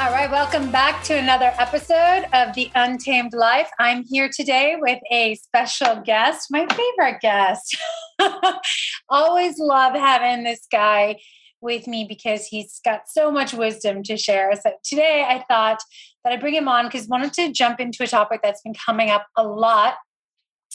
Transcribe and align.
All 0.00 0.12
right, 0.12 0.30
welcome 0.30 0.70
back 0.70 1.02
to 1.04 1.14
another 1.14 1.52
episode 1.58 2.26
of 2.32 2.54
The 2.54 2.70
Untamed 2.76 3.32
Life. 3.32 3.68
I'm 3.80 4.04
here 4.04 4.30
today 4.32 4.76
with 4.78 5.00
a 5.10 5.34
special 5.34 6.00
guest, 6.02 6.46
my 6.52 6.68
favorite 6.68 7.20
guest. 7.20 7.76
Always 9.08 9.58
love 9.58 9.94
having 9.94 10.44
this 10.44 10.68
guy 10.70 11.16
with 11.60 11.88
me 11.88 12.06
because 12.08 12.46
he's 12.46 12.80
got 12.84 13.08
so 13.08 13.32
much 13.32 13.52
wisdom 13.52 14.04
to 14.04 14.16
share. 14.16 14.52
So 14.62 14.70
today 14.84 15.26
I 15.28 15.44
thought 15.48 15.80
that 16.22 16.32
I'd 16.32 16.40
bring 16.40 16.54
him 16.54 16.68
on 16.68 16.86
because 16.86 17.08
wanted 17.08 17.32
to 17.32 17.50
jump 17.50 17.80
into 17.80 18.04
a 18.04 18.06
topic 18.06 18.38
that's 18.40 18.62
been 18.62 18.74
coming 18.74 19.10
up 19.10 19.26
a 19.36 19.42
lot 19.42 19.94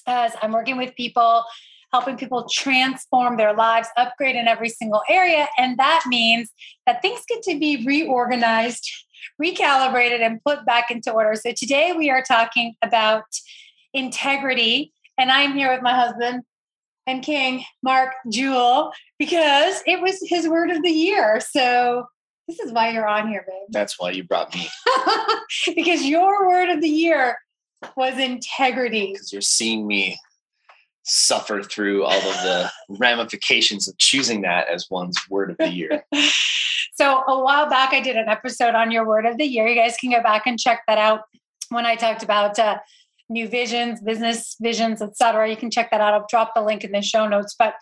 as 0.05 0.33
I'm 0.41 0.51
working 0.51 0.75
with 0.75 0.95
people 0.95 1.45
helping 1.93 2.17
people 2.17 2.49
transform 2.49 3.37
their 3.37 3.53
lives, 3.53 3.87
upgrade 3.95 4.35
in 4.35 4.47
every 4.47 4.67
single 4.67 5.03
area. 5.07 5.47
And 5.59 5.77
that 5.77 6.03
means 6.07 6.49
that 6.87 7.03
things 7.03 7.21
get 7.29 7.43
to 7.43 7.59
be 7.59 7.85
reorganized 7.85 8.89
recalibrated 9.41 10.21
and 10.21 10.43
put 10.43 10.65
back 10.65 10.91
into 10.91 11.11
order. 11.11 11.35
So 11.35 11.51
today 11.51 11.93
we 11.93 12.09
are 12.09 12.23
talking 12.23 12.75
about 12.81 13.25
integrity. 13.93 14.93
And 15.17 15.31
I'm 15.31 15.53
here 15.53 15.71
with 15.71 15.81
my 15.81 15.93
husband 15.93 16.43
and 17.05 17.21
King, 17.21 17.63
Mark 17.81 18.13
Jewell, 18.29 18.91
because 19.19 19.81
it 19.85 20.01
was 20.01 20.19
his 20.23 20.47
word 20.47 20.71
of 20.71 20.81
the 20.81 20.89
year. 20.89 21.39
So 21.39 22.05
this 22.47 22.59
is 22.59 22.71
why 22.71 22.91
you're 22.91 23.07
on 23.07 23.27
here, 23.29 23.45
babe. 23.47 23.67
That's 23.69 23.99
why 23.99 24.11
you 24.11 24.23
brought 24.23 24.53
me. 24.53 24.67
because 25.75 26.05
your 26.05 26.47
word 26.47 26.69
of 26.69 26.81
the 26.81 26.89
year 26.89 27.37
was 27.95 28.17
integrity. 28.17 29.11
Because 29.13 29.31
you're 29.31 29.41
seeing 29.41 29.87
me 29.87 30.17
suffer 31.03 31.61
through 31.61 32.03
all 32.03 32.11
of 32.13 32.43
the 32.43 32.71
ramifications 32.89 33.87
of 33.87 33.97
choosing 33.97 34.41
that 34.41 34.67
as 34.69 34.87
one's 34.89 35.17
word 35.29 35.51
of 35.51 35.57
the 35.57 35.69
year. 35.69 36.03
so 36.93 37.23
a 37.27 37.43
while 37.43 37.69
back, 37.69 37.93
I 37.93 37.99
did 37.99 38.15
an 38.15 38.29
episode 38.29 38.75
on 38.75 38.91
your 38.91 39.05
word 39.05 39.25
of 39.25 39.37
the 39.37 39.45
year. 39.45 39.67
You 39.67 39.75
guys 39.75 39.97
can 39.97 40.11
go 40.11 40.21
back 40.21 40.43
and 40.45 40.59
check 40.59 40.81
that 40.87 40.97
out 40.97 41.21
when 41.69 41.85
I 41.85 41.95
talked 41.95 42.23
about 42.23 42.57
uh, 42.57 42.79
new 43.29 43.47
visions, 43.47 44.01
business 44.01 44.55
visions, 44.61 45.01
etc. 45.01 45.49
You 45.49 45.57
can 45.57 45.71
check 45.71 45.91
that 45.91 46.01
out. 46.01 46.13
I'll 46.13 46.27
drop 46.29 46.53
the 46.55 46.61
link 46.61 46.83
in 46.83 46.91
the 46.91 47.01
show 47.01 47.27
notes. 47.27 47.55
But 47.57 47.75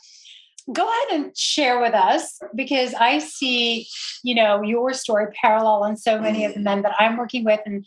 go 0.71 0.87
ahead 0.87 1.21
and 1.21 1.37
share 1.37 1.79
with 1.79 1.93
us 1.93 2.39
because 2.55 2.93
I 2.93 3.19
see, 3.19 3.87
you 4.23 4.35
know, 4.35 4.61
your 4.61 4.93
story 4.93 5.27
parallel 5.41 5.83
on 5.83 5.97
so 5.97 6.19
many 6.19 6.45
of 6.45 6.53
the 6.53 6.59
men 6.59 6.83
that 6.83 6.95
I'm 6.99 7.17
working 7.17 7.43
with. 7.43 7.59
And, 7.65 7.85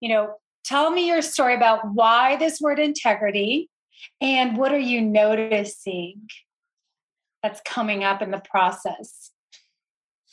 you 0.00 0.08
know, 0.08 0.34
tell 0.64 0.90
me 0.90 1.06
your 1.06 1.22
story 1.22 1.54
about 1.54 1.80
why 1.94 2.36
this 2.36 2.60
word 2.60 2.78
integrity 2.78 3.69
and 4.20 4.56
what 4.56 4.72
are 4.72 4.78
you 4.78 5.00
noticing 5.00 6.28
that's 7.42 7.60
coming 7.64 8.04
up 8.04 8.22
in 8.22 8.30
the 8.30 8.42
process? 8.50 9.30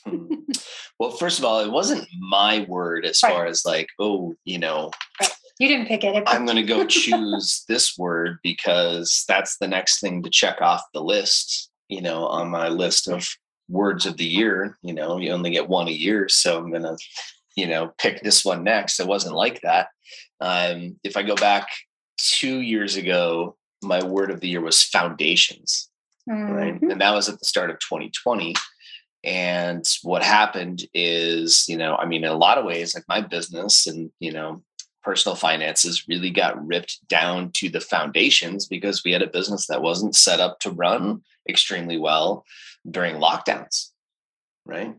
Hmm. 0.05 0.33
well, 0.99 1.11
first 1.11 1.39
of 1.39 1.45
all, 1.45 1.59
it 1.59 1.71
wasn't 1.71 2.07
my 2.19 2.65
word 2.67 3.05
as 3.05 3.21
right. 3.23 3.33
far 3.33 3.45
as 3.45 3.65
like, 3.65 3.89
oh, 3.99 4.35
you 4.45 4.59
know, 4.59 4.91
right. 5.21 5.31
you 5.59 5.67
didn't 5.67 5.87
pick 5.87 6.03
it. 6.03 6.23
I'm 6.27 6.45
going 6.45 6.57
to 6.57 6.63
go 6.63 6.85
choose 6.87 7.63
this 7.67 7.97
word 7.97 8.39
because 8.43 9.25
that's 9.27 9.57
the 9.57 9.67
next 9.67 9.99
thing 9.99 10.23
to 10.23 10.29
check 10.29 10.61
off 10.61 10.81
the 10.93 11.03
list, 11.03 11.69
you 11.89 12.01
know, 12.01 12.25
on 12.27 12.49
my 12.49 12.69
list 12.69 13.07
of 13.07 13.27
words 13.69 14.05
of 14.05 14.17
the 14.17 14.25
year. 14.25 14.77
You 14.81 14.93
know, 14.93 15.17
you 15.17 15.31
only 15.31 15.51
get 15.51 15.69
one 15.69 15.87
a 15.87 15.91
year. 15.91 16.29
So 16.29 16.57
I'm 16.57 16.69
going 16.69 16.83
to, 16.83 16.97
you 17.55 17.67
know, 17.67 17.93
pick 17.97 18.21
this 18.21 18.45
one 18.45 18.63
next. 18.63 18.99
It 18.99 19.07
wasn't 19.07 19.35
like 19.35 19.61
that. 19.61 19.87
Um, 20.39 20.99
if 21.03 21.17
I 21.17 21.23
go 21.23 21.35
back 21.35 21.67
two 22.17 22.61
years 22.61 22.95
ago, 22.95 23.56
my 23.81 24.03
word 24.03 24.31
of 24.31 24.39
the 24.39 24.47
year 24.47 24.61
was 24.61 24.83
foundations, 24.83 25.89
mm-hmm. 26.29 26.51
right? 26.51 26.81
And 26.81 27.01
that 27.01 27.13
was 27.13 27.29
at 27.29 27.39
the 27.39 27.45
start 27.45 27.69
of 27.69 27.79
2020. 27.79 28.55
And 29.23 29.83
what 30.03 30.23
happened 30.23 30.85
is, 30.93 31.65
you 31.67 31.77
know, 31.77 31.95
I 31.95 32.05
mean, 32.05 32.23
in 32.23 32.29
a 32.29 32.37
lot 32.37 32.57
of 32.57 32.65
ways, 32.65 32.95
like 32.95 33.03
my 33.07 33.21
business 33.21 33.87
and, 33.87 34.11
you 34.19 34.31
know, 34.31 34.63
personal 35.03 35.35
finances 35.35 36.05
really 36.07 36.29
got 36.29 36.65
ripped 36.65 36.99
down 37.07 37.51
to 37.53 37.69
the 37.69 37.79
foundations 37.79 38.67
because 38.67 39.03
we 39.03 39.11
had 39.11 39.21
a 39.21 39.27
business 39.27 39.67
that 39.67 39.81
wasn't 39.81 40.15
set 40.15 40.39
up 40.39 40.59
to 40.59 40.71
run 40.71 41.21
extremely 41.49 41.97
well 41.97 42.45
during 42.89 43.15
lockdowns, 43.15 43.91
right? 44.65 44.95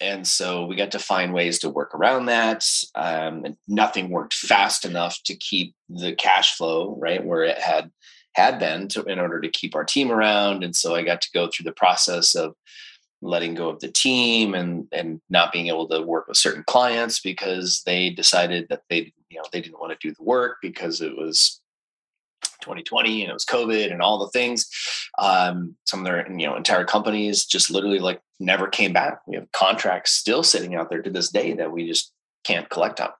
and 0.00 0.26
so 0.26 0.66
we 0.66 0.76
got 0.76 0.90
to 0.92 0.98
find 0.98 1.32
ways 1.32 1.58
to 1.60 1.70
work 1.70 1.94
around 1.94 2.26
that 2.26 2.64
um, 2.94 3.44
and 3.44 3.56
nothing 3.66 4.10
worked 4.10 4.34
fast 4.34 4.84
enough 4.84 5.18
to 5.24 5.34
keep 5.34 5.74
the 5.88 6.14
cash 6.14 6.56
flow 6.56 6.96
right 7.00 7.24
where 7.24 7.44
it 7.44 7.58
had 7.58 7.90
had 8.36 8.58
been 8.58 8.86
to, 8.88 9.02
in 9.04 9.18
order 9.18 9.40
to 9.40 9.48
keep 9.48 9.74
our 9.74 9.84
team 9.84 10.10
around 10.10 10.62
and 10.62 10.76
so 10.76 10.94
i 10.94 11.02
got 11.02 11.20
to 11.20 11.30
go 11.32 11.48
through 11.48 11.64
the 11.64 11.72
process 11.72 12.34
of 12.34 12.54
letting 13.22 13.54
go 13.54 13.70
of 13.70 13.80
the 13.80 13.88
team 13.88 14.54
and 14.54 14.86
and 14.92 15.20
not 15.30 15.52
being 15.52 15.68
able 15.68 15.88
to 15.88 16.02
work 16.02 16.28
with 16.28 16.36
certain 16.36 16.64
clients 16.66 17.20
because 17.20 17.82
they 17.86 18.10
decided 18.10 18.66
that 18.68 18.82
they 18.90 19.12
you 19.30 19.38
know 19.38 19.44
they 19.52 19.60
didn't 19.60 19.80
want 19.80 19.92
to 19.98 20.08
do 20.08 20.14
the 20.14 20.22
work 20.22 20.58
because 20.60 21.00
it 21.00 21.16
was 21.16 21.60
2020 22.60 23.22
and 23.22 23.30
it 23.30 23.32
was 23.32 23.44
COVID 23.44 23.92
and 23.92 24.02
all 24.02 24.18
the 24.18 24.28
things. 24.28 24.68
Um, 25.18 25.76
some 25.84 26.00
of 26.00 26.06
their 26.06 26.30
you 26.30 26.46
know 26.46 26.56
entire 26.56 26.84
companies 26.84 27.46
just 27.46 27.70
literally 27.70 27.98
like 27.98 28.20
never 28.38 28.66
came 28.66 28.92
back. 28.92 29.20
We 29.26 29.36
have 29.36 29.50
contracts 29.52 30.12
still 30.12 30.42
sitting 30.42 30.74
out 30.74 30.90
there 30.90 31.02
to 31.02 31.10
this 31.10 31.30
day 31.30 31.54
that 31.54 31.72
we 31.72 31.86
just 31.86 32.12
can't 32.44 32.68
collect 32.68 33.00
on. 33.00 33.10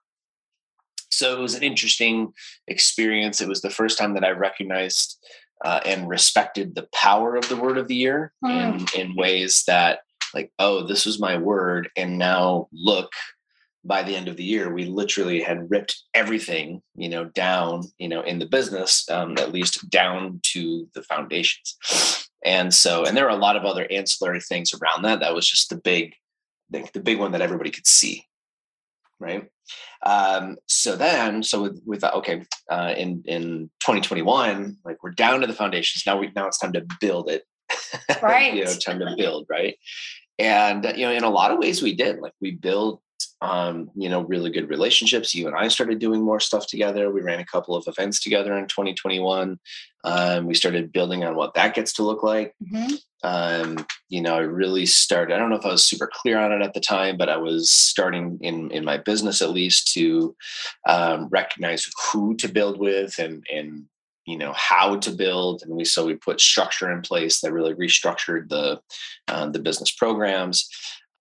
So 1.17 1.37
it 1.37 1.39
was 1.39 1.55
an 1.55 1.63
interesting 1.63 2.33
experience. 2.67 3.41
It 3.41 3.47
was 3.47 3.61
the 3.61 3.69
first 3.69 3.97
time 3.97 4.13
that 4.13 4.23
I 4.23 4.31
recognized 4.31 5.17
uh, 5.63 5.79
and 5.85 6.07
respected 6.07 6.75
the 6.75 6.87
power 6.93 7.35
of 7.35 7.49
the 7.49 7.55
word 7.55 7.77
of 7.77 7.87
the 7.87 7.95
year 7.95 8.31
mm. 8.43 8.91
in 8.95 9.09
in 9.09 9.15
ways 9.15 9.63
that 9.65 10.01
like 10.33 10.51
oh 10.59 10.85
this 10.85 11.03
was 11.03 11.19
my 11.19 11.35
word 11.35 11.89
and 11.95 12.19
now 12.19 12.67
look 12.71 13.09
by 13.87 14.03
the 14.03 14.15
end 14.15 14.27
of 14.27 14.35
the 14.35 14.43
year, 14.43 14.71
we 14.71 14.85
literally 14.85 15.41
had 15.41 15.71
ripped 15.71 16.03
everything, 16.13 16.81
you 16.95 17.07
know, 17.07 17.25
down, 17.25 17.83
you 17.97 18.09
know, 18.09 18.21
in 18.21 18.37
the 18.37 18.45
business, 18.45 19.09
um, 19.09 19.37
at 19.37 19.53
least 19.53 19.89
down 19.89 20.41
to 20.43 20.87
the 20.93 21.01
foundations. 21.03 21.77
And 22.43 22.73
so, 22.73 23.05
and 23.05 23.15
there 23.15 23.25
are 23.27 23.37
a 23.37 23.41
lot 23.41 23.55
of 23.55 23.63
other 23.63 23.87
ancillary 23.89 24.41
things 24.41 24.73
around 24.73 25.03
that. 25.03 25.21
That 25.21 25.33
was 25.33 25.47
just 25.47 25.69
the 25.69 25.77
big, 25.77 26.13
the, 26.69 26.87
the 26.93 26.99
big 26.99 27.17
one 27.17 27.31
that 27.31 27.41
everybody 27.41 27.71
could 27.71 27.87
see, 27.87 28.25
right? 29.19 29.49
Um, 30.05 30.57
so 30.67 30.95
then, 30.95 31.43
so 31.43 31.63
with, 31.63 31.81
with 31.85 32.03
okay, 32.03 32.43
uh, 32.69 32.93
in 32.97 33.23
in 33.25 33.69
2021, 33.81 34.77
like 34.85 35.01
we're 35.03 35.11
down 35.11 35.41
to 35.41 35.47
the 35.47 35.53
foundations. 35.53 36.03
Now 36.05 36.17
we 36.17 36.31
now 36.35 36.47
it's 36.47 36.59
time 36.59 36.73
to 36.73 36.85
build 36.99 37.29
it. 37.29 37.43
Right. 38.21 38.53
you 38.53 38.63
know, 38.63 38.73
time 38.73 38.99
to 38.99 39.13
build, 39.17 39.45
right? 39.49 39.75
And 40.39 40.85
you 40.95 41.05
know, 41.05 41.11
in 41.11 41.23
a 41.23 41.29
lot 41.29 41.51
of 41.51 41.59
ways, 41.59 41.81
we 41.81 41.93
did. 41.95 42.19
Like 42.19 42.33
we 42.39 42.51
built 42.51 43.01
um, 43.41 43.91
you 43.95 44.09
know, 44.09 44.21
really 44.21 44.49
good 44.49 44.69
relationships. 44.69 45.35
You 45.35 45.47
and 45.47 45.55
I 45.55 45.67
started 45.67 45.99
doing 45.99 46.23
more 46.23 46.39
stuff 46.39 46.65
together. 46.67 47.11
We 47.11 47.21
ran 47.21 47.39
a 47.39 47.45
couple 47.45 47.75
of 47.75 47.87
events 47.87 48.19
together 48.19 48.57
in 48.57 48.67
2021. 48.67 49.59
Um, 50.03 50.45
we 50.45 50.55
started 50.55 50.91
building 50.91 51.23
on 51.23 51.35
what 51.35 51.53
that 51.53 51.75
gets 51.75 51.93
to 51.93 52.03
look 52.03 52.23
like. 52.23 52.53
Mm-hmm. 52.63 52.95
Um, 53.23 53.85
you 54.09 54.21
know, 54.21 54.35
I 54.35 54.39
really 54.39 54.85
started. 54.85 55.33
I 55.33 55.37
don't 55.37 55.49
know 55.49 55.57
if 55.57 55.65
I 55.65 55.71
was 55.71 55.85
super 55.85 56.09
clear 56.11 56.39
on 56.39 56.51
it 56.51 56.63
at 56.63 56.73
the 56.73 56.79
time, 56.79 57.17
but 57.17 57.29
I 57.29 57.37
was 57.37 57.69
starting 57.69 58.39
in 58.41 58.71
in 58.71 58.85
my 58.85 58.97
business 58.97 59.41
at 59.41 59.51
least 59.51 59.91
to 59.93 60.35
um, 60.87 61.27
recognize 61.29 61.87
who 62.11 62.35
to 62.37 62.47
build 62.47 62.79
with 62.79 63.19
and 63.19 63.45
and 63.53 63.85
you 64.27 64.37
know 64.37 64.53
how 64.55 64.97
to 64.97 65.11
build 65.11 65.63
and 65.63 65.73
we 65.73 65.85
so 65.85 66.05
we 66.05 66.13
put 66.13 66.41
structure 66.41 66.91
in 66.91 67.01
place 67.01 67.39
that 67.39 67.53
really 67.53 67.73
restructured 67.73 68.49
the 68.49 68.79
uh, 69.29 69.49
the 69.49 69.59
business 69.59 69.89
programs 69.89 70.69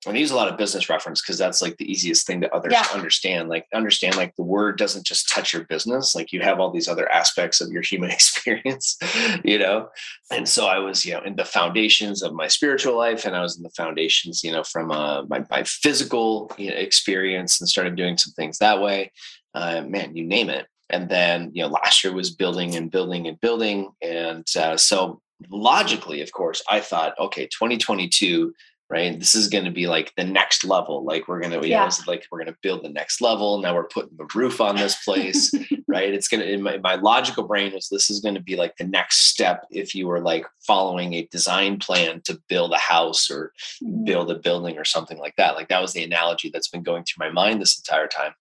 and 0.06 0.16
I 0.16 0.20
use 0.20 0.30
a 0.30 0.36
lot 0.36 0.48
of 0.48 0.56
business 0.56 0.88
reference 0.88 1.20
because 1.20 1.38
that's 1.38 1.60
like 1.60 1.76
the 1.78 1.90
easiest 1.90 2.26
thing 2.26 2.40
to 2.40 2.54
others 2.54 2.72
yeah. 2.72 2.86
understand. 2.92 3.48
Like 3.48 3.66
understand 3.74 4.16
like 4.16 4.34
the 4.36 4.42
word 4.42 4.78
doesn't 4.78 5.04
just 5.04 5.28
touch 5.28 5.52
your 5.52 5.64
business. 5.64 6.14
Like 6.14 6.32
you 6.32 6.40
have 6.40 6.60
all 6.60 6.70
these 6.70 6.88
other 6.88 7.10
aspects 7.10 7.60
of 7.60 7.70
your 7.70 7.82
human 7.82 8.10
experience, 8.12 8.98
you 9.44 9.58
know? 9.58 9.88
And 10.30 10.48
so 10.48 10.66
I 10.66 10.78
was, 10.78 11.04
you 11.04 11.14
know, 11.14 11.20
in 11.20 11.36
the 11.36 11.44
foundations 11.44 12.22
of 12.22 12.34
my 12.34 12.46
spiritual 12.46 12.96
life 12.96 13.24
and 13.24 13.34
I 13.34 13.42
was 13.42 13.56
in 13.56 13.62
the 13.62 13.70
foundations, 13.70 14.44
you 14.44 14.52
know, 14.52 14.62
from 14.62 14.90
uh, 14.90 15.24
my, 15.24 15.44
my 15.50 15.64
physical 15.64 16.52
you 16.56 16.70
know, 16.70 16.76
experience 16.76 17.60
and 17.60 17.68
started 17.68 17.96
doing 17.96 18.16
some 18.16 18.32
things 18.32 18.58
that 18.58 18.80
way. 18.80 19.12
Uh, 19.54 19.82
man, 19.82 20.14
you 20.14 20.24
name 20.24 20.50
it. 20.50 20.66
And 20.88 21.08
then, 21.08 21.50
you 21.52 21.62
know, 21.62 21.68
last 21.68 22.04
year 22.04 22.12
was 22.12 22.30
building 22.30 22.76
and 22.76 22.90
building 22.90 23.26
and 23.26 23.40
building. 23.40 23.90
And 24.02 24.46
uh, 24.56 24.76
so 24.76 25.20
logically, 25.50 26.20
of 26.20 26.30
course, 26.32 26.62
I 26.70 26.80
thought, 26.80 27.18
okay, 27.18 27.46
2022 27.46 28.54
right? 28.88 29.18
This 29.18 29.34
is 29.34 29.48
going 29.48 29.64
to 29.64 29.70
be 29.70 29.88
like 29.88 30.12
the 30.16 30.24
next 30.24 30.64
level. 30.64 31.04
Like 31.04 31.26
we're 31.26 31.40
going 31.40 31.60
to, 31.60 31.66
yeah. 31.66 31.84
know, 31.84 31.90
like 32.06 32.24
we're 32.30 32.38
going 32.38 32.52
to 32.52 32.58
build 32.62 32.84
the 32.84 32.88
next 32.88 33.20
level. 33.20 33.60
Now 33.60 33.74
we're 33.74 33.88
putting 33.88 34.16
the 34.16 34.28
roof 34.32 34.60
on 34.60 34.76
this 34.76 35.02
place, 35.04 35.52
right? 35.88 36.14
It's 36.14 36.28
going 36.28 36.40
to, 36.40 36.50
in 36.50 36.62
my, 36.62 36.78
my 36.78 36.94
logical 36.94 37.44
brain 37.44 37.72
was 37.72 37.88
this 37.88 38.10
is 38.10 38.20
going 38.20 38.36
to 38.36 38.40
be 38.40 38.54
like 38.54 38.76
the 38.76 38.86
next 38.86 39.28
step 39.28 39.66
if 39.70 39.94
you 39.94 40.06
were 40.06 40.20
like 40.20 40.46
following 40.64 41.14
a 41.14 41.26
design 41.32 41.78
plan 41.78 42.20
to 42.26 42.40
build 42.48 42.72
a 42.72 42.78
house 42.78 43.28
or 43.28 43.52
mm-hmm. 43.82 44.04
build 44.04 44.30
a 44.30 44.38
building 44.38 44.78
or 44.78 44.84
something 44.84 45.18
like 45.18 45.34
that. 45.36 45.56
Like 45.56 45.68
that 45.68 45.82
was 45.82 45.92
the 45.92 46.04
analogy 46.04 46.50
that's 46.52 46.68
been 46.68 46.84
going 46.84 47.04
through 47.04 47.26
my 47.26 47.32
mind 47.32 47.60
this 47.60 47.76
entire 47.76 48.06
time, 48.06 48.34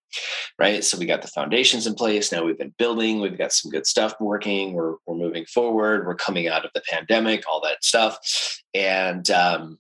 right? 0.60 0.84
So 0.84 0.98
we 1.00 1.08
got 1.08 1.24
the 1.24 1.28
foundations 1.28 1.88
in 1.88 1.96
place. 1.96 2.32
Now 2.32 2.44
we've 2.44 2.58
been 2.58 2.74
building. 2.78 3.20
We've 3.20 3.38
got 3.38 3.52
some 3.52 3.72
good 3.72 3.88
stuff 3.88 4.14
working. 4.20 4.74
We're 4.74 4.96
we're 5.08 5.16
moving 5.16 5.46
forward. 5.46 6.06
We're 6.06 6.16
coming 6.16 6.48
out 6.48 6.66
of 6.66 6.72
the 6.76 6.84
pandemic, 6.88 7.44
all 7.50 7.62
that 7.62 7.84
stuff, 7.84 8.62
and 8.76 9.30
um, 9.32 9.80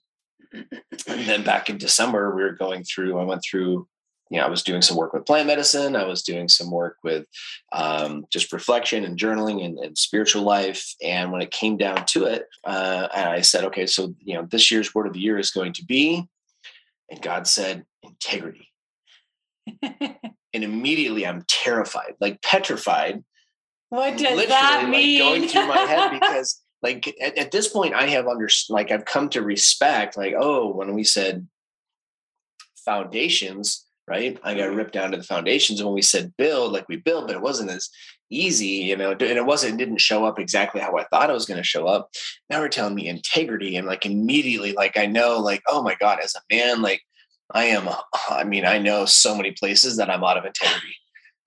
and 1.07 1.27
then 1.27 1.43
back 1.43 1.69
in 1.69 1.77
December, 1.77 2.35
we 2.35 2.43
were 2.43 2.53
going 2.53 2.83
through, 2.83 3.17
I 3.19 3.23
went 3.23 3.43
through, 3.43 3.87
you 4.29 4.39
know, 4.39 4.45
I 4.45 4.49
was 4.49 4.63
doing 4.63 4.81
some 4.81 4.97
work 4.97 5.13
with 5.13 5.25
plant 5.25 5.47
medicine. 5.47 5.95
I 5.95 6.05
was 6.05 6.23
doing 6.23 6.49
some 6.49 6.71
work 6.71 6.97
with 7.03 7.27
um, 7.71 8.25
just 8.31 8.51
reflection 8.51 9.03
and 9.03 9.19
journaling 9.19 9.63
and, 9.63 9.77
and, 9.77 9.97
spiritual 9.97 10.41
life. 10.41 10.95
And 11.01 11.31
when 11.31 11.41
it 11.41 11.51
came 11.51 11.77
down 11.77 12.05
to 12.07 12.25
it, 12.25 12.47
uh, 12.63 13.07
I 13.13 13.41
said, 13.41 13.65
okay, 13.65 13.85
so, 13.85 14.15
you 14.19 14.33
know, 14.33 14.47
this 14.49 14.71
year's 14.71 14.95
word 14.95 15.05
of 15.05 15.13
the 15.13 15.19
year 15.19 15.37
is 15.37 15.51
going 15.51 15.73
to 15.73 15.85
be, 15.85 16.27
and 17.09 17.21
God 17.21 17.45
said, 17.45 17.85
integrity. 18.01 18.71
and 19.81 20.63
immediately 20.63 21.25
I'm 21.25 21.43
terrified, 21.47 22.15
like 22.19 22.41
petrified. 22.41 23.23
What 23.89 24.17
does 24.17 24.47
that 24.47 24.89
mean? 24.89 25.19
Like 25.19 25.29
going 25.29 25.49
through 25.49 25.67
my 25.67 25.77
head 25.77 26.11
because 26.19 26.61
like 26.81 27.13
at, 27.21 27.37
at 27.37 27.51
this 27.51 27.67
point 27.67 27.93
i 27.93 28.05
have 28.07 28.27
under 28.27 28.49
like 28.69 28.91
i've 28.91 29.05
come 29.05 29.29
to 29.29 29.41
respect 29.41 30.17
like 30.17 30.33
oh 30.37 30.71
when 30.73 30.93
we 30.93 31.03
said 31.03 31.47
foundations 32.83 33.85
right 34.07 34.39
i 34.43 34.53
got 34.53 34.67
mm-hmm. 34.67 34.77
ripped 34.77 34.93
down 34.93 35.11
to 35.11 35.17
the 35.17 35.23
foundations 35.23 35.83
when 35.83 35.93
we 35.93 36.01
said 36.01 36.33
build 36.37 36.71
like 36.71 36.87
we 36.87 36.95
build 36.95 37.27
but 37.27 37.35
it 37.35 37.41
wasn't 37.41 37.69
as 37.69 37.89
easy 38.31 38.67
you 38.67 38.95
know 38.95 39.11
and 39.11 39.21
it 39.21 39.45
wasn't 39.45 39.73
it 39.73 39.77
didn't 39.77 40.01
show 40.01 40.25
up 40.25 40.39
exactly 40.39 40.81
how 40.81 40.95
i 40.97 41.03
thought 41.05 41.29
it 41.29 41.33
was 41.33 41.45
going 41.45 41.61
to 41.61 41.63
show 41.63 41.85
up 41.85 42.09
now 42.49 42.59
we're 42.59 42.67
telling 42.67 42.95
me 42.95 43.07
integrity 43.07 43.75
and 43.75 43.87
like 43.87 44.05
immediately 44.05 44.73
like 44.73 44.97
i 44.97 45.05
know 45.05 45.39
like 45.39 45.61
oh 45.67 45.83
my 45.83 45.95
god 45.99 46.19
as 46.23 46.35
a 46.35 46.55
man 46.55 46.81
like 46.81 47.01
i 47.51 47.65
am 47.65 47.87
i 48.29 48.43
mean 48.43 48.65
i 48.65 48.79
know 48.79 49.05
so 49.05 49.35
many 49.35 49.51
places 49.51 49.97
that 49.97 50.09
i'm 50.09 50.23
out 50.23 50.37
of 50.37 50.45
integrity 50.45 50.95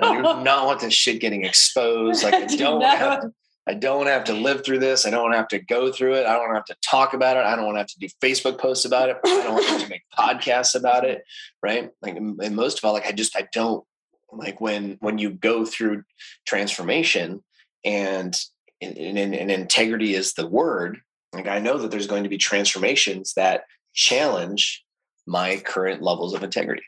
I 0.01 0.17
do 0.17 0.23
not 0.45 0.67
want 0.67 0.81
this 0.81 0.95
shit 0.95 1.21
getting 1.21 1.45
exposed. 1.45 2.23
Like 2.23 2.35
I 2.35 2.47
don't 2.47 2.83
have, 2.83 3.25
I 3.69 3.75
don't 3.75 4.07
have 4.07 4.25
to 4.25 4.33
live 4.33 4.65
through 4.65 4.79
this. 4.79 5.05
I 5.05 5.11
don't 5.11 5.33
have 5.33 5.49
to 5.49 5.59
go 5.59 5.93
through 5.93 6.15
it. 6.15 6.27
I 6.27 6.33
don't 6.33 6.55
have 6.55 6.65
to 6.65 6.77
talk 6.83 7.13
about 7.13 7.37
it. 7.37 7.45
I 7.45 7.55
don't 7.55 7.67
want 7.67 7.75
to 7.77 7.81
have 7.81 7.89
to 7.89 7.99
do 7.99 8.09
Facebook 8.23 8.59
posts 8.59 8.87
about 8.87 9.11
it. 9.11 9.19
I 9.27 9.43
don't 9.43 9.63
have 9.63 9.83
to 9.83 9.89
make 9.89 10.05
podcasts 10.19 10.75
about 10.75 11.05
it. 11.05 11.23
Right. 11.63 11.91
Like, 12.01 12.17
and 12.17 12.57
most 12.57 12.79
of 12.79 12.85
all, 12.85 12.95
like, 12.95 13.07
I 13.07 13.13
just, 13.13 13.37
I 13.37 13.47
don't 13.53 13.85
like 14.33 14.59
when, 14.61 14.97
when 15.01 15.19
you 15.19 15.31
go 15.31 15.67
through 15.67 16.05
transformation 16.47 17.45
and, 17.85 18.35
and, 18.81 18.97
and, 18.97 19.35
and 19.35 19.51
integrity 19.51 20.15
is 20.15 20.33
the 20.33 20.47
word. 20.47 21.01
Like, 21.35 21.47
I 21.47 21.59
know 21.59 21.77
that 21.77 21.91
there's 21.91 22.07
going 22.07 22.23
to 22.23 22.31
be 22.31 22.39
transformations 22.39 23.35
that 23.35 23.65
challenge 23.93 24.83
my 25.27 25.59
current 25.59 26.01
levels 26.01 26.33
of 26.33 26.43
integrity. 26.43 26.85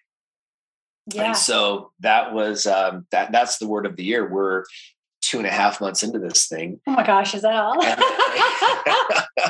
Yeah. 1.13 1.25
And 1.25 1.37
so 1.37 1.93
that 2.01 2.33
was 2.33 2.67
um, 2.67 3.07
that. 3.11 3.33
That's 3.33 3.59
the 3.59 3.67
word 3.67 3.85
of 3.85 3.97
the 3.97 4.05
year. 4.05 4.27
We're 4.31 4.65
two 5.31 5.39
and 5.39 5.47
a 5.47 5.51
half 5.51 5.81
months 5.81 6.03
into 6.03 6.19
this 6.19 6.49
thing. 6.49 6.81
Oh 6.89 6.93
my 6.93 7.07
gosh, 7.07 7.35
is 7.35 7.43
that 7.43 7.55
all? 7.55 7.81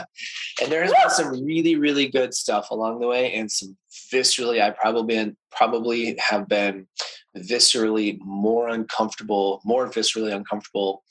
and 0.62 0.71
there 0.71 0.82
has 0.82 0.93
been 0.93 1.11
some 1.11 1.44
really, 1.44 1.77
really 1.77 2.09
good 2.09 2.35
stuff 2.35 2.71
along 2.71 3.00
the 3.00 3.06
way, 3.06 3.32
and 3.32 3.50
some 3.50 3.77
viscerally, 4.12 4.61
I 4.61 4.71
probably 4.71 5.35
probably 5.50 6.19
have 6.19 6.49
been 6.49 6.87
viscerally 7.35 8.19
more 8.21 8.69
uncomfortable, 8.69 9.62
more 9.65 9.88
viscerally 9.88 10.35
uncomfortable 10.35 11.03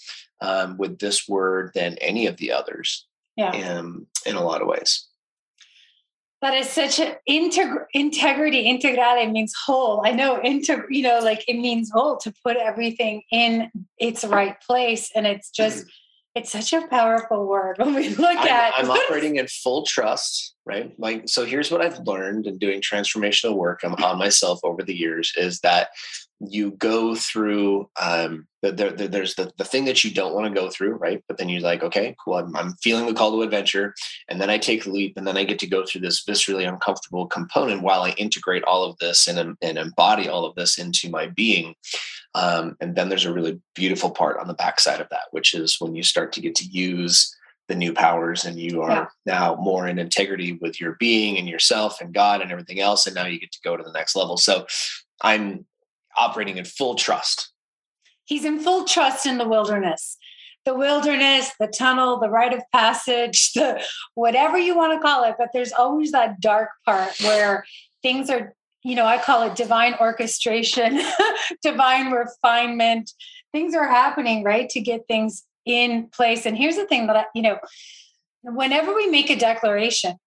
um, 0.41 0.77
with 0.77 0.99
this 0.99 1.27
word 1.27 1.71
than 1.73 1.97
any 1.97 2.27
of 2.27 2.37
the 2.37 2.51
others. 2.51 3.07
Yeah. 3.35 3.51
Um, 3.51 4.05
in 4.25 4.35
a 4.35 4.43
lot 4.43 4.61
of 4.61 4.67
ways 4.67 5.08
that 6.41 6.53
is 6.53 6.69
such 6.69 6.99
an 6.99 7.15
integ- 7.29 7.85
integrity 7.93 8.65
integrale 8.65 9.29
means 9.31 9.53
whole. 9.65 10.01
I 10.05 10.11
know 10.11 10.39
integ- 10.39 10.85
you 10.89 11.03
know 11.03 11.19
like 11.19 11.43
it 11.47 11.59
means 11.59 11.91
whole 11.91 12.17
to 12.17 12.33
put 12.43 12.57
everything 12.57 13.23
in 13.31 13.71
its 13.97 14.23
right 14.23 14.59
place 14.61 15.11
and 15.15 15.27
it's 15.27 15.49
just 15.49 15.79
mm-hmm. 15.79 15.89
it's 16.35 16.51
such 16.51 16.73
a 16.73 16.87
powerful 16.87 17.47
word 17.47 17.77
when 17.77 17.93
we 17.93 18.09
look 18.09 18.37
I'm, 18.37 18.47
at 18.47 18.73
i'm 18.77 18.89
operating 18.89 19.35
in 19.35 19.47
full 19.47 19.85
trust 19.85 20.55
right? 20.65 20.93
Like 20.99 21.27
so 21.27 21.45
here's 21.45 21.71
what 21.71 21.81
i've 21.81 21.99
learned 21.99 22.47
in 22.47 22.57
doing 22.57 22.81
transformational 22.81 23.55
work 23.55 23.81
on 23.83 24.17
myself 24.17 24.59
over 24.63 24.83
the 24.83 24.95
years 24.95 25.33
is 25.35 25.59
that 25.61 25.89
you 26.39 26.71
go 26.71 27.15
through 27.15 27.89
um, 28.01 28.47
the, 28.61 28.71
the, 28.71 29.07
there's 29.07 29.35
the, 29.35 29.51
the 29.57 29.63
thing 29.63 29.85
that 29.85 30.03
you 30.03 30.11
don't 30.11 30.33
want 30.33 30.53
to 30.53 30.59
go 30.59 30.69
through 30.69 30.93
right? 30.93 31.23
But 31.27 31.37
then 31.37 31.49
you're 31.49 31.61
like 31.61 31.83
okay 31.83 32.15
cool 32.23 32.35
I'm, 32.35 32.55
I'm, 32.55 32.73
feeling 32.81 33.05
the 33.05 33.13
call 33.13 33.31
to 33.31 33.41
adventure 33.41 33.93
and 34.27 34.39
then 34.39 34.49
i 34.49 34.57
take 34.57 34.83
the 34.83 34.91
leap 34.91 35.17
and 35.17 35.27
then 35.27 35.37
i 35.37 35.43
get 35.43 35.59
to 35.59 35.67
go 35.67 35.85
through 35.85 36.01
this 36.01 36.23
viscerally 36.23 36.67
uncomfortable 36.67 37.27
component 37.27 37.81
while 37.81 38.03
i 38.03 38.11
integrate 38.11 38.63
all 38.63 38.83
of 38.83 38.97
this 38.99 39.27
and, 39.27 39.57
and 39.61 39.77
embody 39.77 40.29
all 40.29 40.45
of 40.45 40.55
this 40.55 40.77
into 40.77 41.09
my 41.09 41.27
being. 41.27 41.75
Um, 42.35 42.77
and 42.79 42.95
then 42.95 43.09
there's 43.09 43.25
a 43.25 43.33
really 43.33 43.59
beautiful 43.73 44.11
part 44.11 44.39
on 44.39 44.47
the 44.47 44.53
backside 44.53 45.01
of 45.01 45.09
that 45.09 45.27
which 45.31 45.53
is 45.53 45.77
when 45.79 45.95
you 45.95 46.03
start 46.03 46.31
to 46.33 46.41
get 46.41 46.55
to 46.55 46.65
use 46.65 47.35
the 47.67 47.75
new 47.75 47.93
powers 47.93 48.45
and 48.45 48.59
you 48.59 48.81
are 48.81 48.91
yeah. 48.91 49.05
now 49.25 49.55
more 49.55 49.87
in 49.87 49.99
integrity 49.99 50.53
with 50.61 50.79
your 50.79 50.95
being 50.99 51.37
and 51.37 51.49
yourself 51.49 52.01
and 52.01 52.13
god 52.13 52.41
and 52.41 52.51
everything 52.51 52.79
else 52.79 53.05
and 53.05 53.15
now 53.15 53.25
you 53.25 53.39
get 53.39 53.51
to 53.51 53.59
go 53.63 53.75
to 53.75 53.83
the 53.83 53.91
next 53.91 54.15
level. 54.15 54.37
So 54.37 54.65
i'm 55.21 55.65
operating 56.19 56.57
in 56.57 56.65
full 56.65 56.95
trust. 56.95 57.51
He's 58.25 58.45
in 58.45 58.59
full 58.59 58.85
trust 58.85 59.25
in 59.25 59.37
the 59.37 59.47
wilderness. 59.47 60.17
The 60.65 60.75
wilderness, 60.75 61.51
the 61.59 61.67
tunnel, 61.67 62.19
the 62.19 62.29
rite 62.29 62.53
of 62.53 62.61
passage, 62.71 63.53
the 63.55 63.81
whatever 64.13 64.57
you 64.57 64.75
want 64.75 64.93
to 64.93 64.99
call 64.99 65.23
it, 65.23 65.35
but 65.37 65.49
there's 65.53 65.71
always 65.71 66.11
that 66.11 66.39
dark 66.39 66.69
part 66.85 67.19
where 67.21 67.65
things 68.03 68.29
are, 68.29 68.53
you 68.83 68.95
know, 68.95 69.05
I 69.05 69.17
call 69.17 69.43
it 69.43 69.55
divine 69.55 69.95
orchestration, 69.99 71.01
divine 71.63 72.11
refinement. 72.11 73.11
Things 73.51 73.73
are 73.73 73.87
happening, 73.87 74.43
right, 74.43 74.69
to 74.69 74.79
get 74.79 75.07
things 75.07 75.43
in 75.65 76.07
place. 76.09 76.45
And 76.45 76.57
here's 76.57 76.75
the 76.75 76.85
thing 76.85 77.07
that 77.07 77.15
I, 77.15 77.25
you 77.33 77.41
know, 77.41 77.57
whenever 78.43 78.93
we 78.93 79.07
make 79.07 79.29
a 79.29 79.35
declaration, 79.35 80.17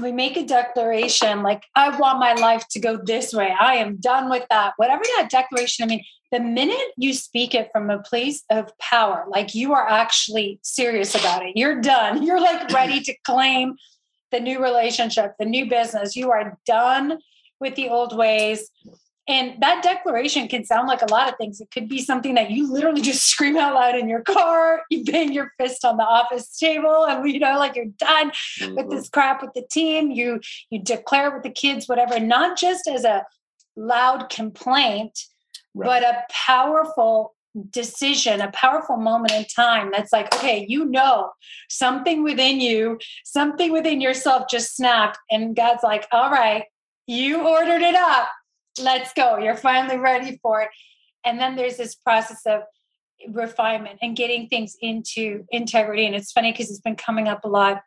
we 0.00 0.12
make 0.12 0.36
a 0.36 0.44
declaration 0.44 1.42
like 1.42 1.64
i 1.74 1.96
want 1.98 2.18
my 2.18 2.34
life 2.34 2.66
to 2.68 2.80
go 2.80 2.96
this 2.96 3.32
way. 3.32 3.54
I 3.58 3.76
am 3.76 3.96
done 3.96 4.28
with 4.28 4.46
that. 4.50 4.74
Whatever 4.76 5.02
that 5.16 5.30
declaration 5.30 5.84
i 5.84 5.88
mean 5.88 6.04
the 6.32 6.40
minute 6.40 6.88
you 6.96 7.14
speak 7.14 7.54
it 7.54 7.70
from 7.72 7.88
a 7.88 8.02
place 8.02 8.42
of 8.50 8.76
power 8.78 9.24
like 9.28 9.54
you 9.54 9.72
are 9.72 9.88
actually 9.88 10.58
serious 10.62 11.14
about 11.14 11.44
it. 11.46 11.56
You're 11.56 11.80
done. 11.80 12.22
You're 12.22 12.40
like 12.40 12.70
ready 12.72 13.00
to 13.00 13.14
claim 13.24 13.76
the 14.32 14.40
new 14.40 14.62
relationship 14.62 15.34
the 15.38 15.46
new 15.46 15.68
business. 15.68 16.16
You 16.16 16.30
are 16.30 16.58
done 16.66 17.18
with 17.60 17.74
the 17.74 17.88
old 17.88 18.16
ways 18.16 18.70
and 19.28 19.60
that 19.60 19.82
declaration 19.82 20.46
can 20.46 20.64
sound 20.64 20.86
like 20.86 21.02
a 21.02 21.10
lot 21.10 21.28
of 21.28 21.36
things. 21.36 21.60
It 21.60 21.70
could 21.72 21.88
be 21.88 22.00
something 22.00 22.34
that 22.34 22.50
you 22.50 22.72
literally 22.72 23.00
just 23.00 23.26
scream 23.26 23.56
out 23.56 23.74
loud 23.74 23.96
in 23.96 24.08
your 24.08 24.22
car, 24.22 24.82
you 24.90 25.04
bang 25.04 25.32
your 25.32 25.52
fist 25.58 25.84
on 25.84 25.96
the 25.96 26.04
office 26.04 26.56
table, 26.56 27.04
and 27.06 27.28
you 27.30 27.40
know, 27.40 27.58
like 27.58 27.74
you're 27.74 27.86
done 27.86 28.30
mm-hmm. 28.30 28.76
with 28.76 28.90
this 28.90 29.08
crap 29.08 29.42
with 29.42 29.52
the 29.54 29.64
team. 29.70 30.10
You 30.10 30.40
you 30.70 30.80
declare 30.80 31.32
with 31.32 31.42
the 31.42 31.50
kids, 31.50 31.88
whatever, 31.88 32.20
not 32.20 32.56
just 32.56 32.86
as 32.86 33.04
a 33.04 33.24
loud 33.76 34.30
complaint, 34.30 35.18
right. 35.74 35.86
but 35.86 36.02
a 36.02 36.22
powerful 36.30 37.34
decision, 37.70 38.40
a 38.40 38.50
powerful 38.52 38.96
moment 38.96 39.32
in 39.32 39.44
time 39.44 39.90
that's 39.90 40.12
like, 40.12 40.32
okay, 40.34 40.66
you 40.68 40.84
know, 40.84 41.30
something 41.68 42.22
within 42.22 42.60
you, 42.60 42.98
something 43.24 43.72
within 43.72 44.00
yourself 44.00 44.44
just 44.50 44.76
snapped. 44.76 45.18
And 45.30 45.56
God's 45.56 45.82
like, 45.82 46.06
all 46.12 46.30
right, 46.30 46.64
you 47.06 47.46
ordered 47.46 47.82
it 47.82 47.94
up 47.94 48.28
let's 48.82 49.12
go. 49.12 49.38
You're 49.38 49.56
finally 49.56 49.98
ready 49.98 50.38
for 50.42 50.62
it. 50.62 50.68
And 51.24 51.38
then 51.40 51.56
there's 51.56 51.76
this 51.76 51.94
process 51.94 52.42
of 52.46 52.62
refinement 53.28 53.98
and 54.02 54.16
getting 54.16 54.48
things 54.48 54.76
into 54.80 55.44
integrity. 55.50 56.06
And 56.06 56.14
it's 56.14 56.32
funny 56.32 56.52
because 56.52 56.70
it's 56.70 56.80
been 56.80 56.96
coming 56.96 57.28
up 57.28 57.44
a 57.44 57.48
lot 57.48 57.82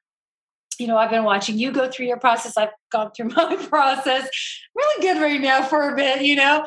you 0.80 0.88
know, 0.88 0.98
I've 0.98 1.10
been 1.10 1.26
watching 1.26 1.58
you 1.58 1.72
go 1.72 1.90
through 1.90 2.08
your 2.08 2.18
process. 2.18 2.58
I've 2.58 2.70
gone 2.92 3.12
through 3.12 3.30
my 3.36 3.56
process. 3.70 4.30
Really 4.76 5.02
good 5.02 5.22
right 5.22 5.42
now 5.42 5.62
for 5.64 5.90
a 5.90 5.96
bit, 5.96 6.22
you 6.22 6.36
know. 6.36 6.66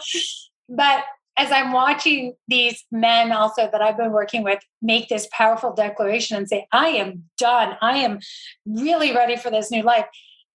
But 0.69 1.05
as 1.37 1.51
I'm 1.51 1.73
watching 1.73 2.35
these 2.47 2.85
men 2.93 3.33
also 3.33 3.69
that 3.73 3.81
I've 3.81 3.97
been 3.97 4.13
working 4.13 4.43
with 4.45 4.61
make 4.83 5.09
this 5.09 5.27
powerful 5.33 5.73
declaration 5.73 6.37
and 6.37 6.47
say, 6.47 6.67
I 6.73 6.89
am 6.89 7.25
done. 7.39 7.77
I 7.81 7.99
am 7.99 8.21
really 8.67 9.15
ready 9.15 9.37
for 9.37 9.51
this 9.51 9.71
new 9.71 9.83
life. 9.83 10.05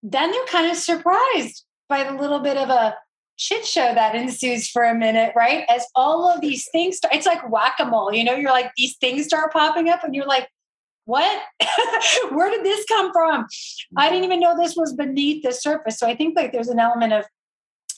Then 0.04 0.32
they're 0.32 0.46
kind 0.46 0.70
of 0.70 0.78
surprised 0.78 1.66
by 1.90 2.04
the 2.04 2.14
little 2.14 2.40
bit 2.40 2.58
of 2.58 2.70
a 2.70 2.96
shit 3.38 3.66
show 3.66 3.94
that 3.94 4.16
ensues 4.16 4.68
for 4.68 4.84
a 4.84 4.96
minute, 4.96 5.32
right? 5.36 5.64
As 5.70 5.86
all 5.96 6.30
of 6.30 6.42
these 6.42 6.68
things 6.72 6.98
start, 6.98 7.14
it's 7.14 7.26
like 7.26 7.50
whack 7.50 7.76
a 7.80 7.86
mole, 7.86 8.14
you 8.14 8.24
know, 8.24 8.36
you're 8.36 8.52
like, 8.52 8.72
these 8.76 8.98
things 8.98 9.26
start 9.26 9.54
popping 9.54 9.90
up 9.90 10.04
and 10.04 10.14
you're 10.14 10.26
like, 10.26 10.50
what? 11.06 11.42
Where 12.32 12.50
did 12.52 12.66
this 12.66 12.84
come 12.86 13.14
from? 13.14 13.46
I 13.96 14.10
didn't 14.10 14.26
even 14.26 14.42
know 14.42 14.58
this 14.58 14.76
was 14.76 14.94
beneath 14.94 15.44
the 15.44 15.54
surface. 15.54 15.98
So 15.98 16.08
I 16.08 16.16
think 16.16 16.36
like 16.36 16.52
there's 16.52 16.68
an 16.68 16.80
element 16.80 17.14
of 17.14 17.26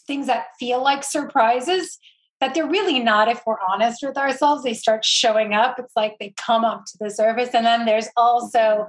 things 0.05 0.27
that 0.27 0.47
feel 0.59 0.83
like 0.83 1.03
surprises 1.03 1.97
that 2.39 2.53
they're 2.53 2.67
really 2.67 2.99
not 2.99 3.27
if 3.27 3.41
we're 3.45 3.57
honest 3.67 4.03
with 4.03 4.17
ourselves. 4.17 4.63
They 4.63 4.73
start 4.73 5.03
showing 5.03 5.53
up. 5.53 5.79
It's 5.79 5.95
like 5.95 6.17
they 6.19 6.33
come 6.37 6.63
up 6.63 6.85
to 6.85 6.97
the 6.99 7.09
surface. 7.09 7.49
And 7.53 7.65
then 7.65 7.85
there's 7.85 8.09
also 8.15 8.85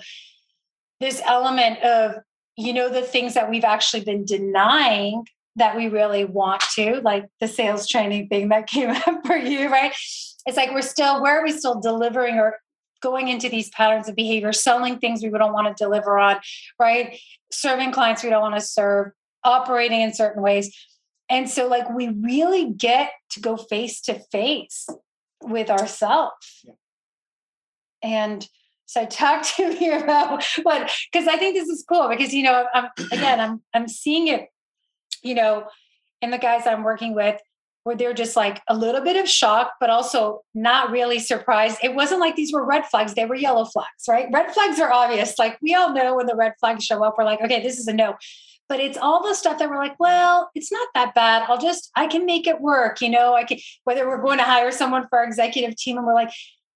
this 1.00 1.22
element 1.24 1.78
of, 1.82 2.16
you 2.56 2.74
know, 2.74 2.90
the 2.90 3.02
things 3.02 3.34
that 3.34 3.48
we've 3.48 3.64
actually 3.64 4.04
been 4.04 4.24
denying 4.24 5.24
that 5.60 5.76
we 5.76 5.88
really 5.88 6.24
want 6.24 6.62
to, 6.74 7.00
like 7.04 7.26
the 7.38 7.46
sales 7.46 7.86
training 7.86 8.28
thing 8.28 8.48
that 8.48 8.66
came 8.66 8.90
up 8.90 9.26
for 9.26 9.36
you, 9.36 9.68
right? 9.68 9.92
It's 10.46 10.56
like 10.56 10.72
we're 10.72 10.82
still, 10.82 11.22
where 11.22 11.40
are 11.40 11.44
we 11.44 11.52
still 11.52 11.80
delivering 11.80 12.36
or 12.36 12.56
going 13.00 13.28
into 13.28 13.48
these 13.48 13.70
patterns 13.70 14.08
of 14.08 14.16
behavior, 14.16 14.52
selling 14.52 14.98
things 14.98 15.22
we 15.22 15.30
don't 15.30 15.52
want 15.52 15.74
to 15.74 15.84
deliver 15.84 16.18
on, 16.18 16.38
right? 16.78 17.18
Serving 17.52 17.92
clients 17.92 18.22
we 18.22 18.30
don't 18.30 18.42
want 18.42 18.54
to 18.54 18.60
serve, 18.60 19.12
operating 19.44 20.00
in 20.00 20.12
certain 20.14 20.42
ways. 20.42 20.74
And 21.28 21.48
so, 21.48 21.68
like, 21.68 21.88
we 21.90 22.08
really 22.08 22.72
get 22.72 23.12
to 23.32 23.40
go 23.40 23.56
face 23.56 24.00
to 24.02 24.18
face 24.32 24.88
with 25.42 25.70
ourselves. 25.70 26.64
Yeah. 26.64 26.72
And 28.02 28.48
so, 28.86 29.06
talk 29.06 29.46
to 29.56 29.68
me 29.80 29.90
about 29.90 30.44
what, 30.62 30.90
because 31.12 31.28
I 31.28 31.36
think 31.36 31.54
this 31.54 31.68
is 31.68 31.84
cool 31.88 32.08
because, 32.08 32.34
you 32.34 32.42
know, 32.42 32.66
I'm, 32.74 32.88
again, 33.12 33.40
I'm, 33.40 33.62
I'm 33.72 33.88
seeing 33.88 34.26
it, 34.28 34.48
you 35.22 35.34
know, 35.34 35.66
and 36.22 36.32
the 36.32 36.38
guys 36.38 36.66
I'm 36.66 36.82
working 36.82 37.14
with 37.14 37.40
where 37.84 37.96
they're 37.96 38.14
just 38.14 38.36
like 38.36 38.60
a 38.68 38.76
little 38.76 39.00
bit 39.00 39.16
of 39.16 39.28
shock, 39.28 39.72
but 39.80 39.88
also 39.88 40.42
not 40.54 40.90
really 40.90 41.18
surprised. 41.18 41.78
It 41.82 41.94
wasn't 41.94 42.20
like 42.20 42.36
these 42.36 42.52
were 42.52 42.64
red 42.64 42.86
flags, 42.86 43.14
they 43.14 43.24
were 43.24 43.34
yellow 43.34 43.64
flags, 43.64 44.04
right? 44.08 44.28
Red 44.32 44.52
flags 44.52 44.78
are 44.80 44.92
obvious. 44.92 45.38
Like 45.38 45.58
we 45.62 45.74
all 45.74 45.92
know 45.94 46.14
when 46.16 46.26
the 46.26 46.36
red 46.36 46.52
flags 46.60 46.84
show 46.84 47.02
up, 47.02 47.14
we're 47.16 47.24
like, 47.24 47.40
okay, 47.40 47.62
this 47.62 47.78
is 47.78 47.88
a 47.88 47.92
no. 47.92 48.16
But 48.68 48.80
it's 48.80 48.98
all 48.98 49.26
the 49.26 49.34
stuff 49.34 49.58
that 49.58 49.68
we're 49.68 49.78
like, 49.78 49.98
well, 49.98 50.50
it's 50.54 50.70
not 50.70 50.88
that 50.94 51.14
bad. 51.14 51.42
I'll 51.48 51.58
just, 51.58 51.90
I 51.96 52.06
can 52.06 52.24
make 52.24 52.46
it 52.46 52.60
work. 52.60 53.00
You 53.00 53.08
know, 53.08 53.34
I 53.34 53.42
can, 53.42 53.58
whether 53.82 54.06
we're 54.06 54.22
going 54.22 54.38
to 54.38 54.44
hire 54.44 54.70
someone 54.70 55.08
for 55.08 55.18
our 55.18 55.24
executive 55.24 55.74
team 55.74 55.96
and 55.96 56.06
we're 56.06 56.14
like, 56.14 56.30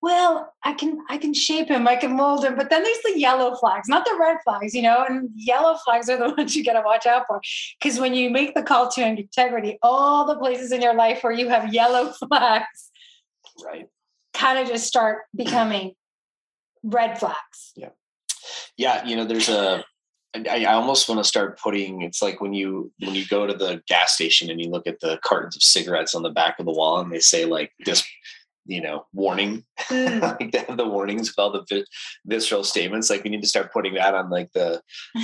well, 0.04 0.52
I 0.62 0.74
can 0.74 0.98
I 1.08 1.16
can 1.16 1.32
shape 1.32 1.68
him, 1.68 1.88
I 1.88 1.96
can 1.96 2.14
mold 2.14 2.44
him. 2.44 2.56
But 2.56 2.68
then 2.68 2.82
there's 2.82 3.02
the 3.04 3.18
yellow 3.18 3.56
flags, 3.56 3.88
not 3.88 4.04
the 4.04 4.14
red 4.20 4.36
flags, 4.44 4.74
you 4.74 4.82
know, 4.82 5.02
and 5.08 5.30
yellow 5.34 5.78
flags 5.82 6.10
are 6.10 6.18
the 6.18 6.34
ones 6.36 6.54
you 6.54 6.62
gotta 6.62 6.82
watch 6.84 7.06
out 7.06 7.24
for. 7.26 7.40
Because 7.80 7.98
when 7.98 8.12
you 8.12 8.28
make 8.28 8.54
the 8.54 8.62
call 8.62 8.90
to 8.90 9.02
integrity, 9.02 9.78
all 9.82 10.26
the 10.26 10.36
places 10.36 10.72
in 10.72 10.82
your 10.82 10.92
life 10.92 11.24
where 11.24 11.32
you 11.32 11.48
have 11.48 11.72
yellow 11.72 12.12
flags, 12.28 12.90
right, 13.64 13.88
kind 14.34 14.58
of 14.58 14.68
just 14.68 14.86
start 14.86 15.22
becoming 15.34 15.94
red 16.82 17.18
flags. 17.18 17.72
Yeah. 17.74 17.88
Yeah, 18.76 19.06
you 19.06 19.16
know, 19.16 19.24
there's 19.24 19.48
a 19.48 19.86
I, 20.34 20.64
I 20.64 20.74
almost 20.74 21.08
want 21.08 21.18
to 21.20 21.24
start 21.24 21.58
putting 21.58 22.02
it's 22.02 22.20
like 22.20 22.42
when 22.42 22.52
you 22.52 22.92
when 22.98 23.14
you 23.14 23.24
go 23.26 23.46
to 23.46 23.54
the 23.54 23.82
gas 23.88 24.12
station 24.12 24.50
and 24.50 24.60
you 24.60 24.68
look 24.68 24.86
at 24.86 25.00
the 25.00 25.18
cartons 25.24 25.56
of 25.56 25.62
cigarettes 25.62 26.14
on 26.14 26.22
the 26.22 26.30
back 26.30 26.58
of 26.58 26.66
the 26.66 26.72
wall 26.72 27.00
and 27.00 27.10
they 27.10 27.20
say 27.20 27.46
like 27.46 27.72
this 27.86 28.04
you 28.66 28.80
know 28.80 29.06
warning 29.12 29.64
mm. 29.88 30.20
like 30.20 30.52
they 30.52 30.58
have 30.58 30.76
the 30.76 30.86
warnings 30.86 31.28
with 31.28 31.38
all 31.38 31.50
the 31.50 31.64
vi- 31.68 31.84
visceral 32.26 32.64
statements 32.64 33.10
like 33.10 33.22
we 33.24 33.30
need 33.30 33.42
to 33.42 33.48
start 33.48 33.72
putting 33.72 33.94
that 33.94 34.14
on 34.14 34.30
like 34.30 34.50
the 34.52 34.80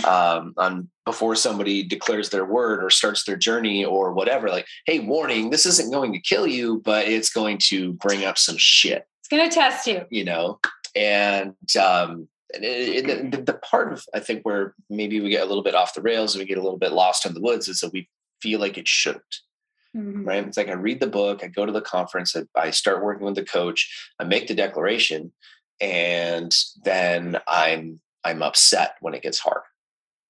um 0.06 0.52
on 0.56 0.88
before 1.06 1.34
somebody 1.34 1.82
declares 1.82 2.30
their 2.30 2.44
word 2.44 2.84
or 2.84 2.90
starts 2.90 3.24
their 3.24 3.36
journey 3.36 3.84
or 3.84 4.12
whatever 4.12 4.48
like 4.48 4.66
hey 4.86 5.00
warning 5.00 5.50
this 5.50 5.66
isn't 5.66 5.90
going 5.90 6.12
to 6.12 6.20
kill 6.20 6.46
you 6.46 6.80
but 6.84 7.06
it's 7.06 7.30
going 7.30 7.58
to 7.58 7.92
bring 7.94 8.24
up 8.24 8.38
some 8.38 8.56
shit. 8.58 9.06
It's 9.20 9.28
going 9.28 9.48
to 9.48 9.54
test 9.54 9.86
you. 9.86 10.04
You 10.10 10.24
know? 10.24 10.60
And 10.94 11.54
um 11.76 12.28
and 12.52 12.64
it, 12.64 13.08
it, 13.08 13.30
the, 13.30 13.42
the 13.42 13.54
part 13.54 13.92
of 13.92 14.04
i 14.12 14.18
think 14.18 14.42
where 14.42 14.74
maybe 14.88 15.20
we 15.20 15.30
get 15.30 15.42
a 15.42 15.46
little 15.46 15.62
bit 15.62 15.76
off 15.76 15.94
the 15.94 16.02
rails 16.02 16.34
and 16.34 16.40
we 16.40 16.48
get 16.48 16.58
a 16.58 16.62
little 16.62 16.78
bit 16.78 16.92
lost 16.92 17.24
in 17.24 17.32
the 17.32 17.40
woods 17.40 17.68
is 17.68 17.78
that 17.78 17.92
we 17.92 18.08
feel 18.42 18.58
like 18.58 18.76
it 18.76 18.88
shouldn't 18.88 19.36
Mm-hmm. 19.96 20.24
Right. 20.24 20.46
It's 20.46 20.56
like 20.56 20.68
I 20.68 20.74
read 20.74 21.00
the 21.00 21.08
book, 21.08 21.42
I 21.42 21.48
go 21.48 21.66
to 21.66 21.72
the 21.72 21.80
conference, 21.80 22.36
I 22.56 22.70
start 22.70 23.02
working 23.02 23.26
with 23.26 23.34
the 23.34 23.44
coach, 23.44 23.90
I 24.20 24.24
make 24.24 24.46
the 24.46 24.54
declaration, 24.54 25.32
and 25.80 26.54
then 26.84 27.38
I'm 27.48 28.00
I'm 28.22 28.42
upset 28.42 28.96
when 29.00 29.14
it 29.14 29.22
gets 29.22 29.38
hard. 29.38 29.62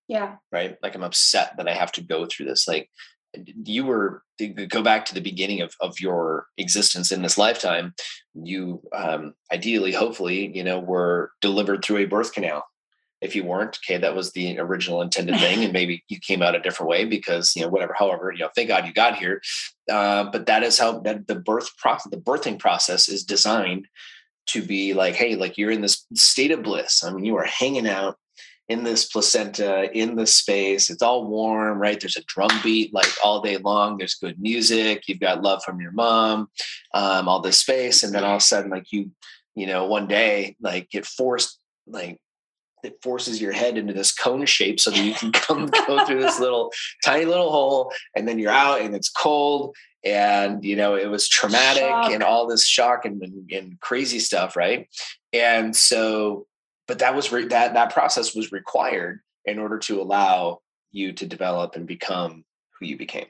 Yeah. 0.08 0.36
Right. 0.50 0.76
Like 0.82 0.94
I'm 0.94 1.02
upset 1.02 1.56
that 1.56 1.68
I 1.68 1.74
have 1.74 1.92
to 1.92 2.00
go 2.00 2.26
through 2.26 2.46
this. 2.46 2.66
Like 2.66 2.88
you 3.64 3.84
were 3.84 4.22
go 4.68 4.82
back 4.82 5.04
to 5.04 5.14
the 5.14 5.20
beginning 5.20 5.60
of, 5.60 5.74
of 5.80 6.00
your 6.00 6.46
existence 6.58 7.12
in 7.12 7.22
this 7.22 7.38
lifetime 7.38 7.94
you 8.34 8.82
um, 8.92 9.34
ideally 9.52 9.92
hopefully 9.92 10.50
you 10.52 10.64
know 10.64 10.80
were 10.80 11.30
delivered 11.40 11.84
through 11.84 11.98
a 11.98 12.06
birth 12.06 12.32
canal 12.32 12.64
if 13.20 13.36
you 13.36 13.44
weren't 13.44 13.78
okay 13.84 13.98
that 13.98 14.14
was 14.14 14.32
the 14.32 14.58
original 14.58 15.02
intended 15.02 15.38
thing 15.38 15.64
and 15.64 15.72
maybe 15.72 16.02
you 16.08 16.18
came 16.18 16.42
out 16.42 16.54
a 16.54 16.60
different 16.60 16.88
way 16.88 17.04
because 17.04 17.54
you 17.54 17.62
know 17.62 17.68
whatever 17.68 17.94
however 17.98 18.32
you 18.32 18.38
know 18.38 18.50
thank 18.54 18.68
god 18.68 18.86
you 18.86 18.92
got 18.92 19.16
here. 19.16 19.40
Uh, 19.90 20.24
but 20.30 20.46
that 20.46 20.62
is 20.62 20.78
how 20.78 21.00
that 21.00 21.26
the 21.26 21.34
birth 21.34 21.76
process 21.76 22.10
the 22.10 22.16
birthing 22.16 22.58
process 22.58 23.08
is 23.08 23.24
designed 23.24 23.86
to 24.46 24.62
be 24.62 24.94
like 24.94 25.14
hey 25.14 25.36
like 25.36 25.58
you're 25.58 25.70
in 25.70 25.80
this 25.80 26.06
state 26.14 26.50
of 26.50 26.62
bliss. 26.62 27.04
I 27.04 27.10
mean 27.12 27.24
you 27.24 27.36
are 27.36 27.44
hanging 27.44 27.88
out 27.88 28.16
in 28.68 28.84
this 28.84 29.06
placenta 29.06 29.90
in 29.92 30.14
this 30.14 30.34
space. 30.34 30.90
It's 30.90 31.02
all 31.02 31.26
warm 31.26 31.78
right? 31.78 31.98
There's 32.00 32.16
a 32.16 32.24
drum 32.24 32.50
beat 32.62 32.94
like 32.94 33.10
all 33.24 33.40
day 33.40 33.56
long. 33.56 33.98
There's 33.98 34.14
good 34.14 34.40
music. 34.40 35.08
You've 35.08 35.18
got 35.18 35.42
love 35.42 35.62
from 35.64 35.80
your 35.80 35.92
mom 35.92 36.48
um, 36.94 37.28
all 37.28 37.40
this 37.40 37.58
space. 37.58 38.02
And 38.02 38.14
then 38.14 38.24
all 38.24 38.36
of 38.36 38.42
a 38.42 38.44
sudden 38.44 38.70
like 38.70 38.92
you 38.92 39.10
you 39.54 39.66
know 39.66 39.86
one 39.86 40.06
day 40.06 40.56
like 40.60 40.88
get 40.90 41.04
forced 41.04 41.58
like 41.86 42.20
that 42.82 43.02
forces 43.02 43.40
your 43.40 43.52
head 43.52 43.76
into 43.76 43.92
this 43.92 44.12
cone 44.12 44.46
shape 44.46 44.80
so 44.80 44.90
that 44.90 45.04
you 45.04 45.14
can 45.14 45.32
come 45.32 45.66
go 45.86 46.04
through 46.04 46.20
this 46.20 46.40
little 46.40 46.72
tiny 47.04 47.24
little 47.24 47.50
hole 47.50 47.92
and 48.16 48.26
then 48.26 48.38
you're 48.38 48.50
out 48.50 48.80
and 48.80 48.94
it's 48.94 49.08
cold 49.08 49.74
and 50.04 50.64
you 50.64 50.76
know 50.76 50.94
it 50.96 51.10
was 51.10 51.28
traumatic 51.28 51.82
shock. 51.82 52.10
and 52.10 52.22
all 52.22 52.46
this 52.46 52.66
shock 52.66 53.04
and, 53.04 53.22
and, 53.22 53.50
and, 53.50 53.80
crazy 53.80 54.18
stuff 54.18 54.56
right 54.56 54.88
and 55.32 55.76
so 55.76 56.46
but 56.88 57.00
that 57.00 57.14
was 57.14 57.30
re- 57.30 57.46
that 57.46 57.74
that 57.74 57.92
process 57.92 58.34
was 58.34 58.50
required 58.50 59.20
in 59.44 59.58
order 59.58 59.78
to 59.78 60.00
allow 60.00 60.60
you 60.90 61.12
to 61.12 61.26
develop 61.26 61.76
and 61.76 61.86
become 61.86 62.44
who 62.78 62.86
you 62.86 62.96
became 62.96 63.26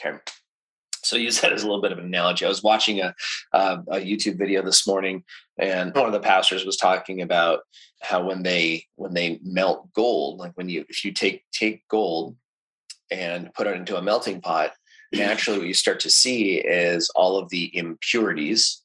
okay 0.00 0.18
so 1.04 1.16
use 1.16 1.40
that 1.40 1.52
as 1.52 1.62
a 1.62 1.66
little 1.66 1.82
bit 1.82 1.92
of 1.92 1.98
an 1.98 2.04
analogy. 2.04 2.44
I 2.44 2.48
was 2.48 2.62
watching 2.62 3.00
a, 3.00 3.14
uh, 3.52 3.78
a 3.88 3.96
YouTube 3.96 4.38
video 4.38 4.62
this 4.62 4.86
morning, 4.86 5.24
and 5.58 5.94
one 5.94 6.06
of 6.06 6.12
the 6.12 6.20
pastors 6.20 6.64
was 6.64 6.76
talking 6.76 7.22
about 7.22 7.60
how 8.02 8.24
when 8.26 8.42
they 8.42 8.84
when 8.96 9.14
they 9.14 9.40
melt 9.42 9.92
gold, 9.92 10.38
like 10.38 10.52
when 10.54 10.68
you 10.68 10.84
if 10.88 11.04
you 11.04 11.12
take 11.12 11.44
take 11.52 11.86
gold 11.88 12.36
and 13.10 13.52
put 13.54 13.66
it 13.66 13.76
into 13.76 13.96
a 13.96 14.02
melting 14.02 14.40
pot, 14.40 14.72
naturally 15.12 15.58
what 15.58 15.68
you 15.68 15.74
start 15.74 16.00
to 16.00 16.10
see 16.10 16.56
is 16.56 17.10
all 17.14 17.38
of 17.38 17.48
the 17.50 17.76
impurities 17.76 18.82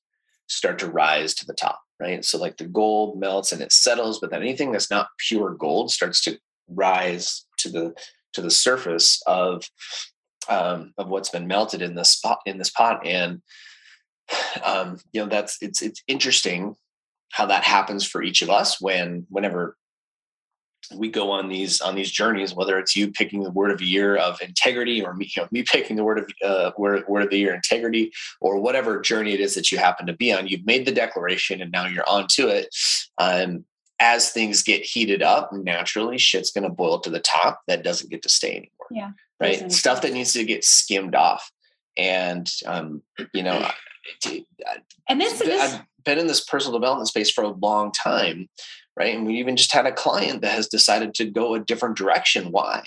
start 0.48 0.80
to 0.80 0.88
rise 0.88 1.34
to 1.36 1.46
the 1.46 1.54
top, 1.54 1.80
right? 2.00 2.26
So 2.26 2.38
like 2.38 2.58
the 2.58 2.66
gold 2.68 3.20
melts 3.20 3.52
and 3.52 3.62
it 3.62 3.72
settles, 3.72 4.20
but 4.20 4.32
then 4.32 4.42
anything 4.42 4.72
that's 4.72 4.92
not 4.92 5.10
pure 5.18 5.54
gold 5.54 5.92
starts 5.92 6.22
to 6.24 6.40
rise 6.68 7.46
to 7.58 7.70
the 7.70 7.94
to 8.34 8.42
the 8.42 8.52
surface 8.52 9.22
of 9.26 9.64
um, 10.50 10.94
of 10.98 11.08
what's 11.08 11.30
been 11.30 11.48
melted 11.48 11.82
in 11.82 11.96
this 11.96 12.20
pot 12.20 12.40
in 12.46 12.58
this 12.58 12.70
pot. 12.70 13.06
And 13.06 13.42
um, 14.64 14.98
you 15.12 15.22
know 15.22 15.28
that's 15.28 15.58
it's 15.62 15.82
it's 15.82 16.04
interesting 16.08 16.76
how 17.32 17.46
that 17.46 17.64
happens 17.64 18.06
for 18.06 18.24
each 18.24 18.42
of 18.42 18.50
us 18.50 18.82
when 18.82 19.26
whenever 19.30 19.78
we 20.96 21.10
go 21.10 21.30
on 21.30 21.50
these 21.50 21.82
on 21.82 21.94
these 21.94 22.10
journeys 22.10 22.56
whether 22.56 22.80
it's 22.80 22.96
you 22.96 23.12
picking 23.12 23.44
the 23.44 23.52
word 23.52 23.70
of 23.70 23.78
the 23.78 23.86
year 23.86 24.16
of 24.16 24.42
integrity 24.42 25.04
or 25.04 25.14
me, 25.14 25.30
you 25.36 25.42
know, 25.42 25.48
me 25.52 25.62
picking 25.62 25.96
the 25.96 26.04
word 26.04 26.18
of 26.18 26.30
uh, 26.44 26.72
word, 26.78 27.04
word 27.08 27.24
of 27.24 27.30
the 27.30 27.38
year 27.38 27.54
integrity 27.54 28.12
or 28.42 28.60
whatever 28.60 29.00
journey 29.00 29.34
it 29.34 29.40
is 29.40 29.56
that 29.56 29.72
you 29.72 29.78
happen 29.78 30.08
to 30.08 30.14
be 30.14 30.34
on 30.34 30.48
you've 30.48 30.66
made 30.66 30.86
the 30.86 30.92
declaration 30.92 31.62
and 31.62 31.72
now 31.72 31.86
you're 31.86 32.10
on 32.10 32.26
to 32.30 32.48
it. 32.48 32.74
Um, 33.18 33.66
as 34.02 34.32
things 34.32 34.64
get 34.64 34.82
heated 34.82 35.22
up 35.22 35.52
naturally 35.52 36.18
shit's 36.18 36.52
going 36.52 36.64
to 36.64 36.70
boil 36.70 37.02
to 37.02 37.10
the 37.10 37.20
top. 37.20 37.60
That 37.68 37.84
doesn't 37.84 38.10
get 38.10 38.24
to 38.24 38.30
stay 38.30 38.52
anymore. 38.52 38.88
Yeah 38.92 39.12
right? 39.40 39.72
Stuff 39.72 40.02
that 40.02 40.14
needs 40.14 40.34
to 40.34 40.44
get 40.44 40.64
skimmed 40.64 41.16
off. 41.16 41.52
And, 41.98 42.50
um, 42.66 43.04
you 43.34 43.44
know, 43.44 43.70
and 45.08 45.22
this, 45.22 45.40
this, 45.40 45.74
I've 45.74 45.82
been 46.04 46.18
in 46.18 46.28
this 46.28 46.44
personal 46.44 46.80
development 46.80 47.10
space 47.10 47.30
for 47.30 47.44
a 47.44 47.50
long 47.50 47.92
time, 47.92 48.50
right? 48.96 49.16
And 49.16 49.26
we 49.26 49.38
even 49.38 49.56
just 49.56 49.74
had 49.74 49.86
a 49.86 49.92
client 49.92 50.42
that 50.42 50.54
has 50.54 50.68
decided 50.68 51.14
to 51.16 51.26
go 51.26 51.56
a 51.56 51.60
different 51.60 51.98
direction. 51.98 52.52
Why? 52.52 52.86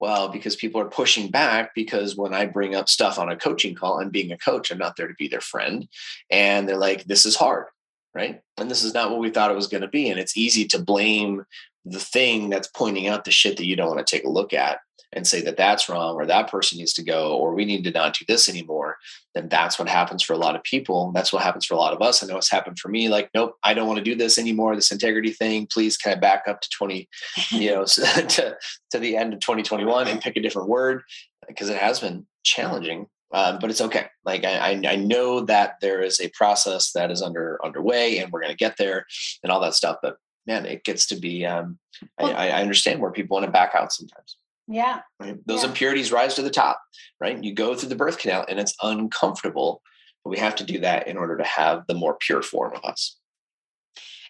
Well, 0.00 0.28
because 0.28 0.56
people 0.56 0.80
are 0.80 0.88
pushing 0.88 1.30
back 1.30 1.74
because 1.74 2.16
when 2.16 2.34
I 2.34 2.46
bring 2.46 2.74
up 2.74 2.88
stuff 2.88 3.18
on 3.18 3.28
a 3.28 3.36
coaching 3.36 3.74
call, 3.74 4.00
I'm 4.00 4.10
being 4.10 4.32
a 4.32 4.38
coach, 4.38 4.70
I'm 4.70 4.78
not 4.78 4.96
there 4.96 5.06
to 5.06 5.14
be 5.14 5.28
their 5.28 5.40
friend. 5.40 5.86
And 6.30 6.68
they're 6.68 6.76
like, 6.76 7.04
this 7.04 7.24
is 7.24 7.36
hard, 7.36 7.66
right? 8.14 8.40
And 8.58 8.70
this 8.70 8.82
is 8.82 8.94
not 8.94 9.10
what 9.10 9.20
we 9.20 9.30
thought 9.30 9.52
it 9.52 9.56
was 9.56 9.68
going 9.68 9.82
to 9.82 9.88
be. 9.88 10.10
And 10.10 10.18
it's 10.18 10.36
easy 10.36 10.64
to 10.68 10.82
blame 10.82 11.44
the 11.84 12.00
thing 12.00 12.50
that's 12.50 12.68
pointing 12.68 13.08
out 13.08 13.24
the 13.24 13.30
shit 13.30 13.56
that 13.56 13.66
you 13.66 13.76
don't 13.76 13.94
want 13.94 14.04
to 14.04 14.16
take 14.16 14.24
a 14.24 14.30
look 14.30 14.52
at 14.52 14.80
and 15.12 15.26
say 15.26 15.42
that 15.42 15.56
that's 15.56 15.88
wrong 15.88 16.14
or 16.14 16.26
that 16.26 16.50
person 16.50 16.78
needs 16.78 16.92
to 16.92 17.02
go 17.02 17.36
or 17.36 17.54
we 17.54 17.64
need 17.64 17.84
to 17.84 17.90
not 17.90 18.16
do 18.16 18.24
this 18.26 18.48
anymore 18.48 18.96
then 19.34 19.48
that's 19.48 19.78
what 19.78 19.88
happens 19.88 20.22
for 20.22 20.32
a 20.32 20.38
lot 20.38 20.56
of 20.56 20.62
people 20.62 21.12
that's 21.12 21.32
what 21.32 21.42
happens 21.42 21.64
for 21.66 21.74
a 21.74 21.78
lot 21.78 21.92
of 21.92 22.02
us 22.02 22.22
i 22.22 22.26
know 22.26 22.36
it's 22.36 22.50
happened 22.50 22.78
for 22.78 22.88
me 22.88 23.08
like 23.08 23.30
nope 23.34 23.56
i 23.62 23.74
don't 23.74 23.86
want 23.86 23.98
to 23.98 24.04
do 24.04 24.14
this 24.14 24.38
anymore 24.38 24.74
this 24.74 24.92
integrity 24.92 25.30
thing 25.30 25.66
please 25.72 25.96
can 25.96 26.12
i 26.12 26.14
back 26.14 26.44
up 26.48 26.60
to 26.60 26.68
20 26.70 27.08
you 27.50 27.70
know 27.70 27.84
to, 27.86 28.56
to 28.90 28.98
the 28.98 29.16
end 29.16 29.32
of 29.32 29.40
2021 29.40 30.08
and 30.08 30.20
pick 30.20 30.36
a 30.36 30.42
different 30.42 30.68
word 30.68 31.02
because 31.48 31.68
it 31.68 31.78
has 31.78 32.00
been 32.00 32.26
challenging 32.44 33.06
um, 33.34 33.58
but 33.60 33.70
it's 33.70 33.80
okay. 33.80 34.06
Like 34.24 34.44
I, 34.44 34.72
I 34.86 34.96
know 34.96 35.40
that 35.40 35.76
there 35.80 36.02
is 36.02 36.20
a 36.20 36.28
process 36.34 36.92
that 36.92 37.10
is 37.10 37.22
under 37.22 37.58
underway, 37.64 38.18
and 38.18 38.30
we're 38.30 38.42
going 38.42 38.52
to 38.52 38.56
get 38.56 38.76
there, 38.76 39.06
and 39.42 39.50
all 39.50 39.60
that 39.60 39.74
stuff. 39.74 39.96
But 40.02 40.16
man, 40.46 40.66
it 40.66 40.84
gets 40.84 41.06
to 41.06 41.16
be. 41.16 41.46
Um, 41.46 41.78
well, 42.20 42.36
I, 42.36 42.48
I 42.48 42.60
understand 42.60 43.00
where 43.00 43.10
people 43.10 43.36
want 43.36 43.46
to 43.46 43.52
back 43.52 43.74
out 43.74 43.92
sometimes. 43.92 44.36
Yeah. 44.72 45.00
Right? 45.20 45.38
Those 45.46 45.62
yeah. 45.62 45.68
impurities 45.68 46.10
rise 46.10 46.34
to 46.34 46.42
the 46.42 46.50
top, 46.50 46.80
right? 47.20 47.42
You 47.42 47.54
go 47.54 47.74
through 47.74 47.90
the 47.90 47.96
birth 47.96 48.18
canal 48.18 48.44
and 48.48 48.58
it's 48.58 48.74
uncomfortable, 48.82 49.82
but 50.24 50.30
we 50.30 50.38
have 50.38 50.56
to 50.56 50.64
do 50.64 50.80
that 50.80 51.06
in 51.06 51.16
order 51.16 51.36
to 51.36 51.44
have 51.44 51.86
the 51.86 51.94
more 51.94 52.16
pure 52.18 52.42
form 52.42 52.74
of 52.74 52.84
us. 52.84 53.18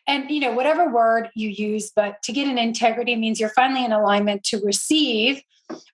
And 0.08 0.28
you 0.30 0.40
know, 0.40 0.52
whatever 0.52 0.92
word 0.92 1.30
you 1.36 1.48
use, 1.48 1.92
but 1.94 2.20
to 2.24 2.32
get 2.32 2.48
an 2.48 2.58
integrity 2.58 3.14
means 3.14 3.38
you're 3.38 3.50
finally 3.50 3.84
in 3.84 3.92
alignment 3.92 4.42
to 4.44 4.60
receive 4.64 5.40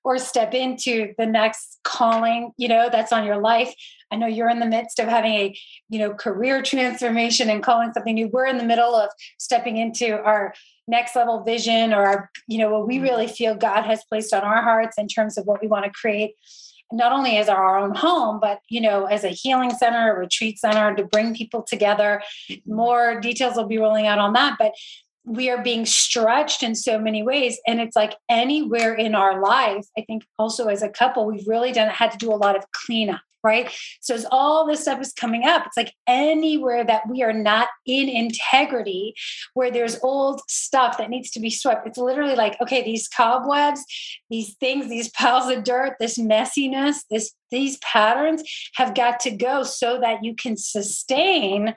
or 0.02 0.18
step 0.18 0.54
into 0.54 1.12
the 1.18 1.26
next 1.26 1.78
calling, 1.84 2.52
you 2.56 2.68
know, 2.68 2.88
that's 2.90 3.12
on 3.12 3.26
your 3.26 3.36
life. 3.36 3.72
I 4.10 4.16
know 4.16 4.26
you're 4.26 4.48
in 4.48 4.60
the 4.60 4.66
midst 4.66 4.98
of 4.98 5.08
having 5.08 5.32
a, 5.32 5.58
you 5.90 5.98
know, 5.98 6.14
career 6.14 6.62
transformation 6.62 7.50
and 7.50 7.62
calling 7.62 7.92
something 7.92 8.14
new. 8.14 8.28
We're 8.28 8.46
in 8.46 8.56
the 8.56 8.64
middle 8.64 8.94
of 8.94 9.10
stepping 9.38 9.76
into 9.76 10.18
our 10.22 10.54
next 10.88 11.14
level 11.14 11.42
vision 11.44 11.92
or 11.92 12.04
our, 12.04 12.30
you 12.48 12.58
know, 12.58 12.70
what 12.70 12.88
we 12.88 12.98
really 12.98 13.28
feel 13.28 13.54
God 13.54 13.82
has 13.82 14.02
placed 14.08 14.34
on 14.34 14.42
our 14.42 14.62
hearts 14.62 14.98
in 14.98 15.06
terms 15.06 15.38
of 15.38 15.46
what 15.46 15.60
we 15.60 15.68
want 15.68 15.84
to 15.84 15.90
create 15.90 16.34
not 16.90 17.12
only 17.12 17.36
as 17.36 17.48
our 17.48 17.78
own 17.78 17.94
home, 17.94 18.40
but 18.40 18.60
you 18.68 18.80
know, 18.80 19.04
as 19.04 19.24
a 19.24 19.28
healing 19.28 19.70
center, 19.70 20.14
a 20.14 20.18
retreat 20.18 20.58
center 20.58 20.94
to 20.96 21.04
bring 21.04 21.34
people 21.34 21.62
together. 21.62 22.22
Mm-hmm. 22.50 22.74
More 22.74 23.20
details 23.20 23.56
will 23.56 23.66
be 23.66 23.78
rolling 23.78 24.06
out 24.06 24.18
on 24.18 24.32
that, 24.32 24.56
but 24.58 24.72
we 25.28 25.50
are 25.50 25.62
being 25.62 25.84
stretched 25.86 26.62
in 26.62 26.74
so 26.74 26.98
many 26.98 27.22
ways. 27.22 27.58
And 27.66 27.80
it's 27.80 27.96
like 27.96 28.14
anywhere 28.28 28.94
in 28.94 29.14
our 29.14 29.42
life 29.42 29.86
i 29.96 30.02
think 30.02 30.24
also 30.38 30.66
as 30.66 30.82
a 30.82 30.88
couple 30.88 31.26
we've 31.26 31.46
really 31.46 31.72
done 31.72 31.88
had 31.88 32.10
to 32.10 32.18
do 32.18 32.32
a 32.32 32.36
lot 32.36 32.56
of 32.56 32.64
cleanup 32.72 33.20
right? 33.44 33.72
So 34.00 34.16
as 34.16 34.26
all 34.32 34.66
this 34.66 34.80
stuff 34.80 35.00
is 35.00 35.12
coming 35.12 35.44
up 35.44 35.64
it's 35.64 35.76
like 35.76 35.94
anywhere 36.06 36.84
that 36.84 37.08
we 37.08 37.22
are 37.22 37.32
not 37.32 37.68
in 37.86 38.08
integrity 38.08 39.14
where 39.54 39.70
there's 39.70 39.98
old 40.02 40.40
stuff 40.48 40.98
that 40.98 41.10
needs 41.10 41.30
to 41.30 41.40
be 41.40 41.50
swept 41.50 41.86
it's 41.86 41.98
literally 41.98 42.34
like 42.34 42.60
okay 42.60 42.82
these 42.82 43.08
cobwebs 43.08 43.84
these 44.28 44.54
things 44.56 44.88
these 44.88 45.08
piles 45.10 45.50
of 45.50 45.62
dirt 45.62 45.94
this 46.00 46.18
messiness 46.18 46.96
this 47.10 47.32
these 47.50 47.78
patterns 47.78 48.42
have 48.74 48.94
got 48.94 49.20
to 49.20 49.30
go 49.30 49.62
so 49.62 50.00
that 50.00 50.24
you 50.24 50.34
can 50.34 50.56
sustain 50.56 51.74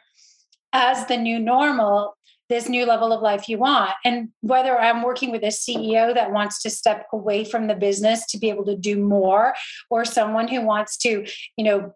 as 0.73 1.05
the 1.07 1.17
new 1.17 1.39
normal 1.39 2.17
this 2.51 2.69
new 2.69 2.85
level 2.85 3.13
of 3.13 3.21
life 3.21 3.47
you 3.47 3.57
want. 3.57 3.91
And 4.03 4.29
whether 4.41 4.77
I'm 4.77 5.03
working 5.03 5.31
with 5.31 5.43
a 5.43 5.47
CEO 5.47 6.13
that 6.13 6.31
wants 6.31 6.61
to 6.63 6.69
step 6.69 7.07
away 7.13 7.45
from 7.45 7.67
the 7.67 7.75
business 7.75 8.25
to 8.27 8.37
be 8.37 8.49
able 8.49 8.65
to 8.65 8.75
do 8.75 8.97
more, 8.97 9.53
or 9.89 10.05
someone 10.05 10.47
who 10.47 10.61
wants 10.61 10.97
to, 10.97 11.25
you 11.57 11.63
know, 11.63 11.95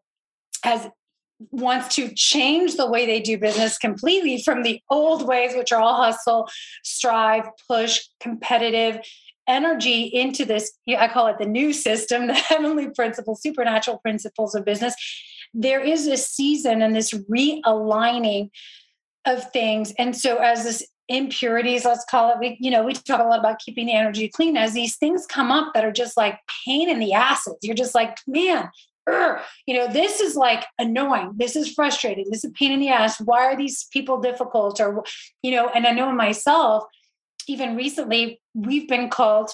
has 0.64 0.88
wants 1.52 1.94
to 1.96 2.14
change 2.16 2.78
the 2.78 2.90
way 2.90 3.06
they 3.06 3.20
do 3.20 3.38
business 3.38 3.78
completely 3.78 4.42
from 4.42 4.64
the 4.64 4.80
old 4.90 5.28
ways, 5.28 5.54
which 5.54 5.74
are 5.74 5.82
all 5.82 6.02
hustle, 6.02 6.48
strive, 6.84 7.44
push, 7.68 8.00
competitive 8.22 9.00
energy 9.48 10.04
into 10.04 10.46
this. 10.46 10.72
I 10.88 11.10
call 11.10 11.28
it 11.28 11.38
the 11.38 11.46
new 11.46 11.74
system, 11.74 12.28
the 12.28 12.34
heavenly 12.34 12.90
principles, 12.90 13.42
supernatural 13.42 13.98
principles 14.00 14.56
of 14.56 14.64
business. 14.64 14.96
There 15.54 15.82
is 15.82 16.08
a 16.08 16.18
season 16.18 16.82
and 16.82 16.96
this 16.96 17.12
realigning 17.12 18.50
of 19.26 19.52
things. 19.52 19.94
And 19.98 20.16
so 20.16 20.38
as 20.38 20.64
this 20.64 20.86
impurities, 21.08 21.86
let's 21.86 22.06
call 22.06 22.32
it, 22.32 22.40
we, 22.40 22.58
you 22.60 22.72
know, 22.72 22.84
we 22.84 22.94
talk 22.94 23.20
a 23.20 23.24
lot 23.24 23.40
about 23.40 23.60
keeping 23.60 23.86
the 23.86 23.94
energy 23.94 24.28
clean. 24.28 24.58
As 24.58 24.74
these 24.74 24.96
things 24.96 25.26
come 25.26 25.52
up 25.52 25.74
that 25.74 25.86
are 25.86 25.92
just 25.92 26.18
like 26.18 26.40
pain 26.66 26.90
in 26.90 27.00
the 27.00 27.14
asses, 27.14 27.58
you're 27.62 27.76
just 27.76 27.96
like, 27.96 28.18
man, 28.28 28.70
you 29.68 29.76
know, 29.76 29.88
this 29.88 30.20
is 30.20 30.36
like 30.36 30.66
annoying. 30.80 31.34
This 31.36 31.56
is 31.56 31.72
frustrating. 31.72 32.26
This 32.32 32.44
is 32.44 32.52
pain 32.58 32.72
in 32.72 32.80
the 32.80 32.90
ass. 32.90 33.22
Why 33.22 33.46
are 33.46 33.56
these 33.56 33.86
people 33.94 34.20
difficult? 34.20 34.80
Or, 34.80 35.04
you 35.44 35.52
know, 35.52 35.70
and 35.70 35.86
I 35.86 35.92
know 35.92 36.12
myself, 36.12 36.86
even 37.48 37.76
recently, 37.76 38.42
we've 38.56 38.88
been 38.88 39.10
called 39.10 39.52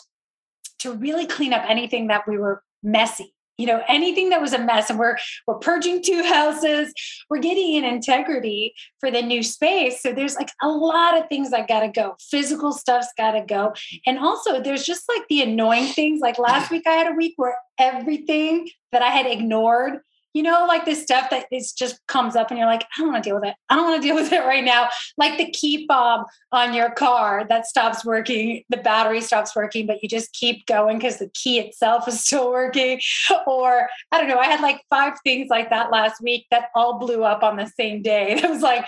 to 0.79 0.93
really 0.93 1.27
clean 1.27 1.53
up 1.53 1.63
anything 1.67 2.07
that 2.07 2.27
we 2.27 2.38
were 2.38 2.63
messy 2.81 3.34
you 3.62 3.67
know 3.67 3.82
anything 3.88 4.30
that 4.30 4.41
was 4.41 4.54
a 4.54 4.60
mess 4.60 4.89
and 4.89 4.97
we're 4.97 5.17
we're 5.45 5.60
purging 5.60 6.02
two 6.02 6.24
houses. 6.36 6.93
We're 7.30 7.39
getting 7.39 7.74
in 7.74 7.84
integrity 7.84 8.74
for 9.00 9.12
the 9.12 9.21
new 9.21 9.43
space. 9.43 10.02
So 10.02 10.13
there's 10.13 10.36
like 10.36 10.50
a 10.62 10.69
lot 10.69 11.17
of 11.17 11.28
things 11.30 11.52
that 11.52 11.67
got 11.67 11.82
to 11.82 11.89
go. 11.89 12.15
Physical 12.19 12.71
stuff's 12.71 13.13
got 13.17 13.32
to 13.32 13.41
go. 13.41 13.74
And 14.06 14.17
also 14.17 14.62
there's 14.62 14.84
just 14.84 15.08
like 15.08 15.28
the 15.30 15.41
annoying 15.41 15.88
things. 15.93 16.21
Like 16.21 16.39
last 16.39 16.71
week 16.71 16.84
i 16.88 16.91
had 16.91 17.12
a 17.12 17.15
week 17.15 17.34
where 17.38 17.56
everything 17.78 18.69
that 18.91 19.02
i 19.02 19.10
had 19.10 19.26
ignored 19.26 20.00
you 20.33 20.43
know, 20.43 20.65
like 20.67 20.85
this 20.85 21.01
stuff 21.01 21.29
that 21.29 21.45
is 21.51 21.73
just 21.73 21.99
comes 22.07 22.35
up 22.35 22.49
and 22.49 22.57
you're 22.57 22.67
like, 22.67 22.83
I 22.83 23.01
don't 23.01 23.11
want 23.11 23.23
to 23.23 23.29
deal 23.29 23.35
with 23.35 23.49
it. 23.49 23.55
I 23.69 23.75
don't 23.75 23.89
want 23.89 24.01
to 24.01 24.07
deal 24.07 24.15
with 24.15 24.31
it 24.31 24.39
right 24.39 24.63
now. 24.63 24.87
Like 25.17 25.37
the 25.37 25.51
key 25.51 25.85
fob 25.87 26.25
on 26.51 26.73
your 26.73 26.91
car 26.91 27.45
that 27.49 27.65
stops 27.65 28.05
working, 28.05 28.63
the 28.69 28.77
battery 28.77 29.21
stops 29.21 29.55
working, 29.55 29.87
but 29.87 30.01
you 30.01 30.09
just 30.09 30.31
keep 30.33 30.65
going 30.65 30.97
because 30.97 31.17
the 31.17 31.29
key 31.33 31.59
itself 31.59 32.07
is 32.07 32.23
still 32.25 32.49
working. 32.51 33.01
Or 33.45 33.89
I 34.11 34.19
don't 34.19 34.29
know, 34.29 34.39
I 34.39 34.45
had 34.45 34.61
like 34.61 34.81
five 34.89 35.13
things 35.23 35.49
like 35.49 35.69
that 35.69 35.91
last 35.91 36.21
week 36.21 36.45
that 36.51 36.69
all 36.75 36.97
blew 36.97 37.23
up 37.23 37.43
on 37.43 37.57
the 37.57 37.71
same 37.77 38.01
day. 38.01 38.39
It 38.41 38.49
was 38.49 38.61
like, 38.61 38.85